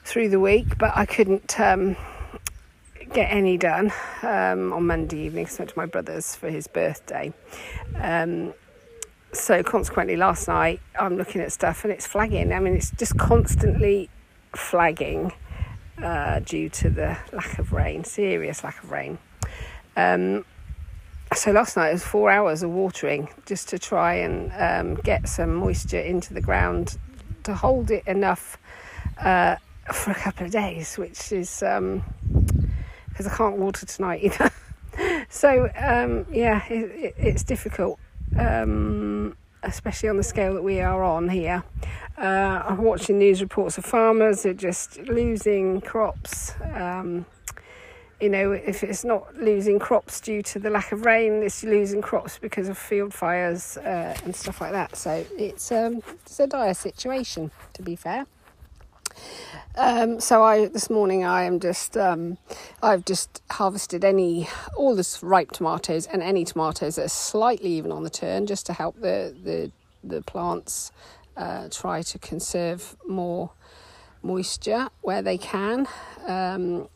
through 0.03 0.29
the 0.29 0.39
week, 0.39 0.77
but 0.77 0.91
I 0.95 1.05
couldn't 1.05 1.59
um, 1.59 1.95
get 3.11 3.31
any 3.31 3.57
done 3.57 3.91
um, 4.21 4.71
on 4.73 4.85
Monday 4.85 5.25
evening. 5.25 5.47
So 5.47 5.57
I 5.57 5.61
went 5.61 5.69
to 5.71 5.77
my 5.77 5.85
brother's 5.87 6.35
for 6.35 6.49
his 6.49 6.67
birthday. 6.67 7.33
Um, 7.95 8.53
so 9.31 9.63
consequently, 9.63 10.15
last 10.15 10.47
night 10.47 10.79
I'm 10.99 11.17
looking 11.17 11.41
at 11.41 11.51
stuff 11.51 11.83
and 11.83 11.91
it's 11.91 12.05
flagging. 12.05 12.53
I 12.53 12.59
mean, 12.59 12.75
it's 12.75 12.91
just 12.91 13.17
constantly 13.17 14.11
flagging 14.55 15.31
uh, 16.01 16.39
due 16.39 16.69
to 16.69 16.89
the 16.89 17.17
lack 17.31 17.59
of 17.59 17.71
rain, 17.73 18.03
serious 18.03 18.63
lack 18.63 18.83
of 18.83 18.91
rain. 18.91 19.17
Um, 19.95 20.45
so 21.35 21.51
last 21.51 21.77
night 21.77 21.89
it 21.89 21.93
was 21.93 22.03
four 22.03 22.29
hours 22.29 22.63
of 22.63 22.69
watering 22.69 23.29
just 23.45 23.69
to 23.69 23.79
try 23.79 24.15
and 24.15 24.51
um, 24.53 24.95
get 25.01 25.27
some 25.27 25.53
moisture 25.53 25.99
into 25.99 26.33
the 26.33 26.41
ground 26.41 26.97
to 27.43 27.55
hold 27.55 27.91
it 27.91 28.05
enough 28.07 28.57
uh, 29.19 29.55
for 29.91 30.11
a 30.11 30.15
couple 30.15 30.45
of 30.45 30.51
days, 30.51 30.97
which 30.97 31.31
is 31.31 31.59
because 31.59 31.77
um, 31.77 32.03
I 33.19 33.35
can't 33.35 33.57
water 33.57 33.85
tonight 33.85 34.23
either. 34.23 34.51
so 35.29 35.69
um, 35.75 36.25
yeah, 36.31 36.63
it, 36.67 36.91
it, 36.91 37.15
it's 37.17 37.43
difficult, 37.43 37.99
um, 38.37 39.35
especially 39.63 40.09
on 40.09 40.17
the 40.17 40.23
scale 40.23 40.53
that 40.53 40.63
we 40.63 40.81
are 40.81 41.03
on 41.03 41.29
here. 41.29 41.63
Uh, 42.17 42.63
I'm 42.67 42.83
watching 42.83 43.17
news 43.17 43.41
reports 43.41 43.77
of 43.77 43.85
farmers 43.85 44.45
are 44.45 44.53
just 44.53 44.99
losing 44.99 45.81
crops. 45.81 46.53
Um, 46.73 47.25
you 48.21 48.29
know, 48.29 48.51
if 48.51 48.83
it's 48.83 49.03
not 49.03 49.35
losing 49.35 49.79
crops 49.79 50.21
due 50.21 50.41
to 50.43 50.59
the 50.59 50.69
lack 50.69 50.91
of 50.91 51.05
rain, 51.05 51.43
it's 51.43 51.63
losing 51.63 52.01
crops 52.01 52.37
because 52.37 52.69
of 52.69 52.77
field 52.77 53.13
fires 53.13 53.77
uh, 53.77 54.15
and 54.23 54.35
stuff 54.35 54.61
like 54.61 54.71
that. 54.71 54.95
So 54.95 55.25
it's 55.37 55.71
um, 55.71 56.01
it's 56.25 56.39
a 56.39 56.47
dire 56.47 56.73
situation, 56.73 57.51
to 57.73 57.81
be 57.81 57.95
fair. 57.95 58.25
Um, 59.75 60.19
so 60.19 60.43
I 60.43 60.67
this 60.67 60.89
morning 60.89 61.23
I 61.23 61.43
am 61.43 61.59
just 61.59 61.97
um, 61.97 62.37
I've 62.81 63.05
just 63.05 63.41
harvested 63.51 64.03
any 64.03 64.47
all 64.77 64.95
the 64.95 65.19
ripe 65.21 65.51
tomatoes 65.51 66.05
and 66.05 66.21
any 66.21 66.45
tomatoes 66.45 66.95
that 66.95 67.05
are 67.05 67.09
slightly 67.09 67.69
even 67.71 67.91
on 67.91 68.03
the 68.03 68.09
turn 68.09 68.45
just 68.45 68.65
to 68.67 68.73
help 68.73 68.95
the 69.01 69.35
the 69.43 69.71
the 70.03 70.21
plants 70.21 70.91
uh, 71.35 71.69
try 71.71 72.01
to 72.01 72.19
conserve 72.19 72.95
more 73.07 73.51
moisture 74.21 74.89
where 75.01 75.21
they 75.21 75.37
can. 75.37 75.87
Um, 76.27 76.87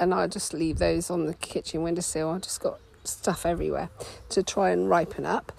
and 0.00 0.14
I 0.14 0.26
just 0.28 0.54
leave 0.54 0.78
those 0.78 1.10
on 1.10 1.26
the 1.26 1.34
kitchen 1.34 1.82
windowsill. 1.82 2.30
I 2.30 2.38
just 2.38 2.60
got 2.60 2.78
stuff 3.04 3.44
everywhere 3.44 3.90
to 4.30 4.42
try 4.42 4.70
and 4.70 4.88
ripen 4.88 5.26
up. 5.26 5.52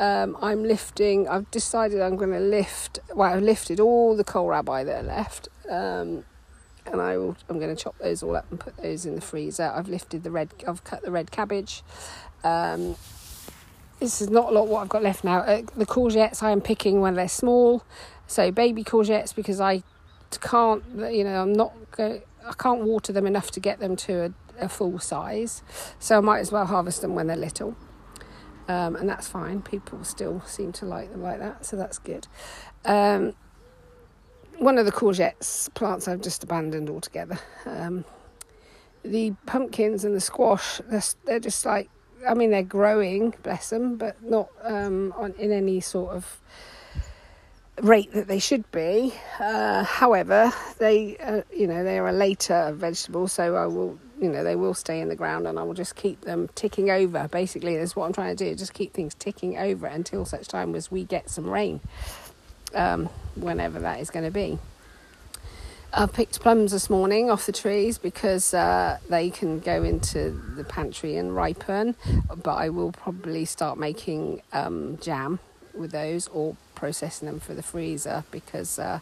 Um, 0.00 0.38
I'm 0.40 0.64
lifting. 0.64 1.28
I've 1.28 1.50
decided 1.50 2.00
I'm 2.00 2.16
going 2.16 2.32
to 2.32 2.40
lift. 2.40 3.00
Well, 3.14 3.30
I've 3.30 3.42
lifted 3.42 3.80
all 3.80 4.16
the 4.16 4.24
kohlrabi 4.24 4.86
that 4.86 5.04
are 5.04 5.06
left, 5.06 5.48
um, 5.68 6.24
and 6.86 7.02
I 7.02 7.18
will. 7.18 7.36
I'm 7.50 7.58
going 7.58 7.76
to 7.76 7.80
chop 7.80 7.98
those 7.98 8.22
all 8.22 8.34
up 8.34 8.46
and 8.50 8.58
put 8.58 8.78
those 8.78 9.04
in 9.04 9.14
the 9.14 9.20
freezer. 9.20 9.70
I've 9.74 9.90
lifted 9.90 10.24
the 10.24 10.30
red. 10.30 10.54
I've 10.66 10.82
cut 10.84 11.02
the 11.02 11.10
red 11.10 11.30
cabbage. 11.30 11.82
Um, 12.42 12.96
this 13.98 14.22
is 14.22 14.30
not 14.30 14.48
a 14.48 14.52
lot 14.52 14.68
what 14.68 14.80
I've 14.80 14.88
got 14.88 15.02
left 15.02 15.22
now. 15.22 15.40
Uh, 15.40 15.62
the 15.76 15.84
courgettes 15.84 16.42
I 16.42 16.50
am 16.50 16.62
picking 16.62 17.02
when 17.02 17.14
they're 17.16 17.28
small, 17.28 17.84
so 18.26 18.50
baby 18.50 18.82
courgettes 18.82 19.34
because 19.34 19.60
I 19.60 19.82
can't. 20.30 20.82
You 21.12 21.24
know, 21.24 21.42
I'm 21.42 21.52
not. 21.52 21.74
I 21.98 22.22
can't 22.56 22.84
water 22.84 23.12
them 23.12 23.26
enough 23.26 23.50
to 23.50 23.60
get 23.60 23.80
them 23.80 23.96
to 23.96 24.32
a, 24.58 24.64
a 24.64 24.68
full 24.70 24.98
size, 24.98 25.62
so 25.98 26.16
I 26.16 26.20
might 26.20 26.38
as 26.38 26.50
well 26.50 26.64
harvest 26.64 27.02
them 27.02 27.14
when 27.14 27.26
they're 27.26 27.36
little 27.36 27.76
um, 28.70 28.94
and 28.94 29.08
that's 29.08 29.26
fine. 29.26 29.62
People 29.62 30.04
still 30.04 30.40
seem 30.46 30.70
to 30.72 30.86
like 30.86 31.10
them 31.10 31.22
like 31.22 31.40
that, 31.40 31.66
so 31.66 31.76
that's 31.76 31.98
good. 31.98 32.28
Um, 32.84 33.34
one 34.58 34.78
of 34.78 34.86
the 34.86 34.92
courgettes 34.92 35.72
plants 35.74 36.06
I've 36.06 36.20
just 36.20 36.44
abandoned 36.44 36.88
altogether. 36.88 37.38
Um, 37.66 38.04
the 39.02 39.32
pumpkins 39.46 40.04
and 40.04 40.14
the 40.14 40.20
squash, 40.20 40.80
they're, 40.88 41.02
they're, 41.24 41.40
just 41.40 41.66
like, 41.66 41.90
I 42.28 42.34
mean, 42.34 42.50
they're 42.50 42.62
growing, 42.62 43.34
bless 43.42 43.70
them, 43.70 43.96
but 43.96 44.22
not 44.22 44.50
um, 44.62 45.12
on, 45.16 45.32
in 45.32 45.50
any 45.50 45.80
sort 45.80 46.14
of 46.14 46.40
rate 47.80 48.12
that 48.12 48.28
they 48.28 48.38
should 48.38 48.70
be. 48.70 49.12
Uh, 49.40 49.82
however, 49.82 50.52
they, 50.78 51.16
uh, 51.16 51.42
you 51.52 51.66
know, 51.66 51.82
they 51.82 51.98
are 51.98 52.08
a 52.08 52.12
later 52.12 52.72
vegetable, 52.76 53.26
so 53.26 53.56
I 53.56 53.66
will 53.66 53.98
you 54.20 54.28
know 54.28 54.44
they 54.44 54.56
will 54.56 54.74
stay 54.74 55.00
in 55.00 55.08
the 55.08 55.16
ground 55.16 55.46
and 55.46 55.58
I 55.58 55.62
will 55.62 55.74
just 55.74 55.96
keep 55.96 56.20
them 56.22 56.48
ticking 56.54 56.90
over. 56.90 57.28
Basically 57.28 57.76
that's 57.76 57.96
what 57.96 58.06
I'm 58.06 58.12
trying 58.12 58.36
to 58.36 58.44
do 58.44 58.54
just 58.54 58.74
keep 58.74 58.92
things 58.92 59.14
ticking 59.14 59.58
over 59.58 59.86
until 59.86 60.24
such 60.24 60.46
time 60.46 60.74
as 60.74 60.90
we 60.90 61.04
get 61.04 61.30
some 61.30 61.48
rain 61.48 61.80
um, 62.74 63.06
whenever 63.34 63.80
that 63.80 64.00
is 64.00 64.10
going 64.10 64.24
to 64.24 64.30
be. 64.30 64.58
I've 65.92 66.12
picked 66.12 66.38
plums 66.38 66.70
this 66.70 66.88
morning 66.88 67.30
off 67.30 67.46
the 67.46 67.52
trees 67.52 67.98
because 67.98 68.54
uh, 68.54 68.98
they 69.08 69.28
can 69.28 69.58
go 69.58 69.82
into 69.82 70.30
the 70.54 70.62
pantry 70.62 71.16
and 71.16 71.34
ripen 71.34 71.96
but 72.44 72.54
I 72.54 72.68
will 72.68 72.92
probably 72.92 73.44
start 73.44 73.76
making 73.76 74.42
um, 74.52 74.98
jam 75.02 75.40
with 75.74 75.90
those 75.90 76.28
or 76.28 76.56
processing 76.76 77.26
them 77.26 77.40
for 77.40 77.54
the 77.54 77.62
freezer 77.62 78.22
because 78.30 78.78
uh, 78.78 79.00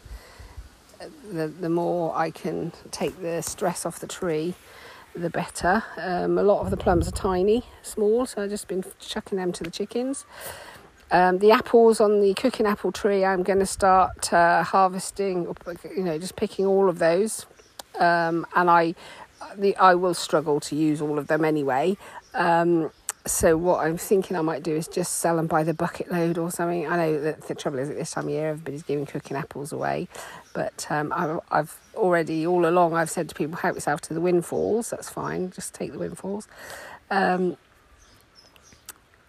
the 1.31 1.49
the 1.49 1.69
more 1.69 2.17
I 2.17 2.31
can 2.31 2.73
take 2.91 3.21
the 3.21 3.43
stress 3.43 3.85
off 3.85 4.01
the 4.01 4.07
tree 4.07 4.55
the 5.15 5.31
better. 5.31 5.83
Um, 5.97 6.39
a 6.39 6.43
lot 6.43 6.61
of 6.61 6.71
the 6.71 6.77
plums 6.77 7.09
are 7.09 7.13
tiny, 7.13 7.65
small, 7.83 8.27
so 8.27 8.43
I've 8.43 8.51
just 8.51 8.69
been 8.69 8.85
chucking 9.01 9.39
them 9.39 9.53
to 9.53 9.65
the 9.65 9.71
chickens. 9.71 10.25
Um, 11.11 11.39
the 11.39 11.53
apples 11.53 12.01
on 12.01 12.21
the 12.21 12.35
cooking 12.35 12.67
apple 12.67 12.93
tree, 12.93 13.25
I'm 13.25 13.43
going 13.43 13.61
to 13.61 13.67
start 13.67 14.33
uh, 14.33 14.63
harvesting, 14.63 15.47
you 15.97 16.05
know, 16.05 16.19
just 16.19 16.37
picking 16.37 16.67
all 16.67 16.89
of 16.89 16.99
those. 16.99 17.47
Um, 17.99 18.47
and 18.55 18.69
I, 18.69 18.95
the, 19.57 19.77
I 19.77 19.95
will 19.95 20.15
struggle 20.15 20.61
to 20.61 20.77
use 20.77 21.01
all 21.01 21.19
of 21.19 21.27
them 21.27 21.45
anyway. 21.45 21.97
Um, 22.35 22.91
so 23.29 23.57
what 23.57 23.85
I'm 23.85 23.97
thinking 23.97 24.37
I 24.37 24.41
might 24.41 24.63
do 24.63 24.75
is 24.75 24.89
just 24.89 25.19
sell 25.19 25.37
them 25.37 25.47
by 25.47 25.63
the 25.63 25.75
bucket 25.75 26.11
load 26.11 26.39
or 26.39 26.51
something. 26.51 26.87
I 26.87 26.97
know 26.97 27.21
that 27.21 27.43
the 27.43 27.55
trouble 27.55 27.79
is 27.79 27.89
at 27.91 27.97
this 27.97 28.11
time 28.11 28.25
of 28.25 28.31
year 28.31 28.51
everybody's 28.51 28.83
giving 28.83 29.07
cooking 29.07 29.37
apples 29.37 29.73
away, 29.73 30.09
but 30.55 30.87
um, 30.91 31.13
I've, 31.15 31.41
I've, 31.51 31.79
already 31.95 32.47
all 32.47 32.65
along 32.65 32.95
I've 32.95 33.11
said 33.11 33.29
to 33.29 33.35
people 33.35 33.57
help 33.57 33.75
yourself 33.75 34.01
to 34.03 34.15
the 34.15 34.21
windfalls. 34.21 34.91
That's 34.91 35.11
fine, 35.11 35.51
just 35.51 35.75
take 35.75 35.91
the 35.91 35.99
windfalls. 35.99 36.47
Um, 37.11 37.57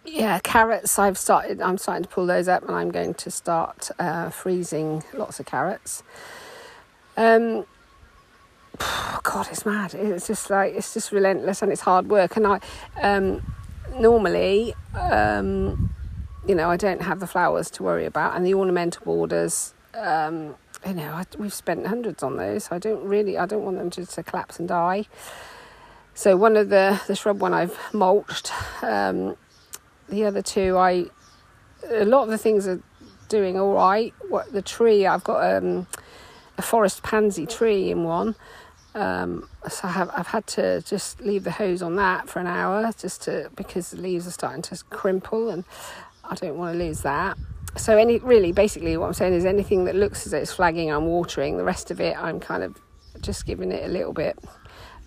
yeah, 0.04 0.38
carrots. 0.38 0.98
I've 0.98 1.18
started. 1.18 1.60
I'm 1.60 1.78
starting 1.78 2.04
to 2.04 2.08
pull 2.08 2.26
those 2.26 2.48
up, 2.48 2.62
and 2.62 2.74
I'm 2.74 2.90
going 2.90 3.14
to 3.14 3.30
start 3.30 3.90
uh, 3.98 4.30
freezing 4.30 5.02
lots 5.12 5.40
of 5.40 5.46
carrots. 5.46 6.02
Um, 7.16 7.66
God, 9.22 9.48
it's 9.50 9.66
mad. 9.66 9.94
It's 9.94 10.26
just 10.26 10.48
like 10.48 10.74
it's 10.74 10.94
just 10.94 11.12
relentless 11.12 11.62
and 11.62 11.70
it's 11.70 11.82
hard 11.82 12.08
work. 12.08 12.36
And 12.36 12.46
I, 12.46 12.60
um, 13.02 13.42
normally, 13.98 14.74
um, 14.98 15.94
you 16.46 16.54
know, 16.54 16.70
I 16.70 16.76
don't 16.76 17.02
have 17.02 17.20
the 17.20 17.26
flowers 17.26 17.70
to 17.72 17.82
worry 17.82 18.06
about, 18.06 18.36
and 18.36 18.46
the 18.46 18.54
ornamental 18.54 19.04
borders. 19.04 19.74
Um, 19.94 20.56
you 20.86 20.94
know, 20.94 21.12
I, 21.12 21.24
we've 21.38 21.52
spent 21.52 21.86
hundreds 21.86 22.22
on 22.22 22.36
those. 22.36 22.64
So 22.64 22.76
I 22.76 22.78
don't 22.78 23.04
really, 23.04 23.36
I 23.36 23.46
don't 23.46 23.64
want 23.64 23.78
them 23.78 23.90
to, 23.90 24.06
to 24.06 24.22
collapse 24.22 24.58
and 24.58 24.68
die. 24.68 25.06
So 26.14 26.36
one 26.36 26.56
of 26.56 26.68
the 26.68 27.00
the 27.06 27.14
shrub 27.14 27.40
one 27.40 27.54
I've 27.54 27.78
mulched. 27.92 28.52
Um, 28.82 29.36
the 30.08 30.24
other 30.24 30.42
two, 30.42 30.76
I 30.76 31.06
a 31.88 32.04
lot 32.04 32.24
of 32.24 32.28
the 32.28 32.38
things 32.38 32.66
are 32.66 32.80
doing 33.28 33.58
all 33.58 33.74
right. 33.74 34.12
What 34.28 34.52
the 34.52 34.62
tree, 34.62 35.06
I've 35.06 35.24
got 35.24 35.56
um, 35.56 35.86
a 36.58 36.62
forest 36.62 37.02
pansy 37.02 37.46
tree 37.46 37.90
in 37.90 38.04
one. 38.04 38.34
Um, 38.94 39.48
so 39.68 39.86
I 39.86 39.92
have, 39.92 40.10
I've 40.16 40.26
had 40.26 40.46
to 40.48 40.82
just 40.82 41.20
leave 41.20 41.44
the 41.44 41.52
hose 41.52 41.80
on 41.80 41.96
that 41.96 42.28
for 42.28 42.40
an 42.40 42.46
hour 42.46 42.90
just 42.98 43.22
to 43.22 43.50
because 43.54 43.90
the 43.90 44.00
leaves 44.00 44.26
are 44.26 44.32
starting 44.32 44.62
to 44.62 44.74
crimple 44.74 45.52
and 45.52 45.64
I 46.24 46.34
don't 46.34 46.56
want 46.56 46.72
to 46.76 46.78
lose 46.78 47.02
that. 47.02 47.38
So 47.76 47.96
any 47.96 48.18
really 48.18 48.50
basically 48.50 48.96
what 48.96 49.06
I'm 49.06 49.14
saying 49.14 49.34
is 49.34 49.44
anything 49.44 49.84
that 49.84 49.94
looks 49.94 50.26
as 50.26 50.32
though 50.32 50.38
it's 50.38 50.52
flagging 50.52 50.90
I'm 50.90 51.06
watering. 51.06 51.56
The 51.56 51.64
rest 51.64 51.90
of 51.90 52.00
it 52.00 52.16
I'm 52.16 52.40
kind 52.40 52.64
of 52.64 52.76
just 53.20 53.46
giving 53.46 53.70
it 53.70 53.84
a 53.84 53.88
little 53.88 54.12
bit, 54.12 54.36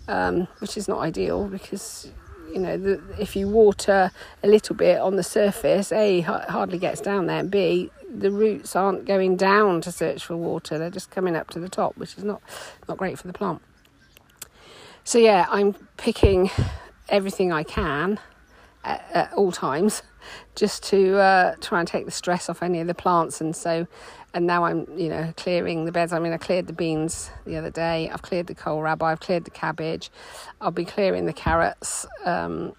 um, 0.08 0.48
which 0.60 0.76
is 0.78 0.88
not 0.88 1.00
ideal 1.00 1.46
because 1.46 2.10
you 2.50 2.60
know 2.60 2.78
the, 2.78 3.02
if 3.18 3.36
you 3.36 3.48
water 3.48 4.10
a 4.42 4.48
little 4.48 4.76
bit 4.76 4.98
on 4.98 5.16
the 5.16 5.22
surface, 5.22 5.92
a 5.92 6.20
hardly 6.22 6.78
gets 6.78 7.00
down 7.00 7.26
there, 7.26 7.40
and 7.40 7.50
b 7.50 7.90
the 8.08 8.30
roots 8.30 8.76
aren't 8.76 9.04
going 9.04 9.36
down 9.36 9.80
to 9.82 9.92
search 9.92 10.24
for 10.24 10.36
water; 10.36 10.78
they're 10.78 10.88
just 10.88 11.10
coming 11.10 11.36
up 11.36 11.50
to 11.50 11.60
the 11.60 11.68
top, 11.68 11.96
which 11.98 12.16
is 12.16 12.24
not 12.24 12.40
not 12.88 12.96
great 12.96 13.18
for 13.18 13.26
the 13.26 13.32
plant. 13.32 13.60
So, 15.04 15.18
yeah, 15.18 15.46
I'm 15.50 15.74
picking 15.96 16.50
everything 17.08 17.52
I 17.52 17.62
can 17.62 18.18
at, 18.84 19.04
at 19.12 19.32
all 19.34 19.52
times 19.52 20.02
just 20.54 20.82
to 20.84 21.18
uh, 21.18 21.54
try 21.60 21.80
and 21.80 21.86
take 21.86 22.06
the 22.06 22.10
stress 22.10 22.48
off 22.48 22.62
any 22.62 22.80
of 22.80 22.86
the 22.86 22.94
plants. 22.94 23.40
And 23.40 23.54
so, 23.54 23.86
and 24.32 24.46
now 24.46 24.64
I'm, 24.64 24.86
you 24.96 25.10
know, 25.10 25.32
clearing 25.36 25.84
the 25.84 25.92
beds. 25.92 26.12
I 26.12 26.18
mean, 26.18 26.32
I 26.32 26.38
cleared 26.38 26.66
the 26.66 26.72
beans 26.72 27.30
the 27.44 27.56
other 27.56 27.70
day, 27.70 28.08
I've 28.10 28.22
cleared 28.22 28.46
the 28.46 28.54
kohlrabi, 28.54 29.02
I've 29.02 29.20
cleared 29.20 29.44
the 29.44 29.50
cabbage, 29.50 30.10
I'll 30.60 30.70
be 30.70 30.84
clearing 30.86 31.26
the 31.26 31.32
carrots. 31.32 32.06
Um, 32.24 32.74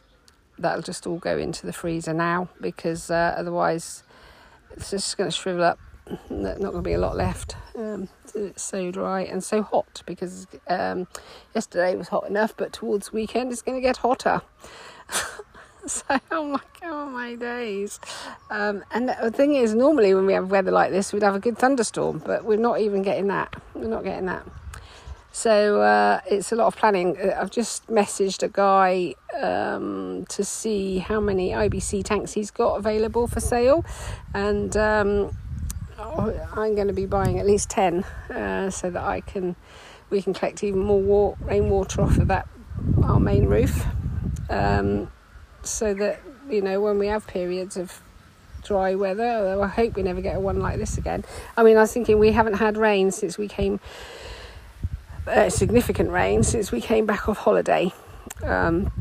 that'll 0.57 0.81
just 0.81 1.05
all 1.05 1.17
go 1.17 1.37
into 1.37 1.65
the 1.65 1.73
freezer 1.73 2.13
now 2.13 2.49
because 2.59 3.11
uh, 3.11 3.35
otherwise 3.37 4.03
it's 4.71 4.89
just 4.89 5.17
going 5.17 5.29
to 5.29 5.35
shrivel 5.35 5.63
up 5.63 5.79
not 6.29 6.59
going 6.59 6.73
to 6.73 6.81
be 6.81 6.93
a 6.93 6.99
lot 6.99 7.15
left. 7.15 7.55
Um, 7.75 8.09
it's 8.35 8.63
so 8.63 8.91
dry 8.91 9.21
and 9.21 9.43
so 9.43 9.61
hot 9.63 10.03
because 10.05 10.47
um, 10.67 11.07
yesterday 11.53 11.95
was 11.95 12.09
hot 12.09 12.27
enough, 12.27 12.55
but 12.55 12.73
towards 12.73 13.13
weekend 13.13 13.51
it's 13.51 13.61
going 13.61 13.77
to 13.77 13.81
get 13.81 13.97
hotter. 13.97 14.41
so 15.85 16.19
oh 16.31 16.45
my 16.45 16.59
oh 16.83 17.09
my 17.09 17.35
days. 17.35 17.99
Um, 18.49 18.83
and 18.91 19.09
the 19.09 19.31
thing 19.31 19.55
is, 19.55 19.73
normally 19.73 20.13
when 20.13 20.25
we 20.25 20.33
have 20.33 20.51
weather 20.51 20.71
like 20.71 20.91
this, 20.91 21.13
we'd 21.13 21.23
have 21.23 21.35
a 21.35 21.39
good 21.39 21.57
thunderstorm, 21.57 22.21
but 22.25 22.45
we're 22.45 22.57
not 22.57 22.79
even 22.79 23.01
getting 23.01 23.27
that. 23.27 23.55
We're 23.73 23.87
not 23.87 24.03
getting 24.03 24.25
that. 24.25 24.45
So 25.31 25.81
uh, 25.81 26.21
it's 26.27 26.53
a 26.53 26.55
lot 26.55 26.67
of 26.67 26.77
planning. 26.77 27.17
Uh, 27.17 27.37
I've 27.37 27.51
just 27.51 27.87
messaged 27.87 28.41
a 28.41 28.47
guy 28.47 29.15
um, 29.37 30.25
to 30.29 30.45
see 30.45 30.99
how 30.99 31.19
many 31.19 31.49
IBC 31.49 32.05
tanks 32.05 32.31
he's 32.31 32.51
got 32.51 32.75
available 32.75 33.27
for 33.27 33.41
sale, 33.41 33.83
and 34.33 34.77
um, 34.77 35.37
I'm 36.13 36.75
going 36.75 36.87
to 36.87 36.93
be 36.93 37.05
buying 37.05 37.39
at 37.39 37.45
least 37.45 37.69
10 37.69 38.03
uh, 38.03 38.69
so 38.69 38.89
that 38.89 39.03
I 39.03 39.21
can 39.21 39.55
we 40.09 40.21
can 40.21 40.33
collect 40.33 40.63
even 40.63 40.79
more 40.79 41.01
war, 41.01 41.37
rainwater 41.41 42.01
off 42.01 42.17
of 42.17 42.27
that 42.27 42.47
our 43.03 43.19
main 43.19 43.45
roof. 43.45 43.85
Um, 44.49 45.11
so 45.63 45.93
that 45.95 46.21
you 46.49 46.61
know 46.61 46.79
when 46.79 46.99
we 46.99 47.07
have 47.07 47.25
periods 47.25 47.75
of 47.75 48.01
dry 48.63 48.95
weather 48.95 49.59
I 49.61 49.67
hope 49.67 49.95
we 49.95 50.03
never 50.03 50.21
get 50.21 50.35
a 50.35 50.39
one 50.39 50.59
like 50.59 50.77
this 50.77 50.97
again. 50.97 51.23
I 51.57 51.63
mean 51.63 51.77
I 51.77 51.81
was 51.81 51.93
thinking 51.93 52.19
we 52.19 52.31
haven't 52.31 52.55
had 52.55 52.77
rain 52.77 53.11
since 53.11 53.37
we 53.37 53.47
came 53.47 53.79
uh, 55.27 55.49
significant 55.49 56.11
rain 56.11 56.43
since 56.43 56.71
we 56.71 56.81
came 56.81 57.05
back 57.05 57.27
off 57.27 57.39
holiday 57.39 57.91
um, 58.43 58.91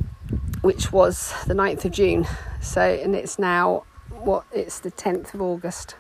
which 0.63 0.91
was 0.91 1.35
the 1.47 1.55
9th 1.55 1.85
of 1.85 1.93
June. 1.93 2.27
So 2.63 2.81
and 2.81 3.15
it's 3.15 3.39
now 3.39 3.85
what 4.09 4.45
it's 4.53 4.81
the 4.81 4.91
10th 4.91 5.35
of 5.35 5.43
August 5.43 5.97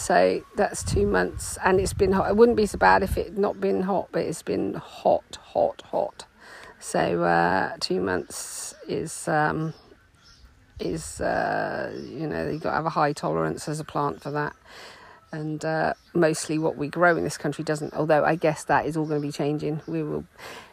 so 0.00 0.42
that's 0.56 0.82
two 0.82 1.06
months, 1.06 1.58
and 1.64 1.78
it's 1.80 1.92
been 1.92 2.12
hot. 2.12 2.30
It 2.30 2.36
wouldn't 2.36 2.56
be 2.56 2.66
so 2.66 2.78
bad 2.78 3.02
if 3.02 3.16
it 3.18 3.26
had 3.26 3.38
not 3.38 3.60
been 3.60 3.82
hot, 3.82 4.08
but 4.12 4.24
it's 4.24 4.42
been 4.42 4.74
hot, 4.74 5.38
hot, 5.52 5.82
hot. 5.90 6.26
So 6.78 7.22
uh, 7.24 7.76
two 7.80 8.00
months 8.00 8.74
is 8.88 9.28
um, 9.28 9.74
is 10.78 11.20
uh, 11.20 11.92
you 12.02 12.26
know 12.26 12.48
you've 12.48 12.62
got 12.62 12.70
to 12.70 12.76
have 12.76 12.86
a 12.86 12.90
high 12.90 13.12
tolerance 13.12 13.68
as 13.68 13.80
a 13.80 13.84
plant 13.84 14.22
for 14.22 14.30
that. 14.30 14.54
and 15.32 15.64
uh, 15.64 15.94
mostly 16.14 16.58
what 16.58 16.76
we 16.76 16.88
grow 16.88 17.16
in 17.16 17.24
this 17.24 17.38
country 17.38 17.64
doesn't. 17.64 17.94
Although 17.94 18.24
I 18.24 18.34
guess 18.34 18.64
that 18.64 18.86
is 18.86 18.96
all 18.96 19.06
going 19.06 19.20
to 19.20 19.26
be 19.26 19.32
changing. 19.32 19.80
We 19.86 20.02
will 20.02 20.24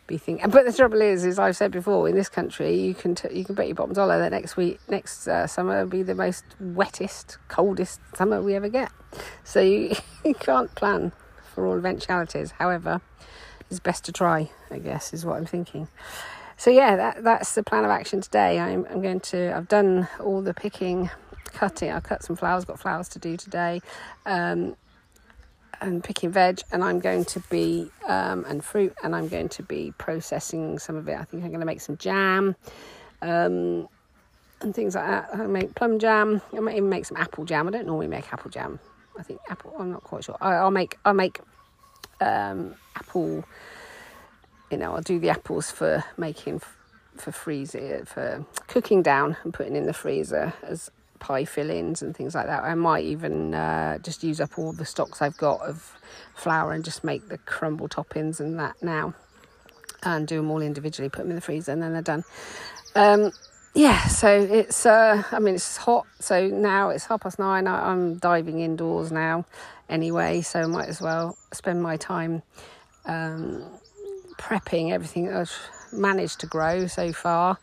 be 0.08 0.18
thinking. 0.18 0.49
But 0.49 0.66
the 0.66 0.74
trouble 0.74 1.01
is, 1.01 1.26
as 1.26 1.38
I've 1.38 1.55
said 1.55 1.72
before, 1.72 2.08
in 2.08 2.16
this 2.16 2.30
country, 2.30 2.74
you 2.76 2.93
can 2.93 3.16
t- 3.16 3.34
you 3.34 3.45
can 3.45 3.55
bet 3.55 3.68
your 3.68 3.76
bottom 3.76 3.93
dollar 3.93 4.18
that 4.20 4.32
next 4.32 4.58
week, 4.58 4.80
next 4.89 5.28
uh, 5.28 5.45
summer, 5.47 5.82
will 5.82 5.89
be 5.89 6.03
the 6.03 6.16
most 6.16 6.43
wettest, 6.62 7.38
coldest 7.47 7.99
summer 8.16 8.41
we 8.41 8.55
ever 8.55 8.70
get. 8.70 8.91
So 9.43 9.62
you, 9.62 9.95
you 10.26 10.34
can't 10.34 10.74
plan 10.76 11.12
for 11.53 11.66
all 11.66 11.78
eventualities. 11.78 12.51
However, 12.51 13.01
it's 13.70 13.80
best 13.80 14.05
to 14.05 14.12
try. 14.12 14.49
I 14.72 14.80
guess 14.80 15.14
is 15.14 15.26
what 15.26 15.38
I'm 15.38 15.45
thinking. 15.45 15.88
So 16.55 16.72
yeah, 16.72 16.95
that 16.95 17.24
that's 17.24 17.53
the 17.53 17.64
plan 17.64 17.86
of 17.86 17.91
action 17.91 18.22
today. 18.22 18.60
I'm 18.60 18.86
I'm 18.89 19.01
going 19.01 19.20
to. 19.20 19.55
I've 19.55 19.68
done 19.68 20.08
all 20.20 20.41
the 20.41 20.53
picking 20.53 21.10
cutting. 21.53 21.91
I 21.91 21.99
cut 21.99 22.24
some 22.24 22.36
flowers, 22.36 22.66
got 22.66 22.80
flowers 22.80 23.10
to 23.10 23.20
do 23.20 23.38
today, 23.38 23.82
um, 24.26 24.76
and 25.82 26.03
picking 26.03 26.32
veg. 26.32 26.61
And 26.71 26.84
I'm 26.84 26.99
going 26.99 27.25
to 27.25 27.39
be 27.49 27.89
um, 28.07 28.45
and 28.45 28.63
fruit, 28.63 28.93
and 29.03 29.15
I'm 29.15 29.28
going 29.28 29.49
to 29.49 29.63
be 29.63 29.93
processing 29.97 30.80
some 30.80 30.95
of 30.95 31.07
it. 31.07 31.17
I 31.17 31.23
think 31.23 31.43
I'm 31.43 31.49
going 31.49 31.59
to 31.59 31.65
make 31.65 31.82
some 31.82 31.97
jam. 31.97 32.55
Um, 33.21 33.88
and 34.61 34.73
things 34.73 34.95
like 34.95 35.05
that. 35.05 35.30
I 35.34 35.47
make 35.47 35.75
plum 35.75 35.99
jam. 35.99 36.41
I 36.55 36.59
might 36.59 36.75
even 36.78 36.89
make 36.89 37.05
some 37.05 37.17
apple 37.17 37.45
jam. 37.45 37.67
I 37.67 37.71
don't 37.71 37.86
normally 37.86 38.07
make 38.07 38.32
apple 38.34 38.49
jam. 38.49 38.80
I 39.17 39.23
think 39.23 39.39
apple. 39.49 39.73
I'm 39.78 39.91
not 39.91 40.03
quite 40.03 40.23
sure. 40.23 40.38
I, 40.41 40.63
will 40.63 40.71
make. 40.71 40.97
I'll 41.05 41.13
make 41.13 41.39
um, 42.21 42.75
apple. 42.95 43.45
You 44.71 44.78
know, 44.78 44.95
I'll 44.95 45.01
do 45.01 45.19
the 45.19 45.30
apples 45.30 45.71
for 45.71 46.03
making 46.17 46.61
for 47.15 47.32
freezer 47.32 48.03
for 48.05 48.45
cooking 48.67 49.01
down 49.01 49.38
and 49.43 49.53
putting 49.53 49.75
in 49.75 49.86
the 49.86 49.93
freezer 49.93 50.53
as 50.61 50.91
pie 51.28 51.43
fillings 51.43 52.01
and 52.01 52.15
things 52.15 52.34
like 52.34 52.45
that. 52.45 52.63
I 52.63 52.73
might 52.73 53.03
even 53.03 53.53
uh, 53.53 53.97
just 53.97 54.23
use 54.23 54.39
up 54.39 54.57
all 54.57 54.71
the 54.71 54.86
stocks 54.86 55.21
I've 55.21 55.38
got 55.38 55.59
of 55.61 55.97
flour 56.34 56.71
and 56.71 56.86
just 56.86 57.03
make 57.03 57.28
the 57.28 57.38
crumble 57.39 57.89
toppings 57.89 58.39
and 58.39 58.57
that 58.59 58.82
now 58.82 59.13
and 60.03 60.25
do 60.25 60.38
them 60.38 60.49
all 60.49 60.61
individually, 60.61 61.09
put 61.09 61.23
them 61.23 61.32
in 61.32 61.36
the 61.36 61.41
freezer 61.41 61.73
and 61.73 61.82
then 61.84 61.91
they're 61.91 62.01
done. 62.01 62.23
Um, 62.95 63.32
yeah, 63.75 64.07
so 64.07 64.30
it's, 64.30 64.86
uh, 64.86 65.21
I 65.30 65.39
mean, 65.39 65.55
it's 65.55 65.75
hot. 65.75 66.05
So 66.21 66.47
now 66.47 66.89
it's 66.91 67.05
half 67.05 67.21
past 67.21 67.39
nine. 67.39 67.67
I, 67.67 67.91
am 67.91 68.15
diving 68.15 68.61
indoors 68.61 69.11
now 69.11 69.45
anyway, 69.89 70.41
so 70.41 70.61
I 70.61 70.67
might 70.67 70.88
as 70.88 71.01
well 71.01 71.38
spend 71.53 71.84
my 71.84 71.97
time 71.97 72.41
um, 73.05 73.65
prepping 74.39 74.91
everything 74.91 75.34
I've 75.34 75.51
managed 75.91 76.39
to 76.39 76.47
grow 76.47 76.88
so 76.88 77.11
far. 77.11 77.57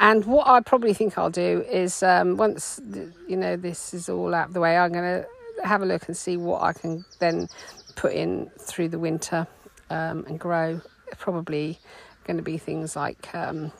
And 0.00 0.24
what 0.24 0.48
I 0.48 0.60
probably 0.60 0.94
think 0.94 1.18
I'll 1.18 1.28
do 1.30 1.62
is 1.70 2.02
um, 2.02 2.38
once 2.38 2.80
you 3.28 3.36
know 3.36 3.56
this 3.56 3.92
is 3.92 4.08
all 4.08 4.34
out 4.34 4.48
of 4.48 4.54
the 4.54 4.60
way, 4.60 4.78
I'm 4.78 4.92
going 4.92 5.22
to 5.22 5.26
have 5.66 5.82
a 5.82 5.86
look 5.86 6.08
and 6.08 6.16
see 6.16 6.38
what 6.38 6.62
I 6.62 6.72
can 6.72 7.04
then 7.18 7.48
put 7.96 8.14
in 8.14 8.50
through 8.58 8.88
the 8.88 8.98
winter 8.98 9.46
um, 9.90 10.24
and 10.26 10.40
grow. 10.40 10.80
Probably 11.18 11.78
going 12.24 12.38
to 12.38 12.42
be 12.42 12.56
things 12.56 12.96
like 12.96 13.34
um, 13.34 13.72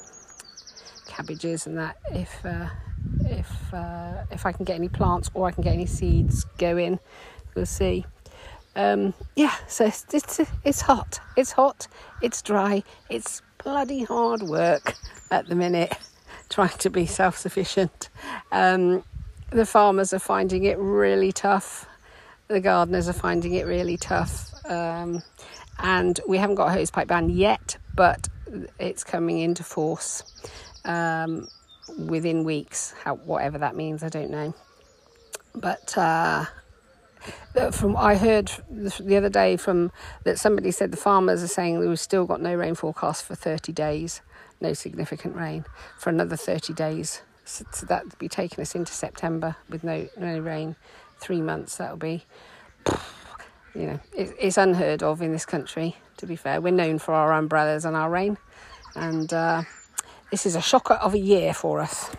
cabbages 1.06 1.66
and 1.66 1.78
that. 1.78 1.96
If 2.12 2.44
uh, 2.44 2.68
if 3.24 3.72
uh, 3.72 4.24
if 4.30 4.44
I 4.44 4.52
can 4.52 4.66
get 4.66 4.74
any 4.74 4.90
plants 4.90 5.30
or 5.32 5.48
I 5.48 5.52
can 5.52 5.62
get 5.62 5.72
any 5.72 5.86
seeds 5.86 6.44
going, 6.58 6.98
we'll 7.54 7.64
see. 7.64 8.04
Um, 8.76 9.14
yeah, 9.36 9.54
so 9.68 9.86
it's, 9.86 10.04
it's 10.12 10.40
it's 10.64 10.82
hot. 10.82 11.18
It's 11.38 11.52
hot. 11.52 11.88
It's 12.20 12.42
dry. 12.42 12.82
It's 13.08 13.40
bloody 13.64 14.04
hard 14.04 14.42
work 14.42 14.96
at 15.30 15.46
the 15.46 15.54
minute 15.54 15.96
trying 16.50 16.76
to 16.78 16.90
be 16.90 17.06
self 17.06 17.38
sufficient. 17.38 18.10
Um, 18.52 19.04
the 19.50 19.64
farmers 19.64 20.12
are 20.12 20.18
finding 20.18 20.64
it 20.64 20.78
really 20.78 21.32
tough. 21.32 21.86
The 22.48 22.60
gardeners 22.60 23.08
are 23.08 23.14
finding 23.14 23.54
it 23.54 23.66
really 23.66 23.96
tough. 23.96 24.52
Um, 24.68 25.22
and 25.78 26.20
we 26.28 26.36
haven't 26.36 26.56
got 26.56 26.68
a 26.68 26.72
hose 26.72 26.90
pipe 26.90 27.08
ban 27.08 27.30
yet, 27.30 27.78
but 27.94 28.28
it's 28.78 29.02
coming 29.02 29.38
into 29.38 29.64
force 29.64 30.22
um, 30.84 31.48
within 31.98 32.44
weeks. 32.44 32.92
How, 33.02 33.14
whatever 33.14 33.58
that 33.58 33.74
means, 33.76 34.02
I 34.02 34.08
don't 34.08 34.30
know. 34.30 34.54
But 35.54 35.96
uh, 35.96 36.44
from 37.72 37.96
I 37.96 38.16
heard 38.16 38.50
the 38.70 39.16
other 39.16 39.28
day 39.28 39.56
from 39.56 39.90
that 40.24 40.38
somebody 40.38 40.70
said 40.70 40.90
the 40.90 40.96
farmers 40.96 41.42
are 41.42 41.48
saying 41.48 41.78
we've 41.78 41.98
still 41.98 42.24
got 42.24 42.40
no 42.40 42.54
rain 42.54 42.74
forecast 42.74 43.24
for 43.24 43.34
30 43.34 43.72
days 43.72 44.20
no 44.60 44.72
significant 44.72 45.36
rain 45.36 45.64
for 45.98 46.10
another 46.10 46.36
30 46.36 46.72
days. 46.74 47.22
So, 47.44 47.64
so 47.72 47.86
that 47.86 48.04
would 48.04 48.18
be 48.18 48.28
taking 48.28 48.60
us 48.62 48.74
into 48.74 48.92
September 48.92 49.56
with 49.68 49.82
no, 49.84 50.08
no 50.16 50.38
rain. 50.38 50.76
Three 51.18 51.40
months, 51.40 51.76
that'll 51.76 51.96
be, 51.96 52.24
you 53.74 53.86
know, 53.86 54.00
it, 54.16 54.34
it's 54.38 54.56
unheard 54.56 55.02
of 55.02 55.22
in 55.22 55.32
this 55.32 55.46
country, 55.46 55.96
to 56.18 56.26
be 56.26 56.36
fair. 56.36 56.60
We're 56.60 56.72
known 56.72 56.98
for 56.98 57.14
our 57.14 57.32
umbrellas 57.32 57.84
and 57.84 57.96
our 57.96 58.10
rain. 58.10 58.38
And 58.94 59.32
uh, 59.32 59.62
this 60.30 60.46
is 60.46 60.54
a 60.54 60.60
shocker 60.60 60.94
of 60.94 61.14
a 61.14 61.18
year 61.18 61.54
for 61.54 61.80
us. 61.80 62.10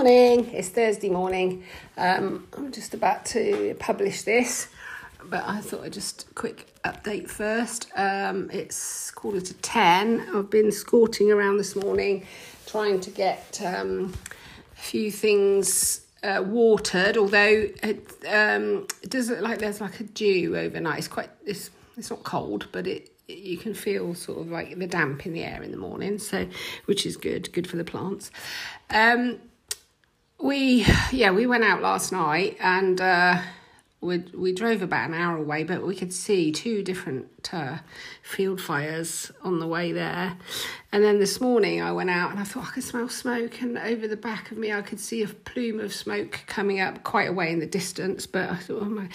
Morning, 0.00 0.48
it's 0.54 0.70
Thursday 0.70 1.10
morning. 1.10 1.62
Um, 1.98 2.48
I'm 2.56 2.72
just 2.72 2.94
about 2.94 3.26
to 3.26 3.76
publish 3.78 4.22
this, 4.22 4.68
but 5.24 5.44
I 5.46 5.60
thought 5.60 5.84
I'd 5.84 5.92
just 5.92 6.34
quick 6.34 6.74
update 6.84 7.28
first. 7.28 7.90
Um, 7.94 8.48
it's 8.50 9.10
quarter 9.10 9.42
to 9.42 9.52
10. 9.52 10.26
I've 10.34 10.48
been 10.48 10.72
scorting 10.72 11.30
around 11.30 11.58
this 11.58 11.76
morning 11.76 12.26
trying 12.64 13.00
to 13.00 13.10
get 13.10 13.60
um, 13.62 14.14
a 14.72 14.80
few 14.80 15.10
things 15.10 16.06
uh, 16.22 16.42
watered, 16.46 17.18
although 17.18 17.68
it, 17.82 18.10
um, 18.26 18.86
it 19.02 19.10
does 19.10 19.28
look 19.28 19.42
like 19.42 19.58
there's 19.58 19.82
like 19.82 20.00
a 20.00 20.04
dew 20.04 20.56
overnight. 20.56 21.00
It's 21.00 21.08
quite, 21.08 21.28
it's, 21.44 21.68
it's 21.98 22.08
not 22.08 22.22
cold, 22.22 22.68
but 22.72 22.86
it, 22.86 23.12
you 23.28 23.58
can 23.58 23.74
feel 23.74 24.14
sort 24.14 24.38
of 24.38 24.48
like 24.48 24.78
the 24.78 24.86
damp 24.86 25.26
in 25.26 25.34
the 25.34 25.44
air 25.44 25.62
in 25.62 25.72
the 25.72 25.76
morning, 25.76 26.18
so 26.18 26.48
which 26.86 27.04
is 27.04 27.18
good, 27.18 27.52
good 27.52 27.66
for 27.66 27.76
the 27.76 27.84
plants. 27.84 28.30
Um, 28.88 29.40
we 30.42 30.86
yeah 31.12 31.30
we 31.30 31.46
went 31.46 31.64
out 31.64 31.82
last 31.82 32.12
night 32.12 32.56
and 32.60 33.00
uh, 33.00 33.40
we 34.00 34.18
we 34.34 34.52
drove 34.52 34.80
about 34.82 35.08
an 35.08 35.14
hour 35.14 35.36
away, 35.36 35.64
but 35.64 35.86
we 35.86 35.94
could 35.94 36.12
see 36.12 36.52
two 36.52 36.82
different 36.82 37.50
uh, 37.52 37.78
field 38.22 38.60
fires 38.60 39.30
on 39.42 39.60
the 39.60 39.66
way 39.66 39.92
there. 39.92 40.36
And 40.92 41.04
then 41.04 41.18
this 41.18 41.40
morning 41.40 41.82
I 41.82 41.92
went 41.92 42.08
out 42.08 42.30
and 42.30 42.40
I 42.40 42.44
thought 42.44 42.68
I 42.68 42.70
could 42.70 42.84
smell 42.84 43.08
smoke, 43.08 43.60
and 43.60 43.76
over 43.76 44.08
the 44.08 44.16
back 44.16 44.50
of 44.50 44.56
me 44.56 44.72
I 44.72 44.80
could 44.80 45.00
see 45.00 45.22
a 45.22 45.28
plume 45.28 45.80
of 45.80 45.92
smoke 45.92 46.40
coming 46.46 46.80
up 46.80 47.02
quite 47.04 47.28
a 47.28 47.32
way 47.32 47.52
in 47.52 47.60
the 47.60 47.66
distance. 47.66 48.26
But 48.26 48.50
I 48.50 48.56
thought, 48.56 48.82
oh 48.82 48.86
my, 48.86 49.08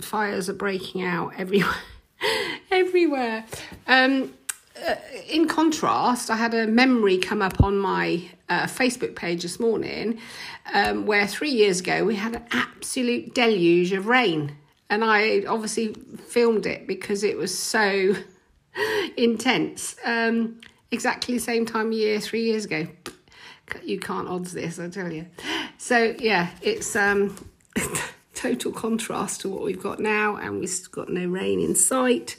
fires 0.00 0.48
are 0.48 0.54
breaking 0.54 1.02
out 1.02 1.32
everywhere, 1.36 1.74
everywhere. 2.70 3.44
Um, 3.88 4.34
uh, 4.86 4.94
in 5.28 5.48
contrast, 5.48 6.30
I 6.30 6.36
had 6.36 6.54
a 6.54 6.66
memory 6.66 7.18
come 7.18 7.42
up 7.42 7.60
on 7.60 7.76
my 7.76 8.30
uh, 8.50 8.64
Facebook 8.64 9.14
page 9.14 9.42
this 9.42 9.58
morning 9.58 10.18
um, 10.74 11.06
where 11.06 11.26
three 11.26 11.50
years 11.50 11.80
ago 11.80 12.04
we 12.04 12.16
had 12.16 12.34
an 12.34 12.44
absolute 12.50 13.32
deluge 13.34 13.92
of 13.92 14.06
rain. 14.06 14.56
And 14.90 15.04
I 15.04 15.44
obviously 15.46 15.94
filmed 16.26 16.66
it 16.66 16.86
because 16.86 17.22
it 17.22 17.38
was 17.38 17.56
so 17.56 18.16
intense. 19.16 19.96
Um, 20.04 20.60
exactly 20.90 21.34
the 21.34 21.40
same 21.40 21.64
time 21.64 21.86
of 21.86 21.92
year 21.92 22.20
three 22.20 22.42
years 22.42 22.64
ago. 22.64 22.88
You 23.84 24.00
can't 24.00 24.26
odds 24.26 24.52
this, 24.52 24.80
I 24.80 24.88
tell 24.88 25.12
you. 25.12 25.26
So, 25.78 26.16
yeah, 26.18 26.50
it's 26.60 26.96
um, 26.96 27.36
total 28.34 28.72
contrast 28.72 29.42
to 29.42 29.48
what 29.48 29.62
we've 29.62 29.80
got 29.80 30.00
now, 30.00 30.34
and 30.34 30.58
we've 30.58 30.90
got 30.90 31.08
no 31.08 31.26
rain 31.26 31.60
in 31.60 31.76
sight. 31.76 32.36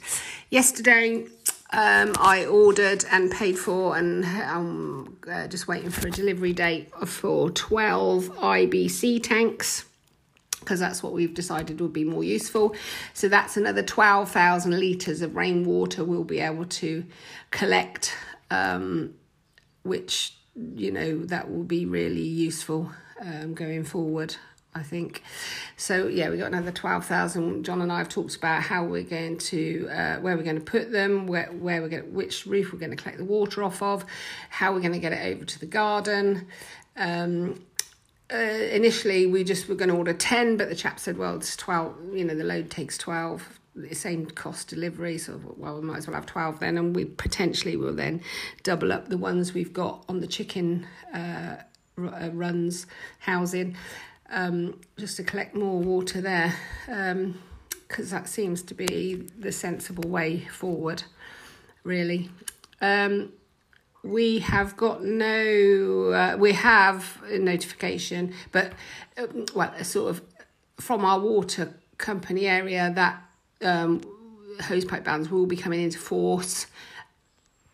Yesterday, 0.50 1.26
um, 1.72 2.12
I 2.18 2.44
ordered 2.44 3.04
and 3.10 3.30
paid 3.30 3.58
for, 3.58 3.96
and 3.96 4.24
I'm 4.26 5.16
uh, 5.30 5.46
just 5.46 5.68
waiting 5.68 5.90
for 5.90 6.08
a 6.08 6.10
delivery 6.10 6.52
date 6.52 6.90
for 7.06 7.50
12 7.50 8.28
IBC 8.36 9.22
tanks 9.22 9.86
because 10.60 10.78
that's 10.78 11.02
what 11.02 11.12
we've 11.12 11.34
decided 11.34 11.80
would 11.80 11.92
be 11.92 12.04
more 12.04 12.22
useful. 12.22 12.74
So 13.14 13.28
that's 13.28 13.56
another 13.56 13.82
12,000 13.82 14.78
litres 14.78 15.22
of 15.22 15.34
rainwater 15.34 16.04
we'll 16.04 16.24
be 16.24 16.38
able 16.38 16.66
to 16.66 17.04
collect, 17.50 18.14
um, 18.50 19.14
which, 19.82 20.34
you 20.54 20.92
know, 20.92 21.24
that 21.24 21.50
will 21.50 21.64
be 21.64 21.84
really 21.84 22.22
useful 22.22 22.92
um, 23.20 23.54
going 23.54 23.82
forward. 23.82 24.36
I 24.74 24.82
think. 24.82 25.22
So 25.76 26.06
yeah, 26.08 26.30
we 26.30 26.38
got 26.38 26.46
another 26.46 26.72
twelve 26.72 27.04
thousand. 27.04 27.64
John 27.64 27.82
and 27.82 27.92
I 27.92 27.98
have 27.98 28.08
talked 28.08 28.36
about 28.36 28.62
how 28.62 28.84
we're 28.84 29.02
going 29.02 29.38
to 29.38 29.88
uh, 29.90 30.16
where 30.16 30.36
we're 30.36 30.42
going 30.42 30.58
to 30.58 30.64
put 30.64 30.90
them, 30.90 31.26
where 31.26 31.46
where 31.52 31.82
we're 31.82 31.88
going, 31.88 32.14
which 32.14 32.46
roof 32.46 32.72
we're 32.72 32.78
going 32.78 32.90
to 32.90 32.96
collect 32.96 33.18
the 33.18 33.24
water 33.24 33.62
off 33.62 33.82
of, 33.82 34.04
how 34.48 34.72
we're 34.72 34.80
going 34.80 34.92
to 34.92 34.98
get 34.98 35.12
it 35.12 35.34
over 35.34 35.44
to 35.44 35.58
the 35.58 35.66
garden. 35.66 36.46
Um, 36.96 37.64
uh, 38.32 38.36
initially, 38.36 39.26
we 39.26 39.44
just 39.44 39.68
were 39.68 39.74
going 39.74 39.90
to 39.90 39.96
order 39.96 40.14
ten, 40.14 40.56
but 40.56 40.70
the 40.70 40.74
chap 40.74 40.98
said, 40.98 41.18
"Well, 41.18 41.36
it's 41.36 41.54
twelve. 41.56 41.94
You 42.12 42.24
know, 42.24 42.34
the 42.34 42.44
load 42.44 42.70
takes 42.70 42.96
twelve 42.96 43.58
the 43.74 43.94
same 43.94 44.26
cost 44.26 44.68
delivery. 44.68 45.18
So 45.18 45.40
well, 45.56 45.76
we 45.76 45.86
might 45.86 45.98
as 45.98 46.06
well 46.06 46.14
have 46.14 46.26
twelve 46.26 46.60
then, 46.60 46.78
and 46.78 46.94
we 46.94 47.04
potentially 47.04 47.76
will 47.76 47.94
then 47.94 48.22
double 48.62 48.92
up 48.92 49.08
the 49.08 49.18
ones 49.18 49.54
we've 49.54 49.72
got 49.72 50.04
on 50.08 50.20
the 50.20 50.26
chicken 50.26 50.86
uh, 51.14 51.56
uh 51.98 52.30
runs 52.32 52.86
housing, 53.18 53.76
um, 54.32 54.80
just 54.98 55.16
to 55.18 55.22
collect 55.22 55.54
more 55.54 55.78
water 55.78 56.20
there, 56.20 56.54
because 56.86 58.12
um, 58.12 58.18
that 58.18 58.28
seems 58.28 58.62
to 58.62 58.74
be 58.74 59.28
the 59.38 59.52
sensible 59.52 60.08
way 60.08 60.40
forward, 60.40 61.04
really. 61.84 62.30
Um, 62.80 63.32
we 64.02 64.40
have 64.40 64.76
got 64.76 65.04
no, 65.04 66.10
uh, 66.12 66.36
we 66.36 66.52
have 66.52 67.22
a 67.30 67.38
notification, 67.38 68.34
but 68.50 68.72
um, 69.16 69.44
well, 69.54 69.72
sort 69.84 70.10
of 70.10 70.22
from 70.78 71.04
our 71.04 71.20
water 71.20 71.78
company 71.98 72.46
area 72.46 72.90
that 72.94 73.22
um, 73.62 74.00
hosepipe 74.58 75.04
bans 75.04 75.30
will 75.30 75.46
be 75.46 75.56
coming 75.56 75.82
into 75.82 75.98
force 75.98 76.66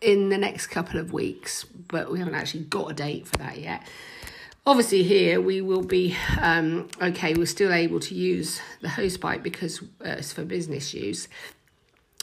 in 0.01 0.29
the 0.29 0.39
next 0.39 0.67
couple 0.67 1.01
of 1.01 1.13
weeks, 1.13 1.65
but 1.65 2.11
we 2.11 2.19
haven't 2.19 2.35
actually 2.35 2.65
got 2.65 2.91
a 2.91 2.95
date 2.95 3.27
for 3.27 3.37
that 3.39 3.59
yet. 3.59 3.87
Obviously, 4.69 5.03
here 5.03 5.41
we 5.41 5.63
will 5.63 5.83
be 5.83 6.15
um, 6.43 6.91
okay. 7.01 7.33
We're 7.33 7.47
still 7.47 7.73
able 7.73 8.01
to 8.01 8.15
use 8.15 8.61
the 8.83 8.89
hosepipe 8.89 9.43
because 9.43 9.81
uh, 9.81 10.17
it's 10.19 10.31
for 10.31 10.45
business 10.45 10.93
use, 10.93 11.27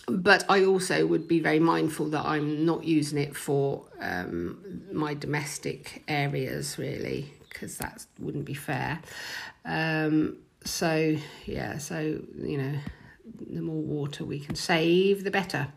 but 0.08 0.46
I 0.48 0.64
also 0.64 1.08
would 1.08 1.28
be 1.28 1.40
very 1.40 1.58
mindful 1.58 2.08
that 2.10 2.24
I'm 2.24 2.64
not 2.64 2.84
using 2.84 3.18
it 3.18 3.36
for 3.36 3.86
um, 4.00 4.84
my 4.92 5.16
domestic 5.16 6.04
areas 6.08 6.78
really 6.78 7.34
because 7.50 7.80
that 7.80 8.06
wouldn't 8.20 8.46
be 8.46 8.54
fair. 8.54 9.00
Um, 9.66 10.38
so 10.64 11.18
yeah, 11.48 11.80
so 11.80 12.22
you 12.38 12.58
know, 12.60 12.76
the 13.52 13.62
more 13.62 13.82
water 13.82 14.24
we 14.24 14.40
can 14.40 14.56
save, 14.56 15.24
the 15.24 15.32
better. 15.32 15.68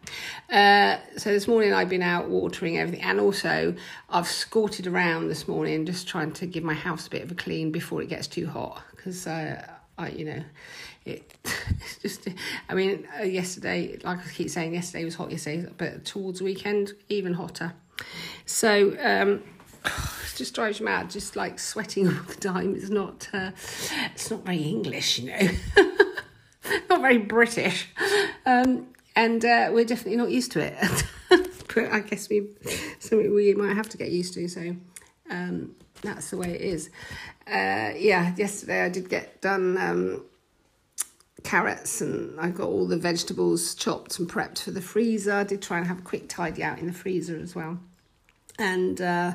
Uh, 0.50 0.98
so 1.16 1.30
this 1.30 1.48
morning 1.48 1.72
I've 1.72 1.88
been 1.88 2.02
out 2.02 2.28
watering 2.28 2.78
everything, 2.78 3.04
and 3.04 3.20
also 3.20 3.74
I've 4.10 4.28
scorted 4.28 4.86
around 4.86 5.28
this 5.28 5.48
morning, 5.48 5.86
just 5.86 6.06
trying 6.06 6.32
to 6.32 6.46
give 6.46 6.64
my 6.64 6.74
house 6.74 7.06
a 7.06 7.10
bit 7.10 7.22
of 7.22 7.30
a 7.30 7.34
clean 7.34 7.72
before 7.72 8.02
it 8.02 8.08
gets 8.08 8.26
too 8.26 8.46
hot 8.46 8.82
because 8.90 9.26
uh, 9.26 9.66
I, 9.96 10.08
you 10.10 10.24
know 10.24 10.42
it, 11.08 11.34
it's 11.44 11.98
just, 11.98 12.28
I 12.68 12.74
mean, 12.74 13.08
uh, 13.18 13.24
yesterday, 13.24 13.98
like 14.04 14.18
I 14.18 14.30
keep 14.30 14.50
saying, 14.50 14.74
yesterday 14.74 15.04
was 15.04 15.14
hot 15.14 15.30
yesterday, 15.30 15.68
but 15.76 16.04
towards 16.04 16.42
weekend, 16.42 16.92
even 17.08 17.34
hotter. 17.34 17.72
So, 18.46 18.96
um, 19.00 19.42
it 19.84 20.36
just 20.36 20.54
drives 20.54 20.80
me 20.80 20.86
mad, 20.86 21.10
just 21.10 21.36
like 21.36 21.58
sweating 21.58 22.06
all 22.08 22.22
the 22.24 22.34
time. 22.34 22.74
It's 22.76 22.90
not, 22.90 23.28
uh, 23.32 23.50
it's 24.14 24.30
not 24.30 24.44
very 24.44 24.62
English, 24.62 25.18
you 25.18 25.30
know, 25.30 25.48
not 26.98 27.02
very 27.02 27.18
British. 27.18 27.88
Um, 28.44 28.88
and 29.14 29.44
uh, 29.44 29.70
we're 29.72 29.84
definitely 29.84 30.16
not 30.16 30.30
used 30.30 30.52
to 30.52 30.60
it. 30.60 31.04
but 31.28 31.92
I 31.92 32.00
guess 32.00 32.28
we, 32.28 32.48
something 32.98 33.34
we 33.34 33.54
might 33.54 33.74
have 33.74 33.88
to 33.90 33.96
get 33.96 34.10
used 34.10 34.34
to. 34.34 34.48
So, 34.48 34.76
um, 35.30 35.74
that's 36.02 36.30
the 36.30 36.36
way 36.36 36.54
it 36.54 36.60
is. 36.60 36.90
Uh, 37.46 37.92
yeah, 37.96 38.34
yesterday 38.36 38.84
I 38.84 38.88
did 38.88 39.08
get 39.08 39.40
done 39.40 39.76
um, 39.78 40.24
carrots 41.42 42.00
and 42.00 42.38
I 42.38 42.50
got 42.50 42.68
all 42.68 42.86
the 42.86 42.96
vegetables 42.96 43.74
chopped 43.74 44.18
and 44.18 44.28
prepped 44.28 44.62
for 44.62 44.70
the 44.70 44.82
freezer. 44.82 45.34
I 45.34 45.44
did 45.44 45.62
try 45.62 45.78
and 45.78 45.86
have 45.86 46.00
a 46.00 46.02
quick 46.02 46.28
tidy 46.28 46.62
out 46.62 46.78
in 46.78 46.86
the 46.86 46.92
freezer 46.92 47.38
as 47.38 47.54
well. 47.54 47.78
And 48.58 49.00
uh, 49.00 49.34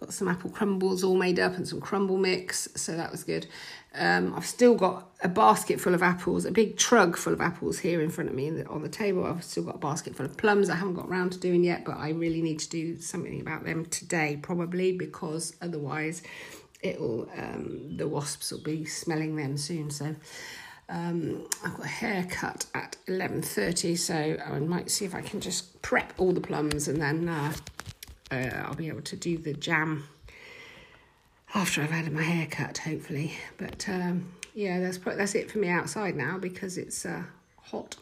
got 0.00 0.12
some 0.12 0.28
apple 0.28 0.50
crumbles 0.50 1.02
all 1.02 1.16
made 1.16 1.38
up 1.38 1.56
and 1.56 1.66
some 1.66 1.80
crumble 1.80 2.16
mix, 2.16 2.68
so 2.74 2.96
that 2.96 3.10
was 3.10 3.24
good. 3.24 3.46
Um, 3.94 4.34
I've 4.34 4.46
still 4.46 4.74
got 4.74 5.08
a 5.22 5.28
basket 5.28 5.80
full 5.80 5.94
of 5.94 6.02
apples, 6.02 6.44
a 6.44 6.52
big 6.52 6.76
trug 6.76 7.16
full 7.16 7.32
of 7.32 7.40
apples 7.40 7.78
here 7.78 8.00
in 8.00 8.10
front 8.10 8.30
of 8.30 8.36
me 8.36 8.62
on 8.64 8.82
the 8.82 8.88
table. 8.88 9.24
I've 9.24 9.42
still 9.42 9.64
got 9.64 9.76
a 9.76 9.78
basket 9.78 10.14
full 10.14 10.26
of 10.26 10.36
plums 10.36 10.70
I 10.70 10.76
haven't 10.76 10.94
got 10.94 11.08
around 11.08 11.32
to 11.32 11.38
doing 11.38 11.64
yet, 11.64 11.84
but 11.84 11.96
I 11.96 12.10
really 12.10 12.42
need 12.42 12.60
to 12.60 12.68
do 12.68 13.00
something 13.00 13.40
about 13.40 13.64
them 13.64 13.86
today, 13.86 14.38
probably 14.40 14.92
because 14.92 15.56
otherwise 15.60 16.22
it'll 16.80 17.28
um, 17.36 17.96
the 17.96 18.06
wasps 18.06 18.52
will 18.52 18.60
be 18.60 18.84
smelling 18.84 19.36
them 19.36 19.56
soon. 19.56 19.90
So 19.90 20.14
um, 20.88 21.46
I've 21.64 21.76
got 21.76 21.84
a 21.84 21.88
haircut 21.88 22.66
at 22.74 22.96
11.30, 23.08 23.98
so 23.98 24.42
I 24.44 24.58
might 24.60 24.90
see 24.90 25.04
if 25.04 25.14
I 25.14 25.20
can 25.20 25.40
just 25.40 25.80
prep 25.82 26.12
all 26.18 26.32
the 26.32 26.40
plums 26.40 26.88
and 26.88 27.00
then 27.00 27.28
uh, 27.28 27.52
uh, 28.30 28.64
I'll 28.64 28.74
be 28.74 28.88
able 28.88 29.02
to 29.02 29.16
do 29.16 29.38
the 29.38 29.54
jam 29.54 30.08
after 31.54 31.82
I've 31.82 31.90
had 31.90 32.12
my 32.12 32.22
haircut, 32.22 32.78
hopefully. 32.78 33.32
But 33.56 33.88
um, 33.88 34.32
yeah, 34.54 34.80
that's, 34.80 34.98
that's 34.98 35.34
it 35.34 35.50
for 35.50 35.58
me 35.58 35.68
outside 35.68 36.16
now 36.16 36.38
because 36.38 36.78
it's 36.78 37.06
uh, 37.06 37.22
hot. 37.62 37.96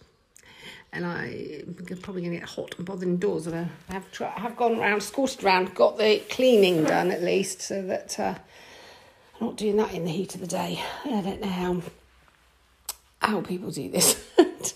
And 0.92 1.04
I'm 1.04 1.98
probably 2.00 2.22
going 2.22 2.32
to 2.32 2.38
get 2.38 2.48
hot 2.48 2.74
and 2.78 2.86
bothered 2.86 3.08
indoors. 3.08 3.46
I 3.48 3.68
have, 3.88 4.04
I 4.20 4.40
have 4.40 4.56
gone 4.56 4.78
around, 4.78 5.02
scorted 5.02 5.44
around, 5.44 5.74
got 5.74 5.98
the 5.98 6.22
cleaning 6.30 6.84
done 6.84 7.10
at 7.10 7.22
least, 7.22 7.60
so 7.60 7.82
that 7.82 8.18
uh, 8.18 8.34
I'm 9.40 9.48
not 9.48 9.56
doing 9.56 9.76
that 9.76 9.92
in 9.92 10.04
the 10.04 10.10
heat 10.10 10.34
of 10.34 10.40
the 10.40 10.46
day. 10.46 10.82
I 11.04 11.20
don't 11.20 11.40
know 11.40 11.48
how 11.48 11.82
how 13.20 13.40
people 13.40 13.70
do 13.70 13.90
this 13.90 14.22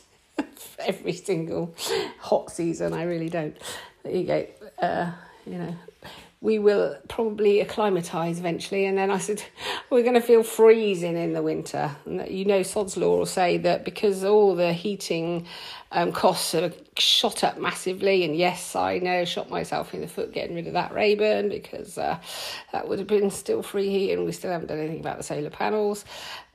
every 0.80 1.12
single 1.12 1.74
hot 2.18 2.50
season. 2.50 2.92
I 2.92 3.04
really 3.04 3.28
don't. 3.28 3.56
There 4.02 4.12
you 4.12 4.26
go. 4.26 4.46
Uh, 4.78 5.12
you 5.46 5.58
know, 5.58 5.74
we 6.42 6.58
will 6.58 6.96
probably 7.08 7.60
acclimatise 7.60 8.38
eventually. 8.38 8.86
And 8.86 8.96
then 8.96 9.10
I 9.10 9.18
said, 9.18 9.42
we're 9.90 10.02
going 10.02 10.14
to 10.14 10.20
feel 10.20 10.42
freezing 10.42 11.16
in 11.16 11.34
the 11.34 11.42
winter. 11.42 11.94
And 12.06 12.26
you 12.28 12.44
know, 12.44 12.62
Sod's 12.62 12.96
Law 12.96 13.18
will 13.18 13.26
say 13.26 13.58
that 13.58 13.84
because 13.84 14.24
all 14.24 14.54
the 14.54 14.72
heating 14.72 15.46
um, 15.92 16.12
costs 16.12 16.52
have 16.52 16.74
shot 16.96 17.44
up 17.44 17.58
massively. 17.58 18.24
And 18.24 18.34
yes, 18.34 18.74
I 18.74 18.98
know, 18.98 19.24
shot 19.24 19.50
myself 19.50 19.92
in 19.92 20.00
the 20.00 20.08
foot 20.08 20.32
getting 20.32 20.56
rid 20.56 20.66
of 20.66 20.72
that 20.72 20.94
Rayburn 20.94 21.50
because 21.50 21.98
uh, 21.98 22.18
that 22.72 22.88
would 22.88 22.98
have 22.98 23.08
been 23.08 23.30
still 23.30 23.62
free 23.62 23.90
heat 23.90 24.12
and 24.12 24.24
we 24.24 24.32
still 24.32 24.50
haven't 24.50 24.68
done 24.68 24.78
anything 24.78 25.00
about 25.00 25.18
the 25.18 25.24
solar 25.24 25.50
panels. 25.50 26.04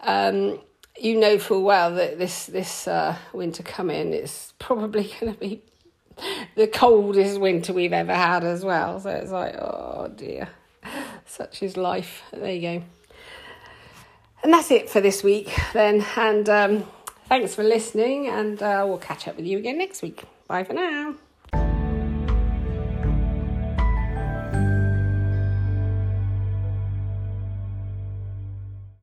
Um, 0.02 0.60
you 0.98 1.20
know 1.20 1.38
full 1.38 1.62
well 1.62 1.94
that 1.94 2.18
this 2.18 2.46
this 2.46 2.88
uh, 2.88 3.18
winter 3.34 3.64
coming 3.64 4.14
it's 4.14 4.54
probably 4.60 5.04
going 5.20 5.34
to 5.34 5.40
be 5.40 5.62
the 6.56 6.68
coldest 6.68 7.40
winter 7.40 7.74
we've 7.74 7.94
ever 7.94 8.14
had 8.14 8.44
as 8.44 8.64
well. 8.64 9.00
So 9.00 9.10
it's 9.10 9.32
like, 9.32 9.56
oh 9.56 10.12
dear, 10.16 10.50
such 11.26 11.64
is 11.64 11.78
life. 11.78 12.24
There 12.32 12.52
you 12.52 12.62
go. 12.80 12.84
And 14.44 14.54
that's 14.54 14.70
it 14.70 14.90
for 14.90 15.02
this 15.02 15.24
week 15.24 15.52
then. 15.74 16.06
And 16.16 16.48
um, 16.50 16.86
thanks 17.28 17.56
for 17.56 17.64
listening, 17.64 18.28
and 18.28 18.62
uh, 18.62 18.86
we'll 18.88 19.00
catch 19.00 19.28
up 19.28 19.38
with 19.38 19.46
you 19.46 19.58
again 19.58 19.78
next 19.78 20.02
week. 20.02 20.24
Bye 20.48 20.64
for 20.64 20.74
now. 20.74 21.16